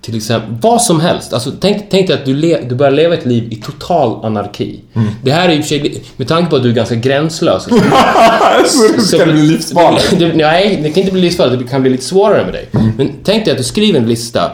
Till 0.00 0.16
exempel 0.16 0.54
vad 0.60 0.82
som 0.82 1.00
helst. 1.00 1.32
Alltså, 1.32 1.52
tänk, 1.60 1.90
tänk 1.90 2.06
dig 2.06 2.16
att 2.16 2.24
du, 2.24 2.34
le, 2.34 2.60
du 2.68 2.74
börjar 2.74 2.92
leva 2.92 3.14
ett 3.14 3.26
liv 3.26 3.52
i 3.52 3.56
total 3.56 4.24
anarki. 4.24 4.80
Det 5.22 5.32
här 5.32 5.48
är 5.48 5.52
i 5.52 5.60
och 5.60 5.64
för 5.64 5.68
sig, 5.68 6.02
med 6.16 6.28
tanke 6.28 6.50
på 6.50 6.56
att 6.56 6.62
du 6.62 6.68
är 6.70 6.74
ganska 6.74 6.94
gränslös. 6.94 7.62
Så 9.10 9.16
det 9.16 9.24
kan 9.24 9.32
bli 9.32 9.42
livsfarligt. 9.42 10.10
Det, 10.18 10.32
nej, 10.34 10.80
det 10.82 10.90
kan 10.90 11.00
inte 11.00 11.12
bli 11.12 11.20
livsfarligt. 11.20 11.62
Det 11.62 11.68
kan 11.68 11.82
bli 11.82 11.90
lite 11.90 12.04
svårare 12.04 12.44
med 12.44 12.52
dig. 12.52 12.68
Men 12.96 13.12
tänk 13.24 13.44
dig 13.44 13.52
att 13.52 13.58
du 13.58 13.64
skriver 13.64 13.98
en 14.00 14.08
lista. 14.08 14.50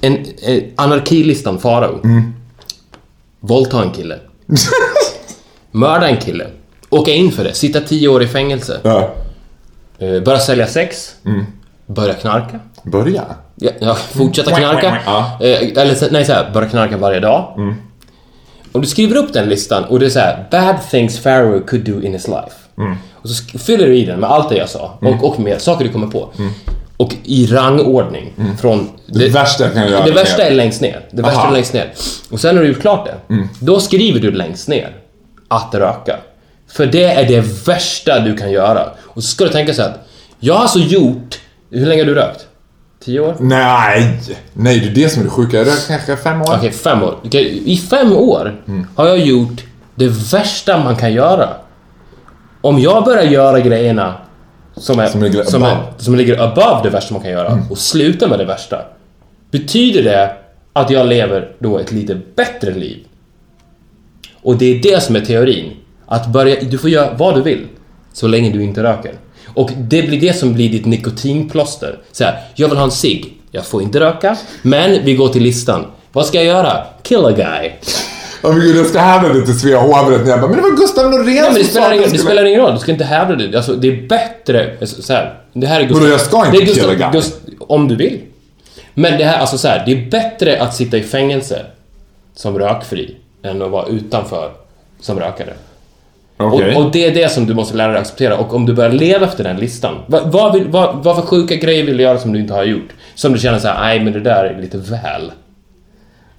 En, 0.00 0.26
en 0.42 0.62
anarkilistan 0.76 1.58
Farao. 1.58 2.00
Våldta 3.40 3.82
en 3.82 3.90
kille. 3.90 4.18
Mörda 5.70 6.08
en 6.08 6.16
kille. 6.16 6.46
Åka 6.90 7.10
in 7.10 7.32
för 7.32 7.44
det. 7.44 7.54
Sitta 7.54 7.80
tio 7.80 8.08
år 8.08 8.22
i 8.22 8.26
fängelse. 8.26 8.80
Ja. 8.82 9.14
Eh, 9.98 10.20
Börja 10.20 10.38
sälja 10.38 10.66
sex. 10.66 11.14
Börja 11.86 12.14
knarka. 12.14 12.60
Börja. 12.82 13.24
Ja, 13.56 13.70
ja, 13.78 13.94
fortsätta 13.94 14.50
knarka. 14.50 14.98
Ja. 15.06 15.38
Eh, 15.40 15.62
eller 15.82 16.12
nej, 16.12 16.24
så 16.24 16.32
här, 16.32 16.50
börja 16.50 16.68
knarka 16.68 16.96
varje 16.96 17.20
dag. 17.20 17.54
Om 18.72 18.80
du 18.80 18.86
skriver 18.86 19.16
upp 19.16 19.32
den 19.32 19.48
listan 19.48 19.84
och 19.84 20.00
det 20.00 20.06
är 20.06 20.10
så 20.10 20.18
här, 20.18 20.44
bad 20.50 20.76
things 20.90 21.22
Pharaoh 21.22 21.60
could 21.64 21.84
do 21.84 22.02
in 22.02 22.12
his 22.12 22.28
life. 22.28 22.56
Och 23.14 23.28
så 23.30 23.58
fyller 23.58 23.86
du 23.86 23.96
i 23.96 24.04
den 24.04 24.20
med 24.20 24.30
allt 24.30 24.48
det 24.48 24.56
jag 24.56 24.68
sa 24.68 24.98
och, 25.00 25.24
och 25.28 25.40
med 25.40 25.60
saker 25.60 25.84
du 25.84 25.90
kommer 25.92 26.06
på. 26.06 26.28
Och 26.96 27.14
i 27.24 27.46
rangordning. 27.46 28.32
Från 28.60 28.88
Det 29.06 29.28
värsta 29.28 29.64
jag 29.64 29.72
kan 29.72 29.88
göra 29.88 30.04
Det 30.04 30.10
är- 30.10 30.14
värsta 30.14 30.42
är 30.42 30.50
längst 30.54 30.80
ner. 30.80 31.00
Det 31.10 31.22
värsta 31.22 31.38
Aha. 31.40 31.48
är 31.48 31.52
längst 31.52 31.72
ner. 31.74 31.92
Och 32.30 32.40
sen 32.40 32.54
när 32.54 32.62
du 32.62 32.68
gjort 32.68 32.80
klart 32.80 33.06
det, 33.28 33.36
då 33.60 33.80
skriver 33.80 34.20
du 34.20 34.30
längst 34.32 34.68
ner 34.68 34.96
att 35.48 35.74
röka. 35.74 36.16
För 36.68 36.86
det 36.86 37.04
är 37.04 37.28
det 37.28 37.40
värsta 37.68 38.20
du 38.20 38.36
kan 38.36 38.50
göra. 38.52 38.88
Och 39.02 39.22
så 39.24 39.28
ska 39.28 39.44
du 39.44 39.50
tänka 39.50 39.74
så 39.74 39.82
här 39.82 39.88
att 39.88 40.06
jag 40.40 40.54
har 40.54 40.60
alltså 40.62 40.78
gjort... 40.78 41.38
Hur 41.78 41.86
länge 41.86 42.00
har 42.02 42.06
du 42.06 42.14
rökt? 42.14 42.46
Tio 43.04 43.20
år? 43.20 43.36
Nej! 43.40 44.20
Nej, 44.52 44.80
det 44.80 44.86
är 44.86 44.94
det 45.04 45.08
som 45.08 45.20
är 45.20 45.24
det 45.24 45.30
sjuka. 45.30 45.56
Jag 45.56 45.66
rökt 45.66 45.86
kanske 45.88 46.16
fem 46.16 46.40
år. 46.42 46.54
Okej, 46.58 46.70
fem 46.72 47.02
år. 47.02 47.14
I 47.64 47.76
fem 47.90 48.12
år 48.12 48.62
Mm. 48.68 48.86
har 48.96 49.06
jag 49.06 49.18
gjort 49.18 49.64
det 49.94 50.08
värsta 50.32 50.78
man 50.84 50.96
kan 50.96 51.12
göra. 51.12 51.48
Om 52.60 52.78
jag 52.78 53.04
börjar 53.04 53.22
göra 53.22 53.60
grejerna 53.60 54.14
som, 54.76 54.98
är, 54.98 55.06
Som 55.06 55.22
ligger 55.22 55.44
som, 55.44 55.62
är, 55.62 55.66
above. 55.66 55.82
Mm. 55.82 55.94
som 55.98 56.14
ligger 56.14 56.38
above 56.42 56.80
det 56.82 56.90
värsta 56.90 57.14
man 57.14 57.22
kan 57.22 57.30
göra 57.32 57.58
och 57.70 57.78
slutar 57.78 58.28
med 58.28 58.38
det 58.38 58.44
värsta. 58.44 58.78
Betyder 59.50 60.02
det 60.02 60.36
att 60.72 60.90
jag 60.90 61.06
lever 61.06 61.52
då 61.58 61.78
ett 61.78 61.92
lite 61.92 62.20
bättre 62.36 62.74
liv? 62.74 62.98
Och 64.42 64.56
det 64.56 64.66
är 64.66 64.82
det 64.82 65.02
som 65.02 65.16
är 65.16 65.20
teorin. 65.20 65.72
Att 66.06 66.26
börja, 66.26 66.56
du 66.62 66.78
får 66.78 66.90
göra 66.90 67.14
vad 67.16 67.34
du 67.34 67.42
vill 67.42 67.66
så 68.12 68.26
länge 68.28 68.50
du 68.52 68.62
inte 68.62 68.82
röker. 68.82 69.12
Och 69.54 69.70
det 69.76 70.02
blir 70.02 70.20
det 70.20 70.36
som 70.36 70.54
blir 70.54 70.70
ditt 70.70 70.86
nikotinplåster. 70.86 71.98
Så 72.12 72.24
här, 72.24 72.40
jag 72.54 72.68
vill 72.68 72.78
ha 72.78 72.84
en 72.84 72.90
cigg. 72.90 73.32
Jag 73.50 73.66
får 73.66 73.82
inte 73.82 74.00
röka, 74.00 74.36
men 74.62 75.04
vi 75.04 75.14
går 75.14 75.28
till 75.28 75.42
listan. 75.42 75.86
Vad 76.12 76.26
ska 76.26 76.38
jag 76.38 76.46
göra? 76.46 76.86
Kill 77.02 77.24
a 77.24 77.30
guy. 77.30 77.72
Åh 78.42 78.52
men 78.52 78.60
gud, 78.60 78.76
jag 78.76 78.86
ska 78.86 78.98
hävda 78.98 79.28
det 79.28 79.44
till 79.44 79.58
Svea 79.58 79.80
hovrätt 79.80 80.20
när 80.20 80.30
jag 80.30 80.40
bara, 80.40 80.48
men 80.50 80.56
det 80.56 80.62
var 80.62 80.76
Gustav 80.76 81.10
Norén 81.10 81.24
Nej, 81.26 81.42
men 81.42 81.54
det 81.54 81.64
spelar, 81.64 81.92
ingen, 81.92 82.10
det 82.10 82.18
spelar 82.18 82.44
ingen 82.44 82.60
roll, 82.60 82.74
du 82.74 82.78
ska 82.80 82.92
inte 82.92 83.04
hävda 83.04 83.34
det. 83.36 83.56
Alltså, 83.56 83.74
det 83.74 83.88
är 83.88 84.08
bättre... 84.08 84.86
Så 84.86 85.12
här, 85.12 85.38
det 85.52 85.66
här 85.66 85.80
är 85.80 85.84
Gustav... 85.84 86.02
Vadå, 86.02 86.12
jag 86.12 86.20
ska 86.20 86.46
inte 86.46 86.58
det 86.58 86.62
är 86.62 86.66
Gustav, 86.66 86.90
kill 86.90 87.02
a 87.02 87.10
guy? 87.10 87.20
Gust, 87.20 87.34
Om 87.58 87.88
du 87.88 87.96
vill. 87.96 88.20
Men 88.94 89.18
det 89.18 89.24
här, 89.24 89.38
alltså 89.38 89.58
så 89.58 89.68
här, 89.68 89.82
det 89.86 89.92
är 89.92 90.10
bättre 90.10 90.62
att 90.62 90.74
sitta 90.74 90.96
i 90.96 91.02
fängelse 91.02 91.66
som 92.34 92.58
rökfri 92.58 93.16
än 93.42 93.62
att 93.62 93.70
vara 93.70 93.86
utanför 93.86 94.50
som 95.00 95.20
rökare. 95.20 95.54
Okej. 96.36 96.76
Och, 96.76 96.84
och 96.84 96.92
det 96.92 97.06
är 97.06 97.14
det 97.14 97.28
som 97.30 97.46
du 97.46 97.54
måste 97.54 97.76
lära 97.76 97.88
dig 97.88 97.96
att 97.96 98.00
acceptera. 98.02 98.36
Och 98.36 98.54
om 98.54 98.66
du 98.66 98.74
börjar 98.74 98.92
leva 98.92 99.26
efter 99.26 99.44
den 99.44 99.56
listan. 99.56 99.94
Vad, 100.06 100.32
vad, 100.32 100.52
vill, 100.54 100.68
vad, 100.68 101.04
vad 101.04 101.16
för 101.16 101.22
sjuka 101.22 101.54
grejer 101.54 101.84
vill 101.86 101.96
du 101.96 102.02
göra 102.02 102.18
som 102.18 102.32
du 102.32 102.38
inte 102.40 102.54
har 102.54 102.64
gjort? 102.64 102.88
Som 103.14 103.32
du 103.32 103.38
känner 103.38 103.58
så 103.58 103.68
här, 103.68 103.80
nej 103.80 104.04
men 104.04 104.12
det 104.12 104.20
där 104.20 104.44
är 104.44 104.60
lite 104.60 104.76
väl. 104.76 105.32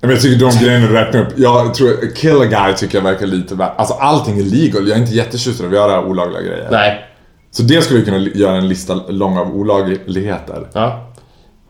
Men 0.02 0.10
jag 0.10 0.22
tycker 0.22 0.46
de 0.46 0.66
grejerna 0.66 0.88
du 0.88 0.94
räknar 0.94 1.22
upp, 1.22 1.34
jag 1.38 1.74
tror 1.74 2.16
kill 2.16 2.42
a 2.42 2.46
guy 2.46 2.74
tycker 2.74 2.98
jag 2.98 3.04
verkar 3.04 3.26
lite 3.26 3.56
värt. 3.56 3.74
Alltså 3.76 3.94
allting 3.94 4.40
är 4.40 4.44
legal, 4.44 4.88
jag 4.88 4.98
är 4.98 5.02
inte 5.02 5.16
jättetjust 5.16 5.62
av 5.62 5.68
att 5.68 5.74
göra 5.74 6.06
olagliga 6.06 6.42
grejer. 6.42 6.68
Nej. 6.72 7.06
Så 7.52 7.64
det 7.64 7.82
skulle 7.82 8.00
vi 8.00 8.06
kunna 8.06 8.18
göra 8.18 8.56
en 8.56 8.68
lista 8.68 8.94
lång 9.08 9.38
av 9.38 9.56
olagligheter. 9.56 10.68
Ja. 10.74 11.12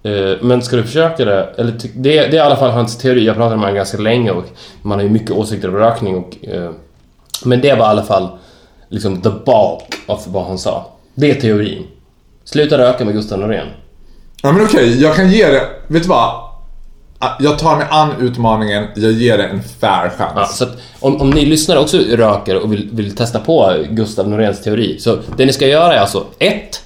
Eh, 0.03 0.37
Men 0.41 0.61
ska 0.61 0.75
du 0.75 0.83
försöka 0.83 1.25
det? 1.25 1.49
Eller 1.57 1.71
det, 1.71 1.89
det 1.93 2.17
är 2.17 2.33
i 2.33 2.39
alla 2.39 2.55
fall 2.55 2.71
hans 2.71 2.97
teori. 2.97 3.25
Jag 3.25 3.35
pratade 3.35 3.55
med 3.55 3.63
honom 3.63 3.75
ganska 3.75 3.97
länge 3.97 4.31
och 4.31 4.43
man 4.81 4.97
har 4.97 5.03
ju 5.03 5.09
mycket 5.09 5.31
åsikter 5.31 5.67
om 5.67 5.75
rökning 5.75 6.15
och... 6.15 6.37
Men 7.43 7.61
det 7.61 7.73
var 7.73 7.85
i 7.85 7.89
alla 7.89 8.03
fall 8.03 8.27
liksom 8.89 9.21
the 9.21 9.29
bulk 9.29 9.95
av 10.07 10.19
vad 10.27 10.45
han 10.45 10.57
sa. 10.57 10.91
Det 11.15 11.31
är 11.31 11.35
teorin. 11.41 11.87
Sluta 12.45 12.77
röka 12.77 13.05
med 13.05 13.13
Gustav 13.13 13.39
Norén. 13.39 13.67
Ja 14.43 14.51
men 14.51 14.65
okej, 14.65 15.01
jag 15.01 15.15
kan 15.15 15.31
ge 15.31 15.47
det, 15.49 15.61
vet 15.87 16.03
du 16.03 16.09
vad? 16.09 16.29
Ah, 17.19 17.29
Jag 17.39 17.59
tar 17.59 17.75
mig 17.75 17.87
an 17.89 18.09
utmaningen, 18.21 18.87
jag 18.95 19.11
ger 19.11 19.37
det 19.37 19.43
en 19.43 19.63
fair 19.63 20.09
chans. 20.17 20.31
Ja, 20.35 20.45
så 20.45 20.65
om, 20.99 21.21
om 21.21 21.29
ni 21.29 21.45
lyssnare 21.45 21.79
också 21.79 21.97
röker 21.97 22.55
och 22.63 22.73
vill, 22.73 22.89
vill 22.91 23.15
testa 23.15 23.39
på 23.39 23.75
Gustav 23.89 24.29
Noréns 24.29 24.63
teori. 24.63 24.99
Så 24.99 25.17
det 25.37 25.45
ni 25.45 25.53
ska 25.53 25.67
göra 25.67 25.93
är 25.93 25.99
alltså 25.99 26.25
1. 26.39 26.81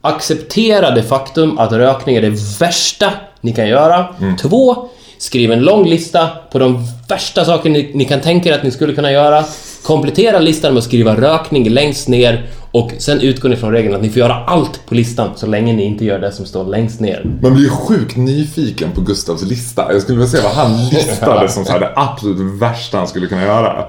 Acceptera 0.00 0.90
det 0.90 1.02
faktum 1.02 1.58
att 1.58 1.72
rökning 1.72 2.16
är 2.16 2.22
det 2.22 2.60
värsta 2.60 3.12
ni 3.40 3.52
kan 3.52 3.68
göra. 3.68 4.06
2. 4.40 4.88
Skriv 5.18 5.52
en 5.52 5.60
lång 5.60 5.86
lista 5.88 6.28
på 6.52 6.58
de 6.58 6.86
värsta 7.08 7.44
saker 7.44 7.70
ni, 7.70 7.90
ni 7.94 8.04
kan 8.04 8.20
tänka 8.20 8.48
er 8.48 8.54
att 8.54 8.62
ni 8.62 8.70
skulle 8.70 8.92
kunna 8.94 9.12
göra. 9.12 9.44
Komplettera 9.82 10.38
listan 10.38 10.72
med 10.74 10.78
att 10.78 10.84
skriva 10.84 11.16
rökning 11.16 11.68
längst 11.68 12.08
ner 12.08 12.46
och 12.70 12.92
sen 12.98 13.20
utgår 13.20 13.48
ni 13.48 13.56
från 13.56 13.72
regeln 13.72 13.94
att 13.94 14.02
ni 14.02 14.08
får 14.08 14.18
göra 14.18 14.34
allt 14.34 14.86
på 14.86 14.94
listan 14.94 15.30
så 15.36 15.46
länge 15.46 15.72
ni 15.72 15.84
inte 15.84 16.04
gör 16.04 16.18
det 16.18 16.32
som 16.32 16.46
står 16.46 16.64
längst 16.64 17.00
ner. 17.00 17.24
Man 17.42 17.54
blir 17.54 17.64
ju 17.64 17.70
sjukt 17.70 18.16
nyfiken 18.16 18.92
på 18.92 19.00
Gustavs 19.00 19.42
lista. 19.42 19.92
Jag 19.92 20.02
skulle 20.02 20.18
vilja 20.18 20.30
se 20.30 20.42
vad 20.42 20.52
han 20.52 20.88
listade 20.88 21.48
som 21.48 21.64
så 21.64 21.72
här, 21.72 21.80
det 21.80 21.92
absolut 21.96 22.60
värsta 22.62 22.98
han 22.98 23.06
skulle 23.08 23.26
kunna 23.26 23.42
göra. 23.42 23.84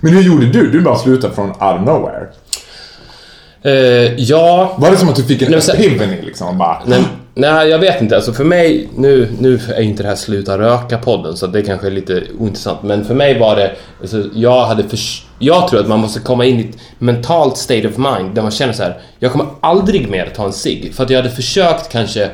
Men 0.00 0.12
hur 0.12 0.22
gjorde 0.22 0.46
du? 0.46 0.70
Du 0.70 0.80
bara 0.80 0.96
slutade 0.96 1.34
från 1.34 1.48
out 1.50 1.80
of 1.80 1.86
nowhere. 1.86 2.26
Eh, 3.62 4.14
ja... 4.18 4.74
Var 4.78 4.90
det 4.90 4.96
som 4.96 5.08
att 5.08 5.16
du 5.16 5.22
fick 5.22 5.42
en 5.42 5.54
epiphany 5.54 6.20
liksom? 6.22 6.58
Bara, 6.58 6.82
Nej, 6.86 7.02
nej, 7.34 7.68
jag 7.68 7.78
vet 7.78 8.02
inte. 8.02 8.16
Alltså 8.16 8.32
för 8.32 8.44
mig, 8.44 8.88
nu, 8.96 9.28
nu 9.38 9.60
är 9.76 9.80
inte 9.80 10.02
det 10.02 10.08
här 10.08 10.16
Sluta 10.16 10.58
Röka-podden 10.58 11.34
så 11.36 11.46
det 11.46 11.62
kanske 11.62 11.86
är 11.86 11.90
lite 11.90 12.22
ointressant. 12.38 12.82
Men 12.82 13.04
för 13.04 13.14
mig 13.14 13.38
var 13.38 13.56
det, 13.56 13.72
alltså, 14.00 14.24
jag 14.34 14.66
hade 14.66 14.82
förs- 14.88 15.26
Jag 15.42 15.68
tror 15.68 15.80
att 15.80 15.88
man 15.88 16.00
måste 16.00 16.20
komma 16.20 16.44
in 16.44 16.60
i 16.60 16.68
ett 16.68 16.76
mentalt 16.98 17.56
state 17.56 17.88
of 17.88 17.96
mind 17.96 18.34
där 18.34 18.42
man 18.42 18.50
känner 18.50 18.72
så 18.72 18.82
här. 18.82 19.00
Jag 19.18 19.32
kommer 19.32 19.46
aldrig 19.60 20.10
mer 20.10 20.32
ta 20.36 20.44
en 20.44 20.52
cigg. 20.52 20.94
För 20.94 21.04
att 21.04 21.10
jag 21.10 21.18
hade 21.18 21.30
försökt 21.30 21.92
kanske 21.92 22.30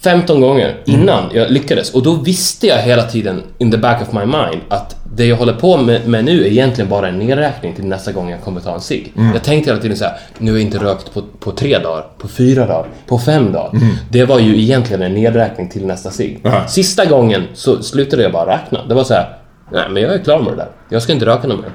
15 0.00 0.40
gånger 0.40 0.76
innan 0.86 1.30
jag 1.34 1.50
lyckades. 1.50 1.94
Och 1.94 2.02
då 2.02 2.14
visste 2.14 2.66
jag 2.66 2.78
hela 2.78 3.02
tiden 3.02 3.42
in 3.58 3.70
the 3.70 3.78
back 3.78 4.02
of 4.02 4.12
my 4.12 4.24
mind 4.24 4.60
att 4.68 4.96
det 5.16 5.26
jag 5.26 5.36
håller 5.36 5.52
på 5.52 5.76
med, 5.76 6.08
med 6.08 6.24
nu 6.24 6.40
är 6.44 6.46
egentligen 6.46 6.90
bara 6.90 7.08
en 7.08 7.18
nedräkning 7.18 7.74
till 7.74 7.84
nästa 7.84 8.12
gång 8.12 8.30
jag 8.30 8.42
kommer 8.42 8.60
ta 8.60 8.74
en 8.74 8.80
cigg. 8.80 9.12
Jag 9.34 9.44
tänkte 9.44 9.70
hela 9.70 9.82
tiden 9.82 9.96
så 9.96 10.04
här: 10.04 10.18
nu 10.38 10.50
har 10.50 10.58
jag 10.58 10.66
inte 10.66 10.78
rökt 10.78 11.14
på, 11.14 11.22
på 11.40 11.50
tre 11.50 11.78
dagar, 11.78 12.06
på 12.18 12.28
fyra 12.28 12.66
dagar, 12.66 12.86
på 13.06 13.18
fem 13.18 13.52
dagar. 13.52 13.80
Det 14.10 14.24
var 14.24 14.38
ju 14.38 14.62
egentligen 14.62 15.02
en 15.02 15.14
nedräkning 15.14 15.68
till 15.68 15.86
nästa 15.86 16.10
cigg. 16.10 16.40
Sista 16.68 17.04
gången 17.04 17.42
så 17.54 17.82
slutade 17.82 18.22
jag 18.22 18.32
bara 18.32 18.54
räkna. 18.56 18.86
Det 18.88 18.94
var 18.94 19.04
så 19.04 19.14
här: 19.14 19.36
nej 19.72 19.84
men 19.90 20.02
jag 20.02 20.14
är 20.14 20.18
klar 20.18 20.38
med 20.38 20.52
det 20.52 20.56
där. 20.56 20.68
Jag 20.88 21.02
ska 21.02 21.12
inte 21.12 21.26
röka 21.26 21.48
något 21.48 21.60
mer. 21.60 21.72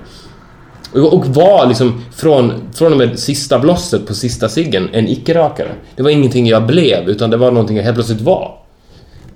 Och, 1.04 1.26
var 1.26 1.66
liksom 1.68 2.04
från, 2.16 2.54
från 2.74 2.92
och 2.92 2.98
med 2.98 3.20
sista 3.20 3.60
blosset 3.60 4.08
på 4.08 4.14
sista 4.14 4.50
ciggen 4.50 4.90
en 4.92 5.08
icke-rökare. 5.08 5.72
Det 5.96 6.04
var 6.04 6.10
ingenting 6.10 6.48
jag 6.48 6.66
blev, 6.66 7.10
utan 7.10 7.30
det 7.30 7.38
var 7.38 7.52
någonting 7.52 7.78
jag 7.78 7.84
helt 7.84 7.96
plötsligt 7.96 8.22
var. 8.22 8.58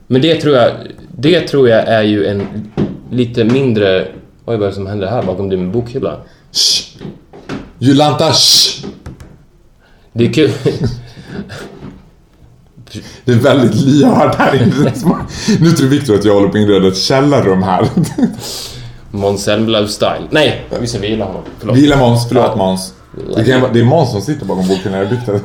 Men 0.08 0.22
det 0.22 0.36
tror 0.36 0.56
jag, 0.56 0.72
det 1.18 1.42
tror 1.42 1.70
jag 1.70 1.88
är 1.88 2.04
ju 2.04 2.26
en 2.26 2.72
lite 3.12 3.44
mindre... 3.44 4.08
Oj, 4.46 4.58
vad 4.58 4.64
är 4.64 4.68
det 4.68 4.74
som 4.74 4.88
händer 4.88 5.08
här 5.08 5.24
bakom 5.24 5.50
din 5.50 5.72
bokhylla? 5.72 6.18
Shh. 6.52 6.98
Jolanta, 7.80 8.32
shh. 8.34 8.88
Det 10.14 10.26
är 10.26 10.34
kul. 10.34 10.52
Det 13.26 13.32
är 13.32 13.36
väldigt 13.36 13.76
lyhört 13.76 14.36
här 14.36 14.56
inne. 14.56 14.92
Nu 15.60 15.72
tror 15.72 15.88
Viktor 15.90 16.16
att 16.16 16.26
jag 16.26 16.34
håller 16.34 16.48
på 16.48 16.58
att 16.58 16.62
inreda 16.62 16.88
ett 16.88 16.98
källarrum 16.98 17.64
här. 17.64 17.88
Måns 19.12 19.44
Zelmerlöw 19.44 19.88
style. 19.88 20.28
Nej, 20.30 20.66
vi 20.82 20.88
ska 20.88 21.00
vila 21.00 21.26
honom. 21.26 21.42
Förlåt. 21.60 21.78
Vila 21.78 21.98
Måns, 21.98 22.28
förlåt 22.28 22.46
Ja. 22.50 22.56
Måns. 22.56 22.94
Det, 23.36 23.44
kan, 23.46 23.62
vara- 23.62 23.72
det 23.74 23.80
är 23.80 23.84
Måns 23.84 24.12
som 24.12 24.22
sitter 24.22 24.46
bakom 24.46 24.68
boken 24.68 24.92
när 24.92 25.00
jag 25.00 25.10
byggt 25.10 25.26
den. 25.26 25.40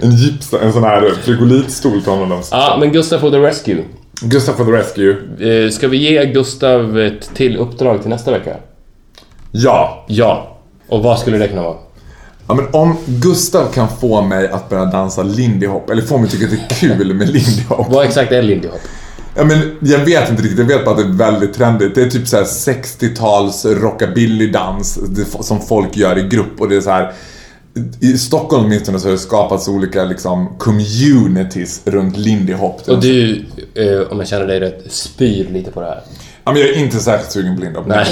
En 0.00 0.10
gips, 0.16 0.52
en 0.62 0.72
sån 0.72 0.84
här 0.84 1.12
frigolitstol 1.22 2.00
från 2.00 2.18
honom. 2.18 2.42
Ja, 2.50 2.76
men 2.80 2.92
Gustav 2.92 3.18
for 3.18 3.30
the 3.30 3.38
Rescue. 3.38 3.84
Gustav 4.22 4.52
for 4.52 4.64
the 4.64 4.70
Rescue. 4.72 5.16
Eh, 5.64 5.70
Ska 5.70 5.88
vi 5.88 5.96
ge 5.96 6.24
Gustav 6.26 6.98
ett 7.00 7.30
till 7.34 7.56
uppdrag 7.56 8.00
till 8.00 8.10
nästa 8.10 8.30
vecka? 8.30 8.56
Ja. 9.50 10.04
Ja. 10.08 10.56
Och 10.88 11.02
vad 11.02 11.18
skulle 11.18 11.38
det 11.38 11.48
kunna 11.48 11.62
vara? 11.62 11.76
Ja. 12.46 12.54
men 12.54 12.66
om 12.72 12.96
Gustav 13.06 13.72
kan 13.72 13.88
få 14.00 14.22
mig 14.22 14.48
att 14.48 14.68
börja 14.68 14.84
dansa 14.84 15.22
lindy 15.22 15.66
hop, 15.66 15.90
eller 15.90 16.02
få 16.02 16.18
mig 16.18 16.24
att 16.24 16.32
tycka 16.32 16.44
att 16.44 16.50
det 16.50 16.56
är 16.56 16.96
kul 16.96 17.14
med 17.14 17.28
lindy 17.28 17.62
hop. 17.68 17.86
Vad 17.90 18.06
exakt 18.06 18.32
är 18.32 18.42
Lindy 18.42 18.68
Hop? 18.68 18.80
Ja, 19.34 19.44
men 19.44 19.76
jag 19.80 19.98
vet 19.98 20.30
inte 20.30 20.42
riktigt, 20.42 20.58
jag 20.58 20.66
vet 20.66 20.84
bara 20.84 20.90
att 20.90 20.96
det 20.96 21.24
är 21.24 21.30
väldigt 21.32 21.54
trendigt. 21.54 21.94
Det 21.94 22.02
är 22.02 22.10
typ 22.10 22.28
så 22.28 22.36
här 22.36 22.44
60-tals 22.44 23.64
rockabilly-dans 23.64 24.98
som 25.40 25.60
folk 25.60 25.96
gör 25.96 26.18
i 26.18 26.28
grupp 26.28 26.60
och 26.60 26.68
det 26.68 26.76
är 26.76 26.80
så 26.80 26.90
här. 26.90 27.12
I 28.00 28.18
Stockholm 28.18 28.64
åtminstone 28.64 28.98
så 28.98 29.06
har 29.06 29.12
det 29.12 29.18
skapats 29.18 29.68
olika 29.68 30.04
liksom 30.04 30.58
communities 30.58 31.80
runt 31.84 32.16
lindy 32.16 32.52
hop. 32.52 32.80
Och 32.88 33.00
du, 33.00 33.44
eh, 33.74 34.12
om 34.12 34.18
jag 34.18 34.28
känner 34.28 34.46
dig 34.46 34.60
rätt, 34.60 34.84
spyr 34.88 35.48
lite 35.50 35.70
på 35.70 35.80
det 35.80 35.86
här. 35.86 36.00
Ja, 36.44 36.52
men 36.52 36.60
jag 36.60 36.70
är 36.70 36.78
inte 36.78 36.98
särskilt 36.98 37.32
sugen 37.32 37.56
på 37.56 37.62
lindy 37.62 37.78
hop. 37.78 37.86
Nej. 37.88 38.06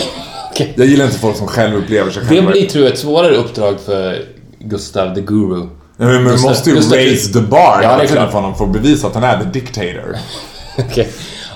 Jag 0.74 0.86
gillar 0.86 1.04
inte 1.04 1.18
folk 1.18 1.36
som 1.36 1.46
själva 1.46 1.76
upplever 1.78 2.10
sig 2.10 2.22
Det 2.22 2.28
själva. 2.28 2.50
blir, 2.50 2.66
tror 2.66 2.84
jag, 2.84 2.92
ett 2.92 2.98
svårare 2.98 3.34
uppdrag 3.36 3.80
för 3.80 4.18
Gustav 4.58 5.14
the 5.14 5.20
Guru. 5.20 5.60
Ja, 5.96 6.06
men 6.06 6.24
man 6.24 6.40
måste 6.40 6.70
ju 6.70 6.76
Gustav- 6.76 6.94
raise 6.96 7.32
the 7.32 7.40
bar 7.40 7.80
Ja, 7.82 7.96
det 7.96 8.02
är 8.02 8.06
klart. 8.06 8.30
för 8.30 8.38
honom 8.38 8.54
för 8.54 8.64
att 8.64 8.72
bevisa 8.72 9.06
att 9.06 9.14
han 9.14 9.24
är 9.24 9.38
the 9.38 9.44
dictator. 9.52 10.16
Okej. 10.78 11.08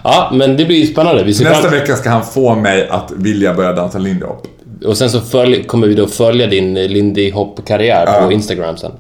Ja, 0.04 0.30
men 0.34 0.56
det 0.56 0.64
blir 0.64 0.76
ju 0.76 0.86
spännande. 0.86 1.24
Nästa 1.24 1.44
fram... 1.54 1.70
vecka 1.70 1.96
ska 1.96 2.10
han 2.10 2.24
få 2.24 2.54
mig 2.54 2.88
att 2.88 3.12
vilja 3.16 3.54
börja 3.54 3.72
dansa 3.72 3.98
lindy 3.98 4.26
hop. 4.26 4.46
Och 4.86 4.96
sen 4.98 5.10
så 5.10 5.20
följ... 5.20 5.64
kommer 5.64 5.86
vi 5.86 5.94
då 5.94 6.06
följa 6.06 6.46
din 6.46 6.76
eh, 6.76 6.88
Lindy 6.88 7.30
Hop-karriär 7.30 8.04
Ja. 8.06 8.26
på 8.26 8.32
Instagram 8.32 8.76
sen. 8.76 8.92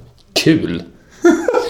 Kul! 0.44 0.82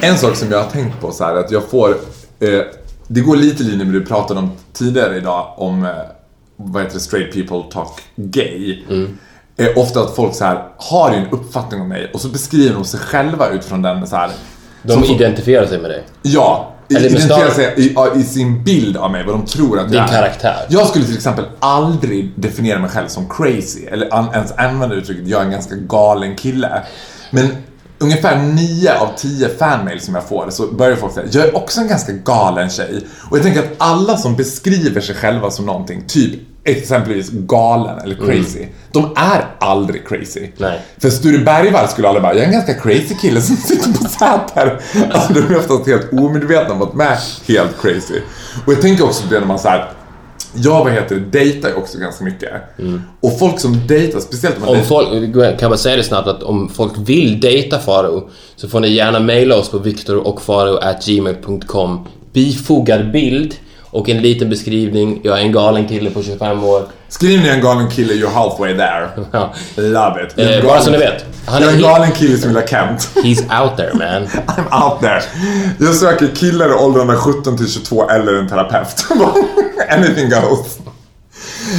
En 0.00 0.18
sak 0.18 0.36
som 0.36 0.50
jag 0.50 0.62
har 0.62 0.70
tänkt 0.70 1.00
på 1.00 1.12
så 1.12 1.24
här 1.24 1.34
att 1.34 1.50
jag 1.50 1.64
får... 1.70 1.90
Eh, 2.40 2.60
det 3.08 3.20
går 3.20 3.36
lite 3.36 3.62
i 3.62 3.66
linje 3.66 3.84
med 3.84 3.94
det 3.94 4.00
du 4.00 4.06
pratade 4.06 4.40
om 4.40 4.50
tidigare 4.72 5.16
idag 5.16 5.54
om 5.56 5.84
eh, 5.84 5.90
vad 6.56 6.82
heter 6.82 6.94
det, 6.94 7.00
straight 7.00 7.32
people 7.32 7.62
talk 7.72 8.00
gay. 8.16 8.82
Är 9.56 9.78
ofta 9.78 10.00
att 10.00 10.16
folk 10.16 10.34
så 10.34 10.44
här 10.44 10.64
har 10.76 11.10
en 11.10 11.26
uppfattning 11.30 11.80
om 11.80 11.88
mig 11.88 12.10
och 12.14 12.20
så 12.20 12.28
beskriver 12.28 12.74
de 12.74 12.84
sig 12.84 13.00
själva 13.00 13.48
utifrån 13.48 13.82
den 13.82 14.06
så 14.06 14.16
här. 14.16 14.30
De 14.82 14.92
som- 14.92 15.04
identifierar 15.04 15.66
sig 15.66 15.78
med 15.78 15.90
dig. 15.90 16.02
Ja, 16.22 16.72
Eller 16.90 17.08
star- 17.18 17.50
sig 17.50 17.74
i, 17.76 17.94
i 18.20 18.22
sin 18.22 18.64
bild 18.64 18.96
av 18.96 19.10
mig, 19.10 19.24
vad 19.26 19.34
de 19.34 19.46
tror 19.46 19.78
att 19.78 19.88
Din 19.88 19.96
jag 19.98 20.08
är. 20.08 20.12
karaktär. 20.12 20.56
Jag 20.68 20.86
skulle 20.86 21.04
till 21.04 21.14
exempel 21.16 21.44
aldrig 21.58 22.32
definiera 22.36 22.78
mig 22.78 22.90
själv 22.90 23.08
som 23.08 23.28
crazy, 23.28 23.84
eller 23.84 24.14
an, 24.14 24.28
ens 24.34 24.52
använda 24.52 24.94
uttrycket 24.94 25.28
jag 25.28 25.40
är 25.40 25.44
en 25.44 25.50
ganska 25.50 25.74
galen 25.74 26.36
kille. 26.36 26.82
Men 27.30 27.48
ungefär 27.98 28.42
9 28.42 28.94
av 28.94 29.08
10 29.16 29.48
fanmail 29.48 30.00
som 30.00 30.14
jag 30.14 30.28
får 30.28 30.50
så 30.50 30.66
börjar 30.66 30.96
folk 30.96 31.14
säga 31.14 31.26
jag 31.30 31.44
är 31.44 31.56
också 31.56 31.80
en 31.80 31.88
ganska 31.88 32.12
galen 32.12 32.70
tjej. 32.70 33.06
Och 33.30 33.36
jag 33.36 33.44
tänker 33.44 33.60
att 33.60 33.72
alla 33.78 34.16
som 34.16 34.36
beskriver 34.36 35.00
sig 35.00 35.14
själva 35.14 35.50
som 35.50 35.66
någonting, 35.66 36.04
typ 36.06 36.40
exempelvis 36.64 37.30
galen 37.30 37.98
eller 37.98 38.14
crazy, 38.14 38.66
de 38.92 39.12
är 39.16 39.46
aldrig 39.58 40.08
crazy. 40.08 40.40
Mm. 40.40 40.52
Nej. 40.56 40.80
För 40.98 41.10
Sture 41.10 41.38
Bergvall 41.38 41.88
skulle 41.88 42.08
alla 42.08 42.20
bara, 42.20 42.34
jag 42.34 42.42
är 42.42 42.46
en 42.46 42.52
ganska 42.52 42.74
crazy 42.74 43.14
kille 43.20 43.40
som 43.40 43.56
sitter 43.56 43.92
på 43.92 44.08
Säter. 44.08 44.80
Alltså 45.10 45.32
de 45.32 45.40
är 45.40 45.58
oftast 45.58 45.86
helt 45.86 46.12
omedvetna 46.12 46.74
om 46.74 46.82
att 46.82 46.90
de 46.90 47.00
är 47.00 47.18
helt 47.48 47.80
crazy. 47.80 48.20
Och 48.66 48.72
jag 48.72 48.80
tänker 48.80 49.04
också 49.04 49.22
på 49.26 49.34
det 49.34 49.40
när 49.40 49.46
man 49.46 49.58
såhär, 49.58 49.92
jag 50.64 50.84
vad 50.84 50.92
heter 50.92 51.14
det, 51.14 51.38
dejtar 51.38 51.74
också 51.74 51.98
ganska 51.98 52.24
mycket. 52.24 52.50
Och 53.20 53.38
folk 53.38 53.60
som 53.60 53.86
dejtar, 53.86 54.20
speciellt 54.20 54.56
om 54.56 54.60
man 54.60 54.70
Om 54.70 54.74
dejtar, 54.74 54.88
folk, 54.88 55.60
kan 55.60 55.70
man 55.70 55.78
säga 55.78 55.96
det 55.96 56.02
snabbt 56.02 56.28
att 56.28 56.42
om 56.42 56.68
folk 56.68 56.92
vill 56.96 57.40
dejta 57.40 57.78
Faro 57.78 58.30
så 58.56 58.68
får 58.68 58.80
ni 58.80 58.88
gärna 58.88 59.20
mejla 59.20 59.56
oss 59.56 59.70
på 59.70 59.78
viktorochfaro.gmail.com 59.78 62.06
Bifogad 62.32 63.12
bild 63.12 63.54
och 63.90 64.08
en 64.08 64.22
liten 64.22 64.50
beskrivning. 64.50 65.20
Jag 65.24 65.38
är 65.38 65.42
en 65.42 65.52
galen 65.52 65.88
kille 65.88 66.10
på 66.10 66.22
25 66.22 66.64
år. 66.64 66.82
skriv 67.08 67.40
ni 67.40 67.48
en 67.48 67.60
galen 67.60 67.90
kille, 67.90 68.14
you're 68.14 68.34
halfway 68.34 68.76
there. 68.76 69.08
Ja. 69.32 69.54
Love 69.76 70.26
it. 70.26 70.38
Eh, 70.38 70.68
bara 70.68 70.80
så 70.80 70.90
ni 70.90 70.98
vet. 70.98 71.24
Han 71.46 71.62
jag 71.62 71.70
är 71.70 71.76
en 71.76 71.82
galen 71.82 72.12
kille 72.12 72.38
som 72.38 72.48
vill 72.48 72.62
ha 72.62 72.66
Kent. 72.66 73.10
He's 73.14 73.62
out 73.62 73.76
there 73.76 73.94
man. 73.94 74.28
I'm 74.46 74.84
out 74.84 75.00
there. 75.00 75.22
Jag 75.78 75.94
söker 75.94 76.28
killar 76.34 76.68
i 76.68 76.72
åldrarna 76.72 77.16
17 77.16 77.56
till 77.56 77.72
22 77.72 78.10
eller 78.10 78.34
en 78.34 78.48
terapeut. 78.48 79.06
Anything 79.90 80.30
goes. 80.30 80.78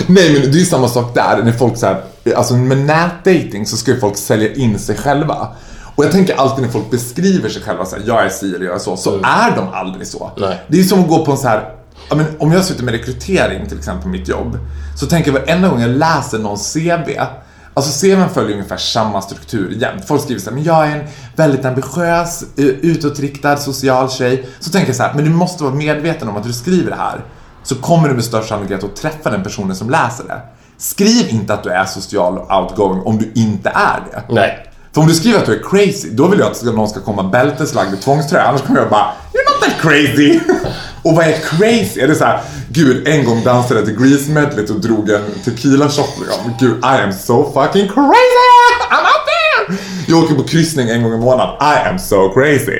Nej 0.08 0.34
men 0.34 0.52
det 0.52 0.62
är 0.62 0.66
samma 0.66 0.88
sak 0.88 1.16
där, 1.16 1.44
när 1.44 1.52
folk 1.52 1.78
så 1.78 1.86
här, 1.86 2.02
alltså 2.36 2.54
med 2.54 2.78
nätdating 2.78 3.66
så 3.66 3.78
ska 3.78 3.92
ju 3.92 4.00
folk 4.00 4.18
sälja 4.18 4.54
in 4.54 4.80
sig 4.80 4.98
själva. 4.98 5.48
Och 5.96 6.06
jag 6.06 6.12
tänker 6.12 6.36
alltid 6.36 6.64
när 6.66 6.72
folk 6.72 6.92
beskriver 6.92 7.50
sig 7.50 7.62
själva 7.62 7.86
så 7.86 7.96
här, 7.96 8.04
jag 8.08 8.26
är 8.26 8.30
si 8.30 8.56
eller 8.56 8.66
jag 8.66 8.76
är 8.76 8.80
så, 8.80 8.98
så 8.98 9.16
är 9.16 9.56
de 9.56 9.68
aldrig 9.74 10.08
så. 10.08 10.32
Nej. 10.38 10.62
Det 10.68 10.80
är 10.80 10.84
som 10.84 11.00
att 11.00 11.10
gå 11.10 11.26
på 11.26 11.32
en 11.32 11.38
så 11.38 11.48
här, 11.48 11.79
ja, 12.10 12.16
men 12.16 12.26
om 12.40 12.52
jag 12.52 12.66
sitter 12.66 12.84
med 12.84 12.94
rekrytering 12.94 13.68
till 13.68 13.78
exempel 13.78 14.04
på 14.04 14.10
mitt 14.10 14.28
jobb, 14.28 14.58
så 14.96 15.06
tänker 15.06 15.32
jag 15.32 15.40
varenda 15.40 15.70
gång 15.70 15.82
jag 15.82 15.90
läser 15.90 16.40
någons 16.40 16.74
CV, 16.74 17.20
Alltså 17.74 18.06
CVn 18.06 18.30
följer 18.30 18.54
ungefär 18.54 18.78
samma 18.78 19.22
struktur 19.22 19.72
jämt. 19.72 20.06
Folk 20.08 20.22
skriver 20.22 20.42
så 20.42 20.50
här, 20.50 20.56
men 20.56 20.64
jag 20.64 20.88
är 20.88 21.00
en 21.00 21.08
väldigt 21.36 21.66
ambitiös, 21.66 22.44
eh, 22.58 22.66
utåtriktad, 22.66 23.58
social 23.58 24.10
tjej. 24.10 24.50
Så 24.60 24.72
tänker 24.72 24.90
jag 24.90 24.96
så 24.96 25.04
här, 25.04 25.14
men 25.14 25.26
du 25.26 25.32
måste 25.32 25.64
vara 25.64 25.74
medveten 25.74 26.28
om 26.28 26.38
att 26.38 26.44
du 26.44 26.54
skriver 26.54 26.90
det 26.90 26.98
här 26.98 27.22
så 27.64 27.76
kommer 27.76 28.10
du 28.10 28.16
med 28.16 28.24
största 28.24 28.48
sannolikhet 28.48 28.84
att 28.84 28.96
träffa 28.96 29.30
den 29.30 29.44
personen 29.44 29.76
som 29.76 29.90
läser 29.90 30.24
det. 30.24 30.42
Skriv 30.78 31.30
inte 31.30 31.54
att 31.54 31.64
du 31.64 31.70
är 31.70 31.86
social 31.86 32.38
och 32.38 32.62
outgoing 32.62 33.02
om 33.02 33.18
du 33.18 33.32
inte 33.36 33.70
är 33.70 34.00
det. 34.12 34.34
Nej. 34.34 34.70
För 34.94 35.02
om 35.02 35.08
du 35.08 35.14
skriver 35.14 35.40
att 35.40 35.46
du 35.46 35.60
är 35.60 35.64
crazy, 35.64 36.10
då 36.12 36.28
vill 36.28 36.40
jag 36.40 36.52
att 36.52 36.64
någon 36.64 36.90
ska 36.90 37.00
komma 37.00 37.24
bälteslagd 37.24 37.94
i 37.94 37.98
tvångströja. 37.98 38.44
Annars 38.44 38.62
kommer 38.62 38.80
jag 38.80 38.90
bara, 38.90 39.06
you're 39.34 39.52
not 39.52 39.62
that 39.62 39.82
crazy. 39.82 40.40
och 41.04 41.16
vad 41.16 41.26
är 41.26 41.34
crazy? 41.34 42.02
Är 42.02 42.08
det 42.08 42.16
så 42.16 42.24
här, 42.24 42.40
gud, 42.70 43.08
en 43.08 43.26
gång 43.26 43.44
dansade 43.44 43.80
jag 43.80 43.88
till 43.88 43.98
Grease 43.98 44.32
medlet 44.32 44.70
och 44.70 44.82
drog 44.82 45.10
en 45.10 45.22
tequila 45.46 45.90
shot. 45.90 46.10
liksom. 46.20 46.54
Gud, 46.60 46.78
I 46.78 47.04
am 47.04 47.14
so 47.14 47.44
fucking 47.54 47.88
crazy! 47.88 48.60
I'm 48.92 49.04
out 49.04 49.26
there! 49.26 49.78
Jag 50.08 50.24
åker 50.24 50.36
på 50.36 50.44
kryssning 50.44 50.90
en 50.90 51.04
gång 51.04 51.14
i 51.14 51.18
månaden. 51.18 51.56
I 51.62 51.90
am 51.90 52.00
so 52.00 52.30
crazy. 52.34 52.80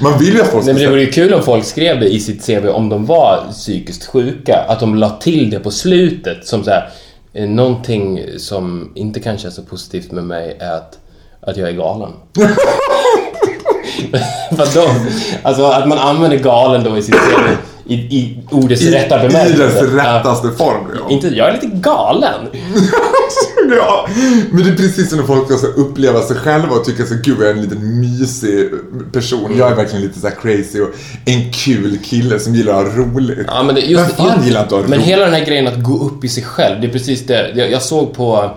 Man 0.00 0.18
vill 0.18 0.34
ju 0.34 0.42
att 0.42 0.48
folk 0.48 0.64
Nej, 0.64 0.74
men 0.74 0.82
det 0.82 0.90
vore 0.90 1.00
ju 1.00 1.10
kul 1.10 1.34
om 1.34 1.42
folk 1.42 1.64
skrev 1.64 2.00
det 2.00 2.08
i 2.08 2.20
sitt 2.20 2.46
CV 2.46 2.68
om 2.68 2.88
de 2.88 3.06
var 3.06 3.46
psykiskt 3.52 4.06
sjuka. 4.06 4.64
Att 4.68 4.80
de 4.80 4.94
la 4.94 5.10
till 5.10 5.50
det 5.50 5.58
på 5.60 5.70
slutet 5.70 6.46
som 6.46 6.64
så 6.64 6.70
här, 6.70 6.90
eh, 7.32 7.48
någonting 7.48 8.20
som 8.38 8.92
inte 8.94 9.20
kan 9.20 9.38
kännas 9.38 9.56
så 9.56 9.62
positivt 9.62 10.12
med 10.12 10.24
mig 10.24 10.56
är 10.60 10.72
att, 10.72 10.98
att 11.40 11.56
jag 11.56 11.68
är 11.68 11.72
galen. 11.72 12.12
De, 14.74 14.88
alltså 15.42 15.64
att 15.64 15.88
man 15.88 15.98
använder 15.98 16.38
galen 16.38 16.84
då 16.84 16.98
i 16.98 17.02
sitt 17.02 17.14
i, 17.86 17.94
i 17.94 18.38
ordets 18.50 18.82
i, 18.82 18.90
rätta 18.90 19.24
i 19.24 19.28
bemärkelse. 19.28 19.62
dess 19.64 19.74
Ja. 19.96 20.16
rättaste 20.18 20.50
form. 20.50 20.86
Ja. 21.00 21.10
Inte, 21.10 21.28
jag 21.28 21.48
är 21.48 21.52
lite 21.52 21.66
galen. 21.66 22.46
jag. 23.76 24.08
Men 24.50 24.64
det 24.64 24.70
är 24.70 24.76
precis 24.76 25.08
som 25.08 25.18
när 25.18 25.26
folk 25.26 25.58
ska 25.58 25.66
uppleva 25.66 26.20
sig 26.22 26.36
själva 26.36 26.74
och 26.76 26.84
tycka 26.84 27.06
så 27.06 27.14
gud 27.22 27.36
jag 27.40 27.48
är 27.48 27.54
en 27.54 27.62
liten 27.62 28.00
mysig 28.00 28.70
person. 29.12 29.54
Jag 29.58 29.70
är 29.70 29.74
verkligen 29.74 30.02
lite 30.02 30.20
så 30.20 30.28
här 30.28 30.34
crazy 30.42 30.80
och 30.80 30.88
en 31.24 31.52
kul 31.52 31.98
kille 32.04 32.38
som 32.38 32.54
gillar 32.54 32.84
att 32.84 32.92
ha 32.92 33.02
roligt. 33.02 33.46
Ja, 33.46 33.62
men 33.62 33.74
det, 33.74 33.80
just, 33.80 34.04
Vem 34.18 34.26
fan 34.26 34.44
gillar 34.44 34.62
inte 34.62 34.74
att 34.74 34.80
ha 34.82 34.88
Men 34.88 34.98
roligt? 34.98 35.08
hela 35.10 35.24
den 35.24 35.34
här 35.34 35.44
grejen 35.44 35.66
att 35.68 35.82
gå 35.82 36.04
upp 36.04 36.24
i 36.24 36.28
sig 36.28 36.42
själv, 36.44 36.80
det 36.80 36.86
är 36.86 36.92
precis 36.92 37.26
det. 37.26 37.52
Jag, 37.54 37.70
jag 37.70 37.82
såg 37.82 38.14
på 38.14 38.50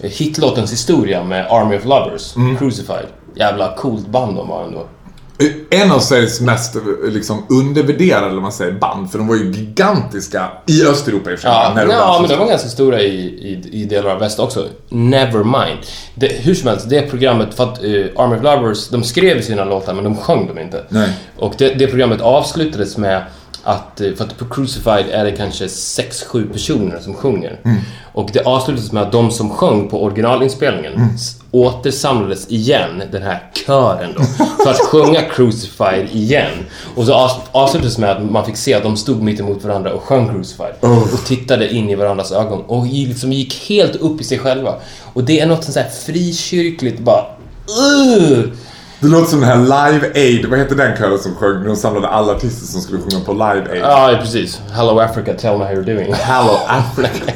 eh, 0.00 0.10
hitlåtens 0.10 0.72
historia 0.72 1.24
med 1.24 1.46
Army 1.50 1.76
of 1.78 1.84
Lovers, 1.84 2.36
Mm. 2.36 2.56
Crucified. 2.58 3.06
Jävla 3.34 3.74
coolt 3.74 4.06
band 4.06 4.36
de 4.36 4.48
var 4.48 4.64
ändå. 4.64 4.86
En 5.70 5.92
av 5.92 5.98
Sveriges 5.98 6.40
mest 6.40 6.76
liksom, 7.08 7.46
undervärderade, 7.48 8.34
man 8.34 8.52
säger, 8.52 8.72
band. 8.72 9.10
För 9.10 9.18
de 9.18 9.28
var 9.28 9.36
ju 9.36 9.52
gigantiska 9.52 10.48
i 10.66 10.86
Östeuropa 10.86 11.30
i 11.30 11.34
och 11.34 11.38
för 11.38 11.48
sig. 11.48 11.50
Ja, 11.50 12.18
men 12.20 12.28
de 12.28 12.38
var 12.38 12.46
ganska 12.46 12.68
stora 12.68 13.00
i, 13.00 13.06
i, 13.06 13.68
i 13.72 13.84
delar 13.84 14.10
av 14.10 14.18
väst 14.20 14.38
också. 14.38 14.68
Nevermind. 14.88 15.78
Det, 16.14 16.26
hur 16.26 16.54
som 16.54 16.68
helst, 16.68 16.90
det 16.90 17.10
programmet, 17.10 17.54
för 17.54 17.64
att 17.64 17.84
uh, 17.84 18.06
Army 18.16 18.36
of 18.36 18.42
Lovers, 18.42 18.88
de 18.88 19.04
skrev 19.04 19.42
sina 19.42 19.64
låtar 19.64 19.94
men 19.94 20.04
de 20.04 20.16
sjöng 20.16 20.46
dem 20.46 20.58
inte. 20.58 20.84
Nej. 20.88 21.10
Och 21.36 21.54
det, 21.58 21.74
det 21.74 21.86
programmet 21.86 22.20
avslutades 22.20 22.96
med 22.96 23.22
att, 23.64 24.00
eh, 24.00 24.12
för 24.16 24.24
att 24.24 24.38
på 24.38 24.44
Crucified 24.44 25.06
är 25.12 25.24
det 25.24 25.32
kanske 25.32 25.64
6-7 25.68 26.52
personer 26.52 26.98
som 27.00 27.14
sjunger. 27.14 27.60
Mm. 27.64 27.76
Och 28.12 28.30
det 28.32 28.40
avslutades 28.46 28.92
med 28.92 29.02
att 29.02 29.12
de 29.12 29.30
som 29.30 29.50
sjöng 29.50 29.88
på 29.88 30.02
originalinspelningen 30.02 30.92
Mm. 30.94 31.08
återsamlades 31.50 32.48
igen, 32.50 33.02
den 33.12 33.22
här 33.22 33.42
kören 33.66 34.10
då, 34.16 34.22
för 34.64 34.70
att 34.70 34.78
sjunga 34.78 35.22
Crucified 35.22 36.08
igen. 36.12 36.50
Och 36.96 37.04
så 37.06 37.12
avs- 37.12 37.40
avslutades 37.52 37.98
med 37.98 38.10
att 38.10 38.30
man 38.30 38.44
fick 38.46 38.56
se 38.56 38.74
att 38.74 38.82
de 38.82 38.96
stod 38.96 39.22
mitt 39.22 39.40
emot 39.40 39.64
varandra 39.64 39.92
och 39.92 40.02
sjöng 40.02 40.28
Crucified. 40.28 40.74
Och 41.14 41.24
tittade 41.24 41.74
in 41.74 41.90
i 41.90 41.94
varandras 41.94 42.32
ögon 42.32 42.62
och 42.66 42.86
liksom 42.86 43.32
gick 43.32 43.68
helt 43.68 43.96
upp 43.96 44.20
i 44.20 44.24
sig 44.24 44.38
själva. 44.38 44.74
Och 45.12 45.24
det 45.24 45.40
är 45.40 45.46
något 45.46 45.64
sånt 45.64 45.76
här 45.76 45.88
frikyrkligt 46.06 46.98
bara... 47.00 47.24
Uh! 47.86 48.44
Det 49.00 49.06
låter 49.08 49.26
som 49.30 49.40
den 49.40 49.48
här 49.48 49.58
Live 49.92 50.10
Aid, 50.14 50.46
vad 50.46 50.58
heter 50.58 50.76
den 50.76 50.96
kören 50.96 51.18
som 51.18 51.34
sjöng? 51.34 51.64
De 51.64 51.76
samlade 51.76 52.08
alla 52.08 52.32
artister 52.32 52.66
som 52.66 52.80
skulle 52.80 52.98
sjunga 53.00 53.24
på 53.24 53.32
Live 53.32 53.72
Aid. 53.72 53.80
Ja, 53.82 54.16
precis. 54.20 54.60
Hello 54.72 54.98
Africa, 55.00 55.34
tell 55.34 55.58
me 55.58 55.64
how 55.64 55.72
you're 55.74 55.94
doing. 55.94 56.12
Hello 56.12 56.58
Africa. 56.66 57.32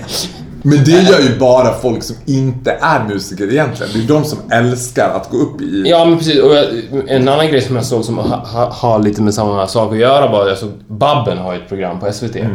Men 0.63 0.85
det 0.85 0.91
gör 0.91 1.21
ju 1.21 1.39
bara 1.39 1.73
folk 1.75 2.03
som 2.03 2.17
inte 2.27 2.79
är 2.81 3.05
musiker 3.09 3.53
egentligen. 3.53 3.93
Det 3.95 3.99
är 3.99 4.09
de 4.19 4.25
som 4.25 4.39
älskar 4.51 5.09
att 5.11 5.31
gå 5.31 5.37
upp 5.37 5.61
i... 5.61 5.83
Ja, 5.87 6.05
men 6.05 6.19
precis. 6.19 6.43
Och 6.43 6.55
jag, 6.55 6.65
en 7.09 7.29
annan 7.29 7.49
grej 7.49 7.61
som 7.61 7.77
jag 7.77 7.85
såg 7.85 8.05
som 8.05 8.19
ha, 8.19 8.37
ha, 8.37 8.71
har 8.71 8.99
lite 8.99 9.23
med 9.23 9.35
samma 9.35 9.67
sak 9.67 9.93
att 9.93 9.99
göra 9.99 10.29
var, 10.31 10.49
jag 10.49 10.59
såg 10.59 10.71
Babben 10.89 11.39
har 11.39 11.53
ju 11.55 11.59
ett 11.61 11.69
program 11.69 12.01
på 12.01 12.13
SVT. 12.13 12.37
eh, 12.37 12.47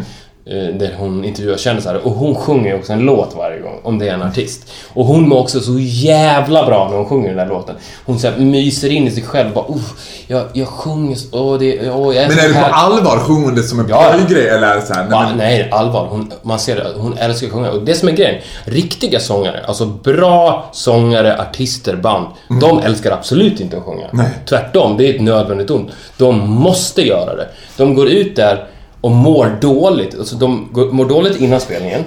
Där 0.49 0.95
hon 0.97 1.25
intervjuar 1.25 1.57
kändisar 1.57 1.95
och 1.95 2.11
hon 2.11 2.35
sjunger 2.35 2.69
ju 2.69 2.75
också 2.79 2.93
en 2.93 2.99
låt 2.99 3.35
varje 3.37 3.59
gång, 3.59 3.79
om 3.83 3.99
det 3.99 4.09
är 4.09 4.13
en 4.13 4.21
artist. 4.21 4.71
Och 4.93 5.05
hon 5.05 5.29
mår 5.29 5.39
också 5.39 5.59
så 5.59 5.79
jävla 5.79 6.65
bra 6.65 6.87
när 6.89 6.97
hon 6.97 7.05
sjunger 7.05 7.27
den 7.27 7.37
där 7.37 7.45
låten. 7.45 7.75
Hon 8.05 8.19
så 8.19 8.29
här, 8.29 8.37
myser 8.37 8.89
in 8.89 9.07
i 9.07 9.11
sig 9.11 9.23
själv 9.23 9.53
bara 9.53 9.65
oh, 9.67 9.81
jag, 10.27 10.43
jag 10.53 10.67
sjunger 10.67 11.15
så, 11.15 11.27
åh, 11.31 11.59
det, 11.59 11.89
åh, 11.91 12.15
jag 12.15 12.23
är 12.23 12.27
Men 12.27 12.37
så 12.37 12.43
är 12.43 12.47
det 12.47 12.53
på 12.53 12.65
allvar? 12.65 13.17
Sjunger 13.17 13.45
hon 13.45 13.55
det 13.55 13.63
som 13.63 13.79
en 13.79 13.85
Ja. 13.89 14.13
pojgrej 14.13 14.47
eller 14.47 14.67
är 14.67 14.75
det 14.75 14.81
så 14.81 14.93
här, 14.93 15.01
nej, 15.01 15.11
Va? 15.11 15.25
men, 15.29 15.37
Nej, 15.37 15.69
allvar. 15.71 16.07
Hon, 16.09 16.31
man 16.41 16.59
ser 16.59 16.75
det. 16.75 16.87
Hon 16.97 17.17
älskar 17.17 17.47
att 17.47 17.53
sjunga. 17.53 17.71
Och 17.71 17.83
det 17.83 17.95
som 17.95 18.07
är 18.09 18.13
grejen, 18.13 18.41
riktiga 18.63 19.19
sångare, 19.19 19.63
alltså 19.67 19.85
bra 19.85 20.69
sångare, 20.71 21.41
artister, 21.41 21.95
band, 21.95 22.25
de 22.61 22.79
älskar 22.79 23.11
absolut 23.11 23.59
inte 23.59 23.77
att 23.77 23.83
sjunga. 23.83 24.05
Mm. 24.05 24.17
Nej. 24.17 24.29
Tvärtom, 24.45 24.97
det 24.97 25.09
är 25.09 25.15
ett 25.15 25.21
nödvändigt 25.21 25.69
ont. 25.69 25.89
De 26.17 26.49
måste 26.49 27.01
göra 27.07 27.35
det. 27.35 27.47
De 27.77 27.95
går 27.95 28.07
ut 28.07 28.35
där 28.35 28.67
och 29.01 29.11
mår 29.11 29.57
dåligt. 29.61 30.19
Alltså 30.19 30.35
de 30.35 30.69
mår 30.91 31.05
dåligt 31.05 31.41
innan 31.41 31.59
spelningen. 31.59 32.03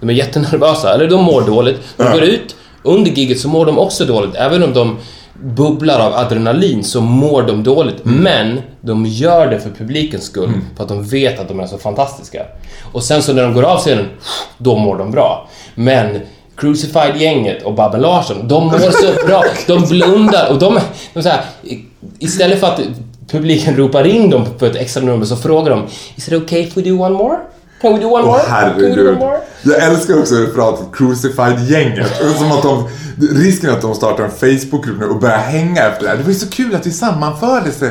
De 0.00 0.10
är 0.10 0.14
jättenervösa, 0.14 0.94
eller 0.94 1.08
de 1.08 1.24
mår 1.24 1.42
dåligt. 1.42 1.80
De 1.96 2.04
går 2.12 2.22
ut, 2.22 2.56
under 2.82 3.10
giget 3.10 3.40
så 3.40 3.48
mår 3.48 3.66
de 3.66 3.78
också 3.78 4.04
dåligt. 4.04 4.34
Även 4.34 4.62
om 4.62 4.72
de 4.72 4.96
bubblar 5.44 6.00
av 6.00 6.12
adrenalin 6.14 6.84
så 6.84 7.00
mår 7.00 7.42
de 7.42 7.62
dåligt. 7.62 8.00
Men 8.02 8.60
de 8.80 9.06
gör 9.06 9.46
det 9.46 9.60
för 9.60 9.70
publikens 9.70 10.24
skull. 10.24 10.50
För 10.76 10.82
att 10.82 10.88
de 10.88 11.04
vet 11.04 11.40
att 11.40 11.48
de 11.48 11.60
är 11.60 11.66
så 11.66 11.78
fantastiska. 11.78 12.46
Och 12.92 13.02
sen 13.02 13.22
så 13.22 13.32
när 13.32 13.42
de 13.42 13.54
går 13.54 13.62
av 13.62 13.78
scenen, 13.78 14.08
då 14.58 14.76
mår 14.76 14.98
de 14.98 15.10
bra. 15.10 15.48
Men 15.74 16.20
Crucified-gänget 16.56 17.62
och 17.62 17.74
Babben 17.74 18.00
Larsson, 18.00 18.48
de 18.48 18.66
mår 18.66 18.78
så 18.78 19.26
bra. 19.26 19.42
De 19.66 19.82
blundar 19.82 20.50
och 20.50 20.58
de, 20.58 20.78
de 21.14 21.22
så 21.22 21.28
här, 21.28 21.40
istället 22.18 22.60
för 22.60 22.66
att 22.66 22.80
publiken 23.32 23.76
ropar 23.76 24.04
in 24.04 24.30
dem 24.30 24.46
på 24.58 24.66
ett 24.66 24.76
extra 24.76 25.02
nummer 25.02 25.24
så 25.24 25.36
frågar 25.36 25.70
de 25.70 25.86
Is 26.16 26.28
it 26.28 26.34
okay 26.34 26.60
if 26.60 26.76
we 26.76 26.82
do 26.82 26.98
one 27.00 27.14
more? 27.14 27.36
Can 27.80 27.94
we 27.94 28.00
do 28.00 28.08
one 28.08 28.24
more? 28.24 28.40
Can 28.40 28.74
we 28.76 28.80
do 28.80 28.86
one 28.86 28.94
herregud. 28.94 29.18
more? 29.18 29.38
Jag 29.62 29.82
älskar 29.82 30.18
också 30.18 30.34
referatet 30.34 30.86
Crucified-gänget. 30.92 32.06
Som 32.38 32.52
att 32.52 32.62
de, 32.62 32.88
risken 33.18 33.70
att 33.70 33.82
de 33.82 33.94
startar 33.94 34.24
en 34.24 34.30
Facebookgrupp 34.30 34.98
nu 35.00 35.06
och 35.06 35.20
börjar 35.20 35.38
hänga 35.38 35.86
efter 35.86 36.02
det 36.02 36.08
här. 36.08 36.16
Det 36.16 36.22
var 36.22 36.30
ju 36.30 36.34
så 36.38 36.48
kul 36.50 36.74
att 36.74 36.86
vi 36.86 36.90
sammanfördes. 36.90 37.82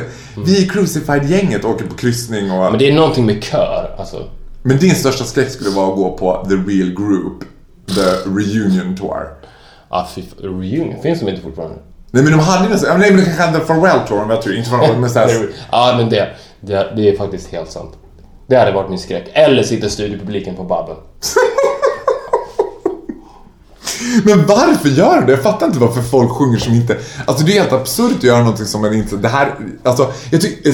Vi 0.46 0.58
i 0.62 0.68
Crucified-gänget 0.68 1.64
åker 1.64 1.84
på 1.84 1.94
kryssning 1.94 2.50
och... 2.50 2.70
Men 2.70 2.78
det 2.78 2.90
är 2.90 2.94
någonting 2.94 3.26
med 3.26 3.44
kör, 3.44 3.94
alltså. 3.98 4.24
Men 4.62 4.78
din 4.78 4.94
största 4.94 5.24
skräck 5.24 5.50
skulle 5.50 5.70
vara 5.70 5.88
att 5.88 5.96
gå 5.96 6.16
på 6.16 6.46
The 6.48 6.54
Real 6.54 6.90
Group. 6.90 7.44
The 7.86 8.30
Reunion 8.30 8.96
Tour. 8.96 9.28
Ah, 9.88 10.06
reunion, 10.38 11.02
finns 11.02 11.20
de 11.20 11.28
inte 11.28 11.42
fortfarande? 11.42 11.76
Nej 12.14 12.22
men 12.22 12.32
de 12.32 12.38
hade 12.38 12.64
ju 12.64 12.70
nästan, 12.70 13.00
nej 13.00 13.10
men 13.10 13.20
de 13.20 13.24
kanske 13.24 13.42
hade 13.42 13.64
Farewell 13.64 14.06
Tour 14.08 14.22
om 14.22 14.30
jag 14.30 14.42
tror 14.42 14.54
inte 14.54 14.70
Farewell 14.70 14.96
men 14.96 15.10
såhär, 15.10 15.48
Ja, 15.70 15.94
men 15.96 16.08
det, 16.08 16.28
det, 16.60 16.92
det 16.96 17.08
är 17.08 17.16
faktiskt 17.16 17.52
helt 17.52 17.70
sant. 17.70 17.92
Det 18.46 18.56
hade 18.56 18.72
varit 18.72 18.90
min 18.90 18.98
skräck. 18.98 19.30
Eller 19.32 19.62
sitta 19.62 19.88
studiopubliken 19.88 20.56
på 20.56 20.64
Babben. 20.64 20.96
Men 24.24 24.46
varför 24.46 24.88
gör 24.88 25.20
de 25.20 25.26
det? 25.26 25.32
Jag 25.32 25.42
fattar 25.42 25.66
inte 25.66 25.78
varför 25.78 26.02
folk 26.02 26.30
sjunger 26.30 26.58
som 26.58 26.74
inte... 26.74 26.96
Alltså 27.24 27.44
det 27.44 27.52
är 27.52 27.60
helt 27.60 27.72
absurt 27.72 28.16
att 28.16 28.22
göra 28.22 28.38
någonting 28.38 28.66
som 28.66 28.80
man 28.80 28.94
inte... 28.94 29.16
Det 29.16 29.28
här... 29.28 29.54
Alltså, 29.82 30.12
jag 30.30 30.40
tycker... 30.40 30.72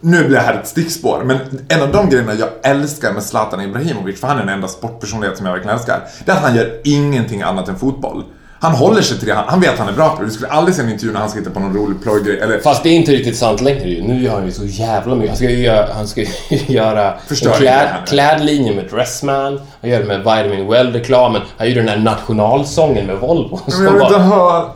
Nu 0.00 0.18
blir 0.24 0.36
det 0.36 0.42
här 0.42 0.60
ett 0.60 0.68
stickspår, 0.68 1.22
men 1.24 1.38
en 1.68 1.82
av 1.82 1.92
de 1.92 2.10
grejerna 2.10 2.34
jag 2.34 2.48
älskar 2.62 3.12
med 3.12 3.22
Zlatan 3.22 3.60
Ibrahimovic, 3.60 4.20
för 4.20 4.28
han 4.28 4.36
är 4.36 4.40
den 4.40 4.54
enda 4.54 4.68
sportpersonlighet 4.68 5.36
som 5.36 5.46
jag 5.46 5.52
verkligen 5.52 5.76
älskar, 5.76 6.00
det 6.24 6.32
är 6.32 6.36
att 6.36 6.42
han 6.42 6.56
gör 6.56 6.80
ingenting 6.84 7.42
annat 7.42 7.68
än 7.68 7.78
fotboll. 7.78 8.24
Han 8.60 8.72
håller 8.72 9.02
sig 9.02 9.18
till 9.18 9.28
det, 9.28 9.34
han, 9.34 9.44
han 9.48 9.60
vet 9.60 9.72
att 9.72 9.78
han 9.78 9.88
är 9.88 9.92
bra 9.92 10.16
på 10.16 10.22
det. 10.22 10.28
Du 10.28 10.32
skulle 10.32 10.50
aldrig 10.50 10.76
se 10.76 10.82
en 10.82 10.90
intervju 10.90 11.12
när 11.12 11.20
han 11.20 11.30
ska 11.30 11.38
hitta 11.38 11.50
på 11.50 11.60
någon 11.60 11.76
rolig 11.76 12.02
plojgrej, 12.02 12.40
eller... 12.40 12.58
Fast 12.58 12.82
det 12.82 12.88
är 12.88 12.92
inte 12.92 13.12
riktigt 13.12 13.36
sant 13.36 13.60
längre 13.60 13.88
ju. 13.88 14.02
Nu 14.02 14.22
gör 14.22 14.34
han 14.34 14.46
ju 14.46 14.52
så 14.52 14.64
jävla 14.64 15.14
mycket. 15.14 15.30
Han 15.30 15.36
ska 15.36 15.50
ju 15.50 15.62
göra, 15.62 15.92
han 15.94 16.06
ska 16.06 16.24
göra 16.66 17.14
Förstör 17.26 17.50
en 17.50 17.56
kläd, 17.56 17.88
klädlinje 18.06 18.74
med 18.74 18.84
Dressman. 18.84 19.60
Han 19.80 19.90
gör 19.90 19.98
det 19.98 20.06
med 20.06 20.18
Vitamin 20.18 20.66
Well-reklamen. 20.66 21.40
Han 21.58 21.68
gjorde 21.68 21.80
den 21.82 21.86
där 21.86 22.12
nationalsången 22.12 23.06
med 23.06 23.16
Volvo. 23.16 23.60
Men 23.66 23.84
jag 23.84 23.92
vill 23.92 24.02
inte 24.02 24.18
höra... 24.18 24.72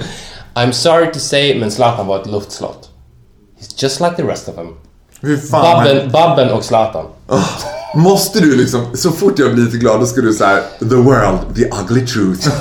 I'm 0.55 0.73
sorry 0.73 1.13
to 1.13 1.19
say, 1.19 1.59
men 1.61 1.71
Zlatan 1.71 2.07
var 2.07 2.21
ett 2.21 2.27
luftslott. 2.27 2.89
He's 3.61 3.83
just 3.83 4.01
like 4.01 4.17
the 4.17 4.23
rest 4.23 4.49
of 4.49 4.55
them. 4.55 4.77
Babben, 5.53 6.11
Babben 6.11 6.51
och 6.51 6.65
Zlatan. 6.65 7.07
Måste 7.95 8.41
du 8.41 8.57
liksom, 8.57 8.87
så 8.95 9.11
fort 9.11 9.39
jag 9.39 9.55
blir 9.55 9.65
lite 9.65 9.77
glad 9.77 10.01
då 10.01 10.07
ska 10.07 10.21
du 10.21 10.33
säga 10.33 10.61
The 10.79 10.95
world, 10.95 11.39
the 11.57 11.71
ugly 11.83 12.07
truth. 12.07 12.49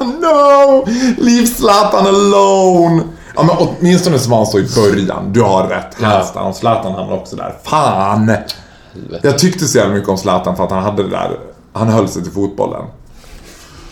no! 0.00 0.86
Leave 1.18 1.46
Zlatan 1.46 2.06
alone! 2.06 3.02
Ja 3.36 3.42
men 3.42 3.56
åtminstone 3.58 4.18
så 4.18 4.30
var 4.30 4.36
han 4.36 4.46
så 4.46 4.58
i 4.58 4.66
början. 4.76 5.32
Du 5.32 5.42
har 5.42 5.68
rätt. 5.68 5.94
Helst 6.02 6.32
ja. 6.34 6.52
Zlatan 6.52 6.92
hamnade 6.94 7.20
också 7.20 7.36
där. 7.36 7.54
Fan! 7.64 8.32
Jag 9.22 9.38
tyckte 9.38 9.64
så 9.64 9.78
jävla 9.78 9.94
mycket 9.94 10.08
om 10.08 10.18
Zlatan 10.18 10.56
för 10.56 10.64
att 10.64 10.70
han 10.70 10.82
hade 10.82 11.02
det 11.02 11.10
där. 11.10 11.38
Han 11.72 11.88
höll 11.88 12.08
sig 12.08 12.22
till 12.22 12.32
fotbollen. 12.32 12.84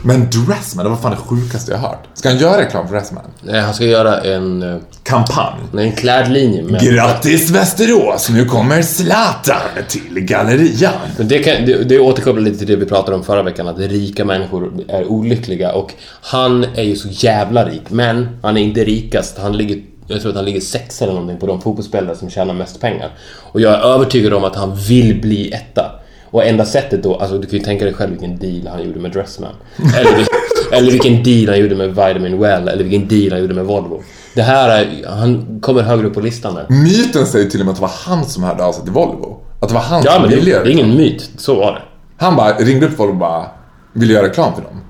Men 0.04 0.30
Dressman, 0.30 0.84
det 0.84 0.90
var 0.90 0.96
fan 0.96 1.10
det 1.10 1.16
sjukaste 1.16 1.72
jag 1.72 1.78
hört. 1.78 2.06
Ska 2.14 2.28
han 2.28 2.38
göra 2.38 2.60
reklam 2.60 2.88
för 2.88 2.94
Dressman? 2.94 3.24
Nej, 3.40 3.60
han 3.60 3.74
ska 3.74 3.84
göra 3.84 4.20
en, 4.20 4.62
eh, 4.62 4.76
Kampanj. 5.02 5.60
en 5.78 5.92
klädlinje 5.92 6.62
med... 6.62 6.80
Grattis 6.80 7.50
Västerås! 7.50 8.30
Nu 8.30 8.44
kommer 8.44 8.82
Zlatan 8.82 9.60
till 9.88 10.20
gallerian. 10.20 10.92
Men 11.16 11.28
det, 11.28 11.38
kan, 11.38 11.66
det, 11.66 11.84
det 11.84 11.98
återkopplar 11.98 12.42
lite 12.42 12.58
till 12.58 12.66
det 12.66 12.76
vi 12.76 12.86
pratade 12.86 13.16
om 13.16 13.24
förra 13.24 13.42
veckan, 13.42 13.68
att 13.68 13.78
rika 13.78 14.24
människor 14.24 14.72
är 14.88 15.04
olyckliga 15.06 15.72
och 15.72 15.94
han 16.22 16.64
är 16.74 16.82
ju 16.82 16.96
så 16.96 17.08
jävla 17.10 17.64
rik, 17.64 17.82
men 17.88 18.28
han 18.42 18.56
är 18.56 18.60
inte 18.62 18.84
rikast. 18.84 19.38
Han 19.38 19.56
ligger, 19.56 19.82
jag 20.06 20.20
tror 20.20 20.30
att 20.30 20.36
han 20.36 20.44
ligger 20.44 20.60
sex 20.60 21.02
eller 21.02 21.12
någonting 21.12 21.38
på 21.38 21.46
de 21.46 21.60
fotbollsspelare 21.60 22.16
som 22.16 22.30
tjänar 22.30 22.54
mest 22.54 22.80
pengar. 22.80 23.10
Och 23.52 23.60
jag 23.60 23.72
är 23.72 23.78
övertygad 23.78 24.32
om 24.32 24.44
att 24.44 24.56
han 24.56 24.76
vill 24.76 25.20
bli 25.20 25.52
etta. 25.52 25.98
Och 26.32 26.44
enda 26.44 26.64
sättet 26.64 27.02
då, 27.02 27.16
alltså 27.16 27.38
du 27.38 27.46
kan 27.46 27.58
ju 27.58 27.64
tänka 27.64 27.84
dig 27.84 27.94
själv 27.94 28.10
vilken 28.10 28.38
deal 28.38 28.66
han 28.66 28.86
gjorde 28.86 29.00
med 29.00 29.12
Dressman. 29.12 29.52
Eller, 29.96 30.26
eller 30.72 30.90
vilken 30.90 31.22
deal 31.22 31.48
han 31.48 31.58
gjorde 31.58 31.74
med 31.74 31.88
Vitamin 31.88 32.40
Well, 32.40 32.68
eller 32.68 32.84
vilken 32.84 33.08
deal 33.08 33.32
han 33.32 33.40
gjorde 33.40 33.54
med 33.54 33.64
Volvo. 33.64 34.02
Det 34.34 34.42
här 34.42 34.68
är, 34.68 35.08
han 35.08 35.60
kommer 35.60 35.82
högre 35.82 36.06
upp 36.06 36.14
på 36.14 36.20
listan 36.20 36.54
där. 36.54 36.66
Myten 36.68 37.26
säger 37.26 37.50
till 37.50 37.60
och 37.60 37.66
med 37.66 37.72
att 37.72 37.76
det 37.76 37.82
var 37.82 37.92
han 38.06 38.24
som 38.24 38.42
hörde 38.42 38.64
av 38.64 38.72
sig 38.72 38.84
till 38.84 38.92
Volvo. 38.92 39.40
Att 39.60 39.68
det 39.68 39.74
var 39.74 39.82
han 39.82 40.02
Ja 40.04 40.12
som 40.12 40.22
det, 40.22 40.28
ville 40.28 40.44
det 40.44 40.50
göra 40.50 40.62
är 40.62 40.70
ingen 40.70 40.96
myt, 40.96 41.30
så 41.36 41.54
var 41.54 41.72
det. 41.72 41.82
Han 42.16 42.36
bara 42.36 42.52
ringde 42.52 42.86
upp 42.86 42.98
Volvo 42.98 43.12
och 43.12 43.18
bara 43.18 43.46
ville 43.92 44.12
göra 44.12 44.26
reklam 44.26 44.54
för 44.54 44.62
dem. 44.62 44.80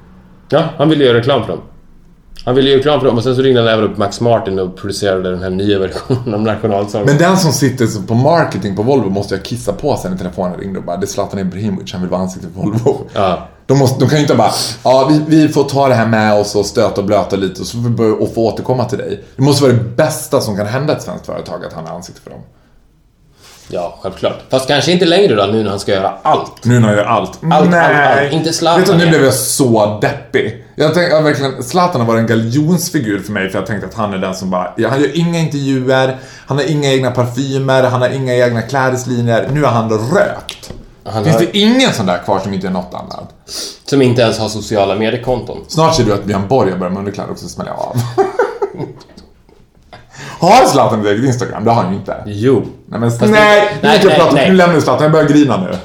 Ja, 0.49 0.65
han 0.79 0.89
ville 0.89 1.05
göra 1.05 1.19
reklam 1.19 1.43
för 1.43 1.49
dem. 1.53 1.61
Han 2.45 2.55
ville 2.55 2.71
göra 2.71 2.79
reklam 2.79 3.01
för 3.01 3.07
dem 3.07 3.17
och 3.17 3.23
sen 3.23 3.37
så 3.37 3.43
ringde 3.43 3.61
han 3.61 3.69
även 3.69 3.85
upp 3.85 3.97
Max 3.97 4.21
Martin 4.21 4.59
och 4.59 4.77
producerade 4.77 5.31
den 5.31 5.43
här 5.43 5.51
nya 5.51 5.79
versionen 5.79 6.35
av 6.35 6.41
nationalsången. 6.41 7.07
Men 7.07 7.19
den 7.19 7.37
som 7.37 7.53
sitter 7.53 8.07
på 8.07 8.15
marketing 8.15 8.77
på 8.77 8.83
Volvo 8.83 9.11
måste 9.11 9.35
jag 9.35 9.45
kissa 9.45 9.73
på 9.73 9.97
sig 9.97 10.11
när 10.11 10.19
telefonen 10.19 10.59
ringde 10.59 10.79
och 10.79 10.85
bara 10.85 10.97
det 10.97 11.05
är 11.05 11.09
Zlatan 11.09 11.39
Ibrahimovic, 11.39 11.93
han 11.93 12.01
vill 12.01 12.11
vara 12.11 12.21
ansiktet 12.21 12.55
på 12.55 12.61
Volvo. 12.61 13.07
Ja. 13.13 13.49
De, 13.67 13.79
måste, 13.79 14.01
de 14.01 14.09
kan 14.09 14.19
ju 14.19 14.23
inte 14.23 14.35
bara, 14.35 14.51
ja 14.85 15.11
vi, 15.11 15.37
vi 15.37 15.49
får 15.49 15.65
ta 15.65 15.89
det 15.89 15.95
här 15.95 16.07
med 16.07 16.41
oss 16.41 16.55
och 16.55 16.67
stöta 16.67 17.01
och 17.01 17.07
blöta 17.07 17.37
lite 17.37 17.61
och 17.61 17.67
så 17.67 17.77
får 17.77 17.89
vi 17.89 17.91
börja, 17.91 18.15
och 18.15 18.35
få 18.35 18.47
återkomma 18.47 18.85
till 18.85 18.99
dig. 18.99 19.25
Det 19.37 19.43
måste 19.43 19.63
vara 19.63 19.73
det 19.73 19.97
bästa 19.97 20.41
som 20.41 20.57
kan 20.57 20.67
hända 20.67 20.97
ett 20.97 21.03
svenskt 21.03 21.27
företag, 21.27 21.65
att 21.65 21.73
han 21.73 21.87
är 21.87 21.91
ansikte 21.91 22.21
för 22.21 22.31
dem. 22.31 22.41
Ja, 23.75 23.99
självklart. 24.03 24.39
Fast 24.51 24.69
kanske 24.69 24.93
inte 24.93 25.05
längre 25.05 25.35
då, 25.35 25.45
nu 25.47 25.63
när 25.63 25.71
han 25.71 25.81
ska 25.81 25.93
göra 25.93 26.13
allt. 26.23 26.65
Nu 26.65 26.81
när 26.81 26.89
han 26.89 26.97
gör 26.97 27.05
allt. 27.05 27.39
Allt, 27.51 27.71
Nej. 27.71 27.81
allt, 27.81 28.21
allt. 28.21 28.33
Inte 28.33 28.53
Zlatan 28.53 28.81
Vet 28.81 28.91
du, 28.91 28.97
nu 28.97 29.11
blev 29.11 29.25
jag 29.25 29.35
så 29.35 29.99
deppig. 30.01 30.65
Jag 30.75 30.95
tänkte 30.95 31.17
jag 31.17 31.23
verkligen, 31.23 31.63
Zlatan 31.63 32.01
har 32.01 32.09
varit 32.09 32.21
en 32.21 32.27
galjonsfigur 32.27 33.19
för 33.19 33.33
mig 33.33 33.51
för 33.51 33.59
jag 33.59 33.67
tänkte 33.67 33.87
att 33.87 33.95
han 33.95 34.15
är 34.15 34.19
den 34.19 34.35
som 34.35 34.51
bara, 34.51 34.73
ja, 34.77 34.89
han 34.89 35.01
gör 35.01 35.19
inga 35.19 35.39
intervjuer, 35.39 36.19
han 36.47 36.57
har 36.57 36.71
inga 36.71 36.93
egna 36.93 37.11
parfymer, 37.11 37.83
han 37.83 38.01
har 38.03 38.09
inga 38.09 38.35
egna 38.35 38.63
klädeslinjer. 38.63 39.49
Nu 39.53 39.63
har 39.63 39.73
han 39.73 39.91
rökt. 39.91 40.73
Han 41.05 41.25
Finns 41.25 41.37
har, 41.37 41.43
det 41.43 41.59
ingen 41.59 41.93
sån 41.93 42.07
där 42.07 42.19
kvar 42.19 42.39
som 42.39 42.55
inte 42.55 42.67
gör 42.67 42.75
något 42.75 42.95
annat? 42.95 43.35
Som 43.85 44.03
inte 44.03 44.23
ens 44.23 44.39
har 44.39 44.49
sociala 44.49 44.95
mediekonton. 44.95 45.59
Snart 45.69 45.95
ser 45.95 46.05
du 46.05 46.13
att 46.13 46.25
Björn 46.25 46.49
Borg 46.49 46.73
börjar 46.73 46.91
med 46.91 46.99
underkläder 46.99 47.31
också 47.31 47.49
smäller 47.49 47.71
jag 47.71 47.81
av. 47.81 47.97
har 50.51 50.67
Zlatan 50.67 51.01
ett 51.01 51.07
eget 51.07 51.25
Instagram? 51.25 51.65
Det 51.65 51.71
har 51.71 51.83
han 51.83 51.93
ju 51.93 51.99
inte. 51.99 52.17
Jo. 52.27 52.63
Nej 52.87 53.01
men 53.01 53.11
Fast 53.11 53.21
nej, 53.21 53.31
det- 53.83 53.89
nej, 53.89 54.01
nej, 54.05 54.15
prata, 54.17 54.35
nej. 54.35 54.51
nu 54.51 54.57
lämnar 54.57 54.75
vi 54.75 54.81
Zlatan, 54.81 55.03
jag 55.03 55.13
börjar 55.13 55.29
grina 55.29 55.57
nu. 55.57 55.77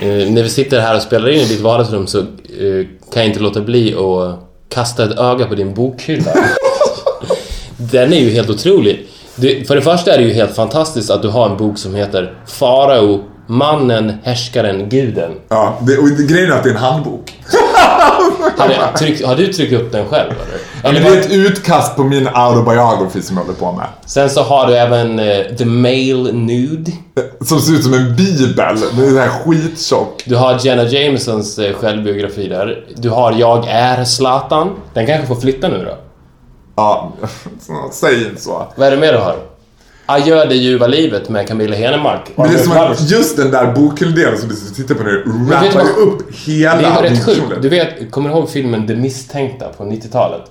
Eh, 0.00 0.30
när 0.30 0.42
vi 0.42 0.48
sitter 0.48 0.80
här 0.80 0.96
och 0.96 1.02
spelar 1.02 1.28
in 1.28 1.40
i 1.40 1.44
ditt 1.44 1.60
vardagsrum 1.60 2.06
så 2.06 2.18
eh, 2.18 2.86
kan 3.12 3.22
jag 3.22 3.26
inte 3.26 3.40
låta 3.40 3.60
bli 3.60 3.94
att 3.94 4.38
kasta 4.68 5.04
ett 5.04 5.18
öga 5.18 5.46
på 5.46 5.54
din 5.54 5.74
bokhylla. 5.74 6.32
Den 7.92 8.12
är 8.12 8.20
ju 8.20 8.30
helt 8.30 8.50
otrolig. 8.50 9.06
Du, 9.36 9.64
för 9.64 9.74
det 9.76 9.82
första 9.82 10.14
är 10.14 10.18
det 10.18 10.24
ju 10.24 10.32
helt 10.32 10.54
fantastiskt 10.54 11.10
att 11.10 11.22
du 11.22 11.28
har 11.28 11.50
en 11.50 11.56
bok 11.56 11.78
som 11.78 11.94
heter 11.94 12.34
Farao, 12.46 13.20
mannen, 13.46 14.12
härskaren, 14.24 14.88
guden. 14.88 15.30
Ja, 15.48 15.78
det, 15.82 15.98
och 15.98 16.08
det, 16.08 16.26
grejen 16.26 16.52
är 16.52 16.56
att 16.56 16.62
det 16.62 16.68
är 16.68 16.74
en 16.74 16.80
handbok. 16.80 17.32
Har, 18.56 18.68
du 18.68 18.98
tryckt, 18.98 19.26
har 19.26 19.36
du 19.36 19.52
tryckt 19.52 19.72
upp 19.72 19.92
den 19.92 20.08
själv 20.08 20.32
eller? 20.82 21.00
Det 21.00 21.08
är 21.08 21.20
ett 21.20 21.30
utkast 21.30 21.96
på 21.96 22.04
min 22.04 22.28
autobiography 22.32 23.22
som 23.22 23.36
jag 23.36 23.44
håller 23.44 23.58
på 23.58 23.72
med. 23.72 23.86
Sen 24.06 24.30
så 24.30 24.42
har 24.42 24.66
du 24.66 24.76
även 24.76 25.18
eh, 25.18 25.44
The 25.58 25.64
Male 25.64 26.32
Nude. 26.32 26.92
Som 27.40 27.60
ser 27.60 27.72
ut 27.72 27.84
som 27.84 27.94
en 27.94 28.16
bibel. 28.16 28.54
Den 28.56 29.04
är 29.04 29.10
så 29.10 29.18
här 29.18 29.28
skittjock. 29.28 30.22
Du 30.26 30.36
har 30.36 30.58
Jenna 30.62 30.82
Jamesons 30.82 31.58
eh, 31.58 31.74
självbiografi 31.74 32.48
där. 32.48 32.84
Du 32.96 33.10
har 33.10 33.32
Jag 33.32 33.66
är 33.68 34.04
Zlatan. 34.04 34.70
Den 34.94 35.06
kanske 35.06 35.26
får 35.26 35.36
flytta 35.40 35.68
nu 35.68 35.84
då? 35.84 35.98
Ja, 36.76 37.12
säg 37.92 38.28
inte 38.28 38.42
så. 38.42 38.72
Vad 38.76 38.86
är 38.86 38.90
det 38.90 38.96
mer 38.96 39.12
du 39.12 39.18
har? 39.18 39.36
Adjö 40.08 40.44
det 40.44 40.54
ljuva 40.54 40.86
livet 40.86 41.28
med 41.28 41.48
Camilla 41.48 41.76
Henemark. 41.76 42.20
Men 42.36 42.48
det 42.48 42.54
är 42.54 42.62
som 42.62 42.72
att 42.72 43.10
just 43.10 43.36
den 43.36 43.50
där 43.50 43.72
bokhylldelen 43.72 44.38
som 44.38 44.48
du 44.48 44.54
tittar 44.54 44.94
på 44.94 45.02
nu 45.02 45.24
rappar 45.50 45.84
ju 45.84 45.90
upp 45.90 46.34
hela 46.34 46.76
Det 46.76 46.86
är 46.86 47.02
rätt 47.02 47.24
sjukt. 47.24 47.62
Du 47.62 47.68
vet, 47.68 48.10
kommer 48.10 48.30
du 48.30 48.36
ihåg 48.36 48.50
filmen 48.50 48.86
The 48.86 48.94
Misstänkta 48.94 49.68
på 49.68 49.84
90-talet? 49.84 50.42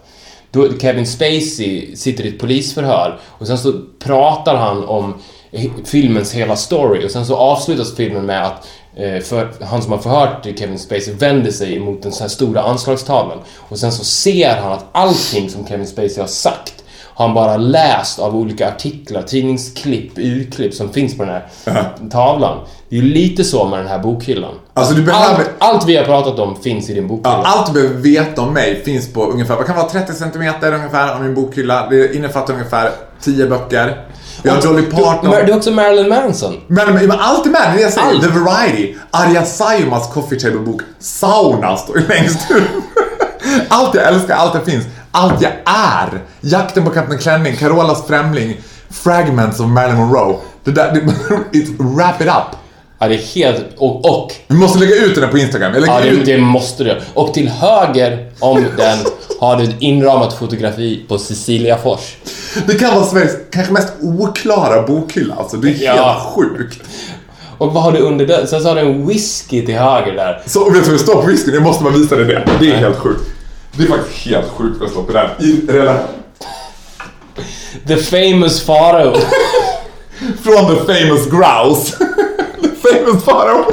Då 0.51 0.78
Kevin 0.80 1.07
Spacey 1.07 1.95
sitter 1.95 2.23
i 2.23 2.28
ett 2.28 2.39
polisförhör 2.39 3.19
och 3.23 3.47
sen 3.47 3.57
så 3.57 3.73
pratar 3.99 4.55
han 4.55 4.84
om 4.86 5.13
filmens 5.86 6.34
hela 6.34 6.55
story 6.55 7.07
och 7.07 7.11
sen 7.11 7.26
så 7.26 7.36
avslutas 7.36 7.95
filmen 7.95 8.26
med 8.26 8.45
att 8.45 8.67
för, 9.24 9.64
han 9.66 9.82
som 9.82 9.91
har 9.91 10.00
förhört 10.00 10.60
Kevin 10.60 10.80
Spacey 10.80 11.14
vänder 11.14 11.52
sig 11.52 11.80
mot 11.80 12.04
den 12.04 12.12
så 12.12 12.24
här 12.24 12.30
stora 12.30 12.62
anslagstavlan 12.62 13.38
och 13.58 13.80
sen 13.80 13.91
så 13.91 14.04
ser 14.04 14.56
han 14.56 14.72
att 14.72 14.86
allting 14.91 15.50
som 15.50 15.68
Kevin 15.68 15.88
Spacey 15.88 16.20
har 16.20 16.28
sagt 16.28 16.84
har 17.16 17.26
han 17.26 17.36
bara 17.36 17.58
läst 17.58 18.20
av 18.20 18.36
olika 18.36 18.68
artiklar, 18.68 19.22
tidningsklipp, 19.22 20.18
urklipp 20.18 20.74
som 20.74 20.93
finns 20.93 21.18
på 21.18 21.24
den 21.26 21.34
här 21.34 22.10
tavlan. 22.12 22.60
Det 22.90 22.96
är 22.98 23.02
ju 23.02 23.14
lite 23.14 23.44
så 23.44 23.66
med 23.66 23.80
den 23.80 23.88
här 23.88 24.00
bokhyllan. 24.00 24.54
Alltså, 24.74 24.94
du 24.94 25.02
behöver- 25.04 25.36
allt, 25.36 25.50
allt 25.60 25.88
vi 25.88 25.98
har 25.98 26.04
pratat 26.06 26.40
om 26.40 26.56
finns 26.62 26.90
i 26.90 26.94
din 26.94 27.08
bokhylla. 27.08 27.30
Ja, 27.30 27.44
allt 27.46 27.68
du 27.68 27.74
behöver 27.74 27.96
veta 27.96 28.42
om 28.42 28.54
mig 28.54 28.82
finns 28.86 29.14
på 29.14 29.26
ungefär, 29.26 29.56
vad 29.56 29.66
kan 29.66 29.76
vara 29.76 29.90
30 29.90 30.14
centimeter 30.14 30.74
ungefär 30.74 31.14
av 31.14 31.22
min 31.24 31.34
bokhylla. 31.36 31.88
Det 31.90 32.16
innefattar 32.16 32.54
ungefär 32.54 32.92
10 33.22 33.48
böcker. 33.48 34.06
Vi 34.44 34.50
har 34.50 34.62
Dolly 34.62 34.82
Parton. 34.82 35.32
Du, 35.32 35.44
du 35.46 35.52
är 35.52 35.58
också 35.58 35.72
Marilyn 35.72 36.10
Manson. 36.10 36.54
Men, 36.68 36.94
men 36.94 37.12
allt 37.12 37.46
är 37.46 37.50
med, 37.50 37.72
det 37.74 37.80
är 37.80 37.84
jag 37.84 37.94
säger. 37.94 38.08
Allt. 38.08 38.22
The 38.24 38.30
Variety. 38.40 38.96
Arja 39.12 39.46
Saijonmaas 39.46 40.14
coffee 40.14 40.40
table-bok. 40.40 40.82
Sauna 41.00 41.78
står 41.78 42.02
längst 42.10 42.52
ut. 42.52 42.64
Allt 43.70 43.96
jag 43.96 44.04
älskar, 44.08 44.36
allt 44.36 44.54
det 44.54 44.72
finns. 44.72 44.86
Allt 45.12 45.42
jag 45.42 45.52
är. 45.66 46.22
Jakten 46.42 46.84
på 46.86 46.90
Kapten 46.90 47.18
Klänning, 47.18 47.56
Carolas 47.56 48.08
Främling, 48.08 48.58
Fragments 48.90 49.60
of 49.60 49.68
Marilyn 49.68 49.98
Monroe. 49.98 50.36
Det 50.64 50.72
där, 50.72 50.92
det, 50.94 51.00
it's, 51.58 51.96
wrap 51.96 52.22
it 52.22 52.28
up. 52.28 52.58
Ja, 53.00 53.08
det 53.08 53.16
är 53.16 53.20
helt... 53.36 53.66
Och... 53.78 54.06
och 54.06 54.32
Vi 54.48 54.56
måste 54.56 54.80
lägga 54.80 54.96
ut 54.96 55.16
den 55.16 55.24
här 55.24 55.32
på 55.32 55.38
Instagram. 55.38 55.74
Lägger 55.74 55.88
ja, 55.88 56.00
det, 56.02 56.24
det 56.24 56.38
måste 56.38 56.84
du. 56.84 57.02
Och 57.14 57.34
till 57.34 57.48
höger 57.50 58.32
om 58.39 58.66
den 58.78 58.98
har 59.39 59.58
du 59.58 59.64
ett 59.64 59.76
inramat 59.80 60.34
fotografi 60.34 61.06
på 61.08 61.18
Cecilia 61.18 61.78
Fors. 61.78 62.16
Det 62.68 62.76
kan 62.76 62.96
vara 62.96 63.06
Sveriges 63.06 63.36
kanske 63.52 63.74
mest 63.74 63.93
oklara 64.02 64.82
bokhylla. 64.82 65.36
Alltså, 65.36 65.58
det 65.58 65.68
är 65.68 65.72
helt 65.72 65.84
Ja. 65.84 66.34
sjukt. 66.36 66.80
Och 67.58 67.74
vad 67.74 67.84
har 67.84 67.91
du 67.91 68.00
under 68.00 68.26
den? 68.26 68.48
Sen 68.48 68.62
så 68.62 68.68
har 68.68 68.76
du 68.76 68.82
en 68.82 69.08
whisky 69.08 69.66
till 69.66 69.76
höger 69.76 70.14
där. 70.14 70.41
Så 70.46 70.64
vet 70.70 70.74
du 70.74 70.80
vad 70.82 71.00
det 71.00 71.00
står 71.04 71.22
på 71.22 71.28
whiskyn? 71.28 71.54
Jag 71.54 71.64
måste 71.64 71.84
bara 71.84 71.93
visa 71.93 72.16
dig 72.16 72.26
det. 72.26 72.46
Det 72.60 72.72
är 72.72 72.76
helt 72.76 72.98
sjukt. 72.98 73.22
Det 73.72 73.84
är 73.84 73.88
faktiskt 73.88 74.26
helt 74.28 74.48
sjukt 74.48 74.76
vad 74.80 74.88
det 74.89 74.91
står 74.91 75.04
på 75.04 75.12
den. 75.14 75.30
I 75.39 75.62
relation 75.68 76.08
The 77.88 77.98
famous 77.98 78.62
Farao. 78.66 79.14
Från 80.43 80.76
The 80.76 80.93
Famous 80.93 81.26
Grouse. 81.30 81.98
The 83.00 83.06
Famous 83.06 83.24
Farao. 83.24 83.66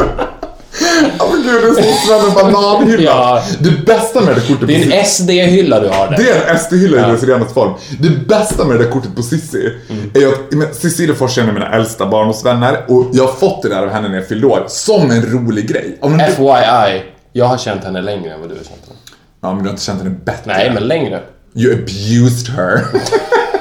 Alltså 1.18 1.37
gud, 1.37 1.62
det 1.77 1.81
är 1.81 2.31
som 2.35 2.47
en 2.47 2.53
bananhylla. 2.53 3.03
Ja. 3.03 3.43
Det 3.61 3.70
bästa 3.87 4.20
med 4.20 4.35
det 4.35 4.41
kortet 4.41 4.61
Det 4.61 4.66
på 4.66 4.73
är 4.93 4.99
en 4.99 5.05
SD-hylla 5.05 5.81
du 5.81 5.89
har 5.89 6.09
där. 6.11 6.16
det 6.16 6.31
är 6.31 6.51
en 6.51 6.59
SD-hylla 6.59 7.09
i 7.09 7.12
dess 7.12 7.23
renaste 7.23 7.55
form. 7.55 7.73
Det 8.01 8.09
bästa 8.29 8.64
med 8.64 8.79
det 8.79 8.85
där 8.85 8.91
kortet 8.91 9.16
på 9.16 9.23
Sissi 9.23 9.73
är 10.14 10.20
ju 10.20 10.29
att 10.64 10.77
Cissi 10.77 11.14
Fors 11.14 11.39
är 11.39 11.43
en 11.43 11.49
av 11.49 11.55
mina 11.55 11.75
äldsta 11.75 12.07
barndomsvänner 12.07 12.85
och 12.89 13.11
jag 13.12 13.25
har 13.27 13.33
fått 13.33 13.62
det 13.62 13.68
där 13.68 13.83
av 13.83 13.91
henne 13.91 14.09
när 14.09 14.16
jag 14.16 14.29
fyllde 14.29 14.47
år 14.47 14.64
som 14.68 15.11
en 15.11 15.23
rolig 15.23 15.68
grej. 15.68 15.99
FYI. 16.37 17.03
Jag 17.33 17.45
har 17.47 17.59
känt 17.59 17.85
henne 17.85 18.01
längre 18.03 18.33
än 18.35 18.41
vad 18.41 18.49
du 18.49 18.55
har 18.55 18.64
känt 18.64 18.81
henne. 18.87 18.99
Ja, 19.43 19.49
men 19.55 19.59
du 19.59 19.64
har 19.64 19.70
inte 19.70 19.83
känt 19.85 20.03
henne 20.03 20.16
bättre. 20.25 20.43
Nej, 20.53 20.70
men 20.75 20.89
längre. 20.89 21.20
You 21.55 21.73
abused 21.73 22.49
her. 22.57 22.81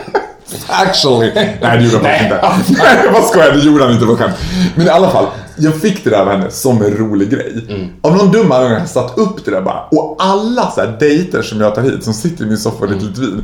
Actually. 0.68 1.32
Nej, 1.36 1.60
det 1.62 1.84
gjorde 1.84 1.97
han 1.97 2.04
faktiskt 2.06 2.70
inte. 2.70 2.84
Nej, 2.84 3.10
bara 3.14 3.24
skojar. 3.24 3.52
Det 3.52 3.60
gjorde 3.60 3.84
han 3.84 3.93
inte 3.93 4.06
på 4.06 4.16
skämt. 4.18 4.36
Men 4.76 4.88
i 4.88 4.89
alla 4.89 5.10
fall, 5.12 5.26
jag 5.56 5.76
fick 5.82 6.04
det 6.04 6.10
där 6.10 6.18
av 6.20 6.30
henne 6.30 6.52
som 6.52 6.82
en 6.82 6.91
rolig 6.97 7.30
grej. 7.30 7.66
Av 8.02 8.16
någon 8.18 8.32
dum 8.32 8.52
anledning 8.52 8.74
har 8.74 8.80
jag 8.80 8.89
satt 8.89 9.18
upp 9.18 9.45
det 9.45 9.52
där 9.52 9.62
bara. 9.62 9.82
Och 9.91 10.16
alla 10.20 10.72
så 10.72 10.82
här 10.82 10.97
dejter 10.99 11.41
som 11.41 11.62
jag 11.62 11.76
tar 11.76 11.82
hit, 11.82 12.04
som 12.04 12.14
sitter 12.14 12.43
i 12.43 12.47
min 12.47 12.58
soffa 12.58 12.78
och 12.84 12.88
dricker 12.88 13.06
lite 13.06 13.22
vin. 13.22 13.43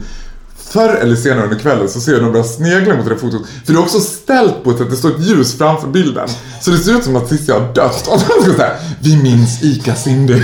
Förr 0.69 0.95
eller 1.01 1.15
senare 1.15 1.43
under 1.43 1.59
kvällen 1.59 1.89
så 1.89 1.99
ser 1.99 2.11
jag 2.11 2.21
dem 2.21 2.31
börja 2.31 2.43
snegla 2.45 2.95
mot 2.95 3.05
det 3.05 3.11
där 3.11 3.17
fotot. 3.19 3.41
För 3.65 3.73
det 3.73 3.79
är 3.79 3.81
också 3.81 3.99
ställt 3.99 4.63
på 4.63 4.71
ett 4.71 4.77
sätt, 4.77 4.89
det 4.89 4.95
står 4.95 5.09
ett 5.09 5.19
ljus 5.27 5.57
framför 5.57 5.87
bilden. 5.87 6.29
Så 6.61 6.71
det 6.71 6.77
ser 6.77 6.91
ut 6.91 7.03
som 7.03 7.15
att 7.15 7.29
Cissi 7.29 7.51
har 7.51 7.73
dött. 7.73 8.07
Och 8.11 8.19
så 8.19 8.41
ska 8.41 8.53
säga, 8.53 8.71
vi 8.99 9.17
minns 9.17 9.63
Ica 9.63 9.95
Cindy. 9.95 10.41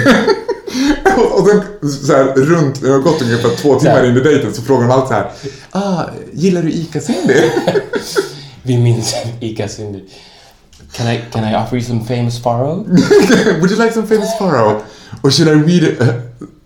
och 1.33 1.47
sen 1.47 1.91
så 1.91 2.13
här 2.13 2.23
runt, 2.35 2.81
det 2.81 2.89
har 2.89 2.99
gått 2.99 3.21
ungefär 3.21 3.49
två 3.49 3.79
timmar 3.79 4.05
in 4.05 4.17
i 4.17 4.19
dejten 4.19 4.53
så 4.53 4.61
frågar 4.61 4.87
de 4.87 4.91
alltid 4.91 5.07
så 5.07 5.13
här. 5.13 5.31
Ah, 5.71 6.03
gillar 6.33 6.61
du 6.61 6.71
Ica 6.71 6.99
Cindy? 6.99 7.33
Vi 8.63 8.77
minns 8.77 9.15
Ica 9.39 9.67
Cindy. 9.67 9.99
Can 10.93 11.07
I, 11.07 11.21
can 11.31 11.43
I 11.43 11.55
offer 11.55 11.75
you 11.75 11.85
some 11.85 12.05
famous 12.05 12.43
Farao? 12.43 12.85
Would 13.59 13.71
you 13.71 13.83
like 13.83 13.93
some 13.93 14.07
famous 14.07 14.37
Pharaoh? 14.37 14.81
Or 15.23 15.31
should 15.31 15.47
I 15.47 15.53
read 15.53 15.83
it, 15.83 15.99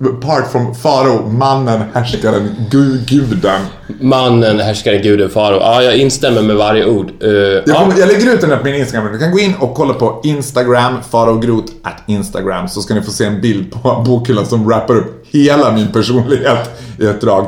uh, 0.05 0.19
part 0.19 0.51
from 0.51 0.75
Farao, 0.75 1.28
mannen, 1.30 1.82
härskaren, 1.93 2.55
gu, 2.71 2.97
guden? 3.07 3.61
Mannen, 4.01 4.59
härskaren, 4.59 5.01
guden, 5.01 5.30
farao. 5.30 5.59
Ja, 5.59 5.84
jag 5.84 5.97
instämmer 5.97 6.41
med 6.41 6.55
varje 6.55 6.86
ord. 6.86 7.11
Eh, 7.23 7.30
Jag, 7.30 7.63
ja. 7.67 7.73
kommer, 7.80 7.99
jag 7.99 8.07
lägger 8.07 8.34
ut 8.34 8.41
den 8.41 8.49
här 8.49 8.57
på 8.57 8.63
min 8.65 8.75
Instagram. 8.75 9.13
Du 9.13 9.19
kan 9.19 9.32
gå 9.32 9.39
in 9.39 9.53
och 9.59 9.73
kolla 9.75 9.93
på 9.93 10.21
Instagram, 10.23 10.97
faraogrot 11.11 11.65
at 11.84 12.03
Instagram, 12.07 12.67
så 12.67 12.82
ska 12.82 12.93
ni 12.93 13.01
få 13.01 13.11
se 13.11 13.25
en 13.25 13.41
bild 13.41 13.71
på 13.71 14.03
bokhyllan 14.05 14.45
som 14.45 14.67
wrappar 14.67 14.95
upp 14.95 15.25
hela 15.32 15.71
min 15.71 15.91
personlighet 15.91 16.69
i 16.99 17.05
ett 17.05 17.21
drag. 17.21 17.47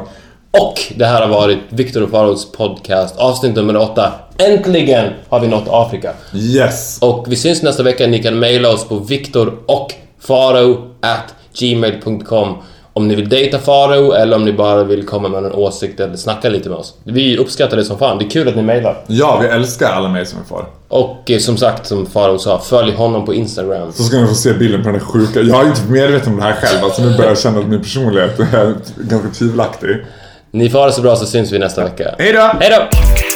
Och 0.51 0.80
det 0.95 1.05
här 1.05 1.21
har 1.21 1.27
varit 1.30 1.59
Viktor 1.69 2.03
och 2.03 2.09
Faraos 2.09 2.51
podcast, 2.51 3.17
avsnitt 3.17 3.55
nummer 3.55 3.77
åtta. 3.77 4.11
Äntligen 4.38 5.13
har 5.30 5.39
vi 5.39 5.47
nått 5.47 5.67
Afrika. 5.69 6.13
Yes! 6.34 6.97
Och 7.01 7.25
vi 7.30 7.36
syns 7.36 7.61
nästa 7.61 7.84
vecka. 7.84 8.07
Ni 8.07 8.23
kan 8.23 8.39
mejla 8.39 8.69
oss 8.69 8.88
på 8.88 8.95
viktor 8.95 9.53
och 9.65 9.93
farao 10.21 10.77
at 11.01 11.36
gmail.com 11.60 12.55
om 12.93 13.07
ni 13.07 13.16
vill 13.16 13.30
dejta 13.30 13.60
Faro 13.60 14.12
eller 14.12 14.36
om 14.36 14.45
ni 14.45 14.53
bara 14.53 14.84
vill 14.84 15.05
komma 15.05 15.30
med 15.30 15.45
en 15.45 15.51
åsikt 15.51 15.99
eller 15.99 16.16
snacka 16.16 16.49
lite 16.49 16.70
med 16.70 16.78
oss. 16.78 16.93
Vi 17.03 17.38
uppskattar 17.38 17.78
det 17.78 17.86
som 17.86 17.97
fan. 17.97 18.18
Det 18.18 18.26
är 18.26 18.30
kul 18.30 18.47
att 18.47 18.55
ni 18.55 18.62
mejlar. 18.62 19.03
Ja, 19.07 19.39
vi 19.41 19.47
älskar 19.47 19.91
alla 19.91 20.10
mejl 20.10 20.26
som 20.26 20.39
vi 20.39 20.45
får. 20.45 20.66
Och 20.88 21.32
eh, 21.32 21.39
som 21.39 21.57
sagt, 21.57 21.88
som 21.88 22.05
Faro 22.05 22.39
sa, 22.39 22.60
följ 22.60 22.91
honom 22.91 23.26
på 23.26 23.34
Instagram. 23.34 23.91
Så 23.93 24.03
ska 24.03 24.18
ni 24.18 24.28
få 24.28 24.34
se 24.34 24.53
bilden 24.53 24.84
på 24.84 24.89
den 24.89 24.99
sjuka... 24.99 25.39
Jag 25.41 25.64
är 25.64 25.68
inte 25.68 25.84
medveten 25.89 26.34
om 26.34 26.39
det 26.39 26.43
här 26.45 26.53
själv, 26.53 26.84
alltså 26.84 27.01
nu 27.01 27.18
börjar 27.18 27.30
jag 27.30 27.39
känna 27.39 27.60
att 27.60 27.68
min 27.68 27.82
personlighet 27.82 28.39
är 28.39 28.76
ganska 28.97 29.30
tvivelaktig. 29.30 30.05
Ni 30.51 30.70
får 30.70 30.80
ha 30.80 30.86
det 30.86 30.91
så 30.91 31.01
bra 31.01 31.16
så 31.16 31.26
syns 31.26 31.51
vi 31.51 31.60
nästa 31.60 31.84
vecka. 31.84 32.16
Hej 32.18 32.34
då! 32.34 32.51
Hej 32.60 32.70
då! 32.70 33.28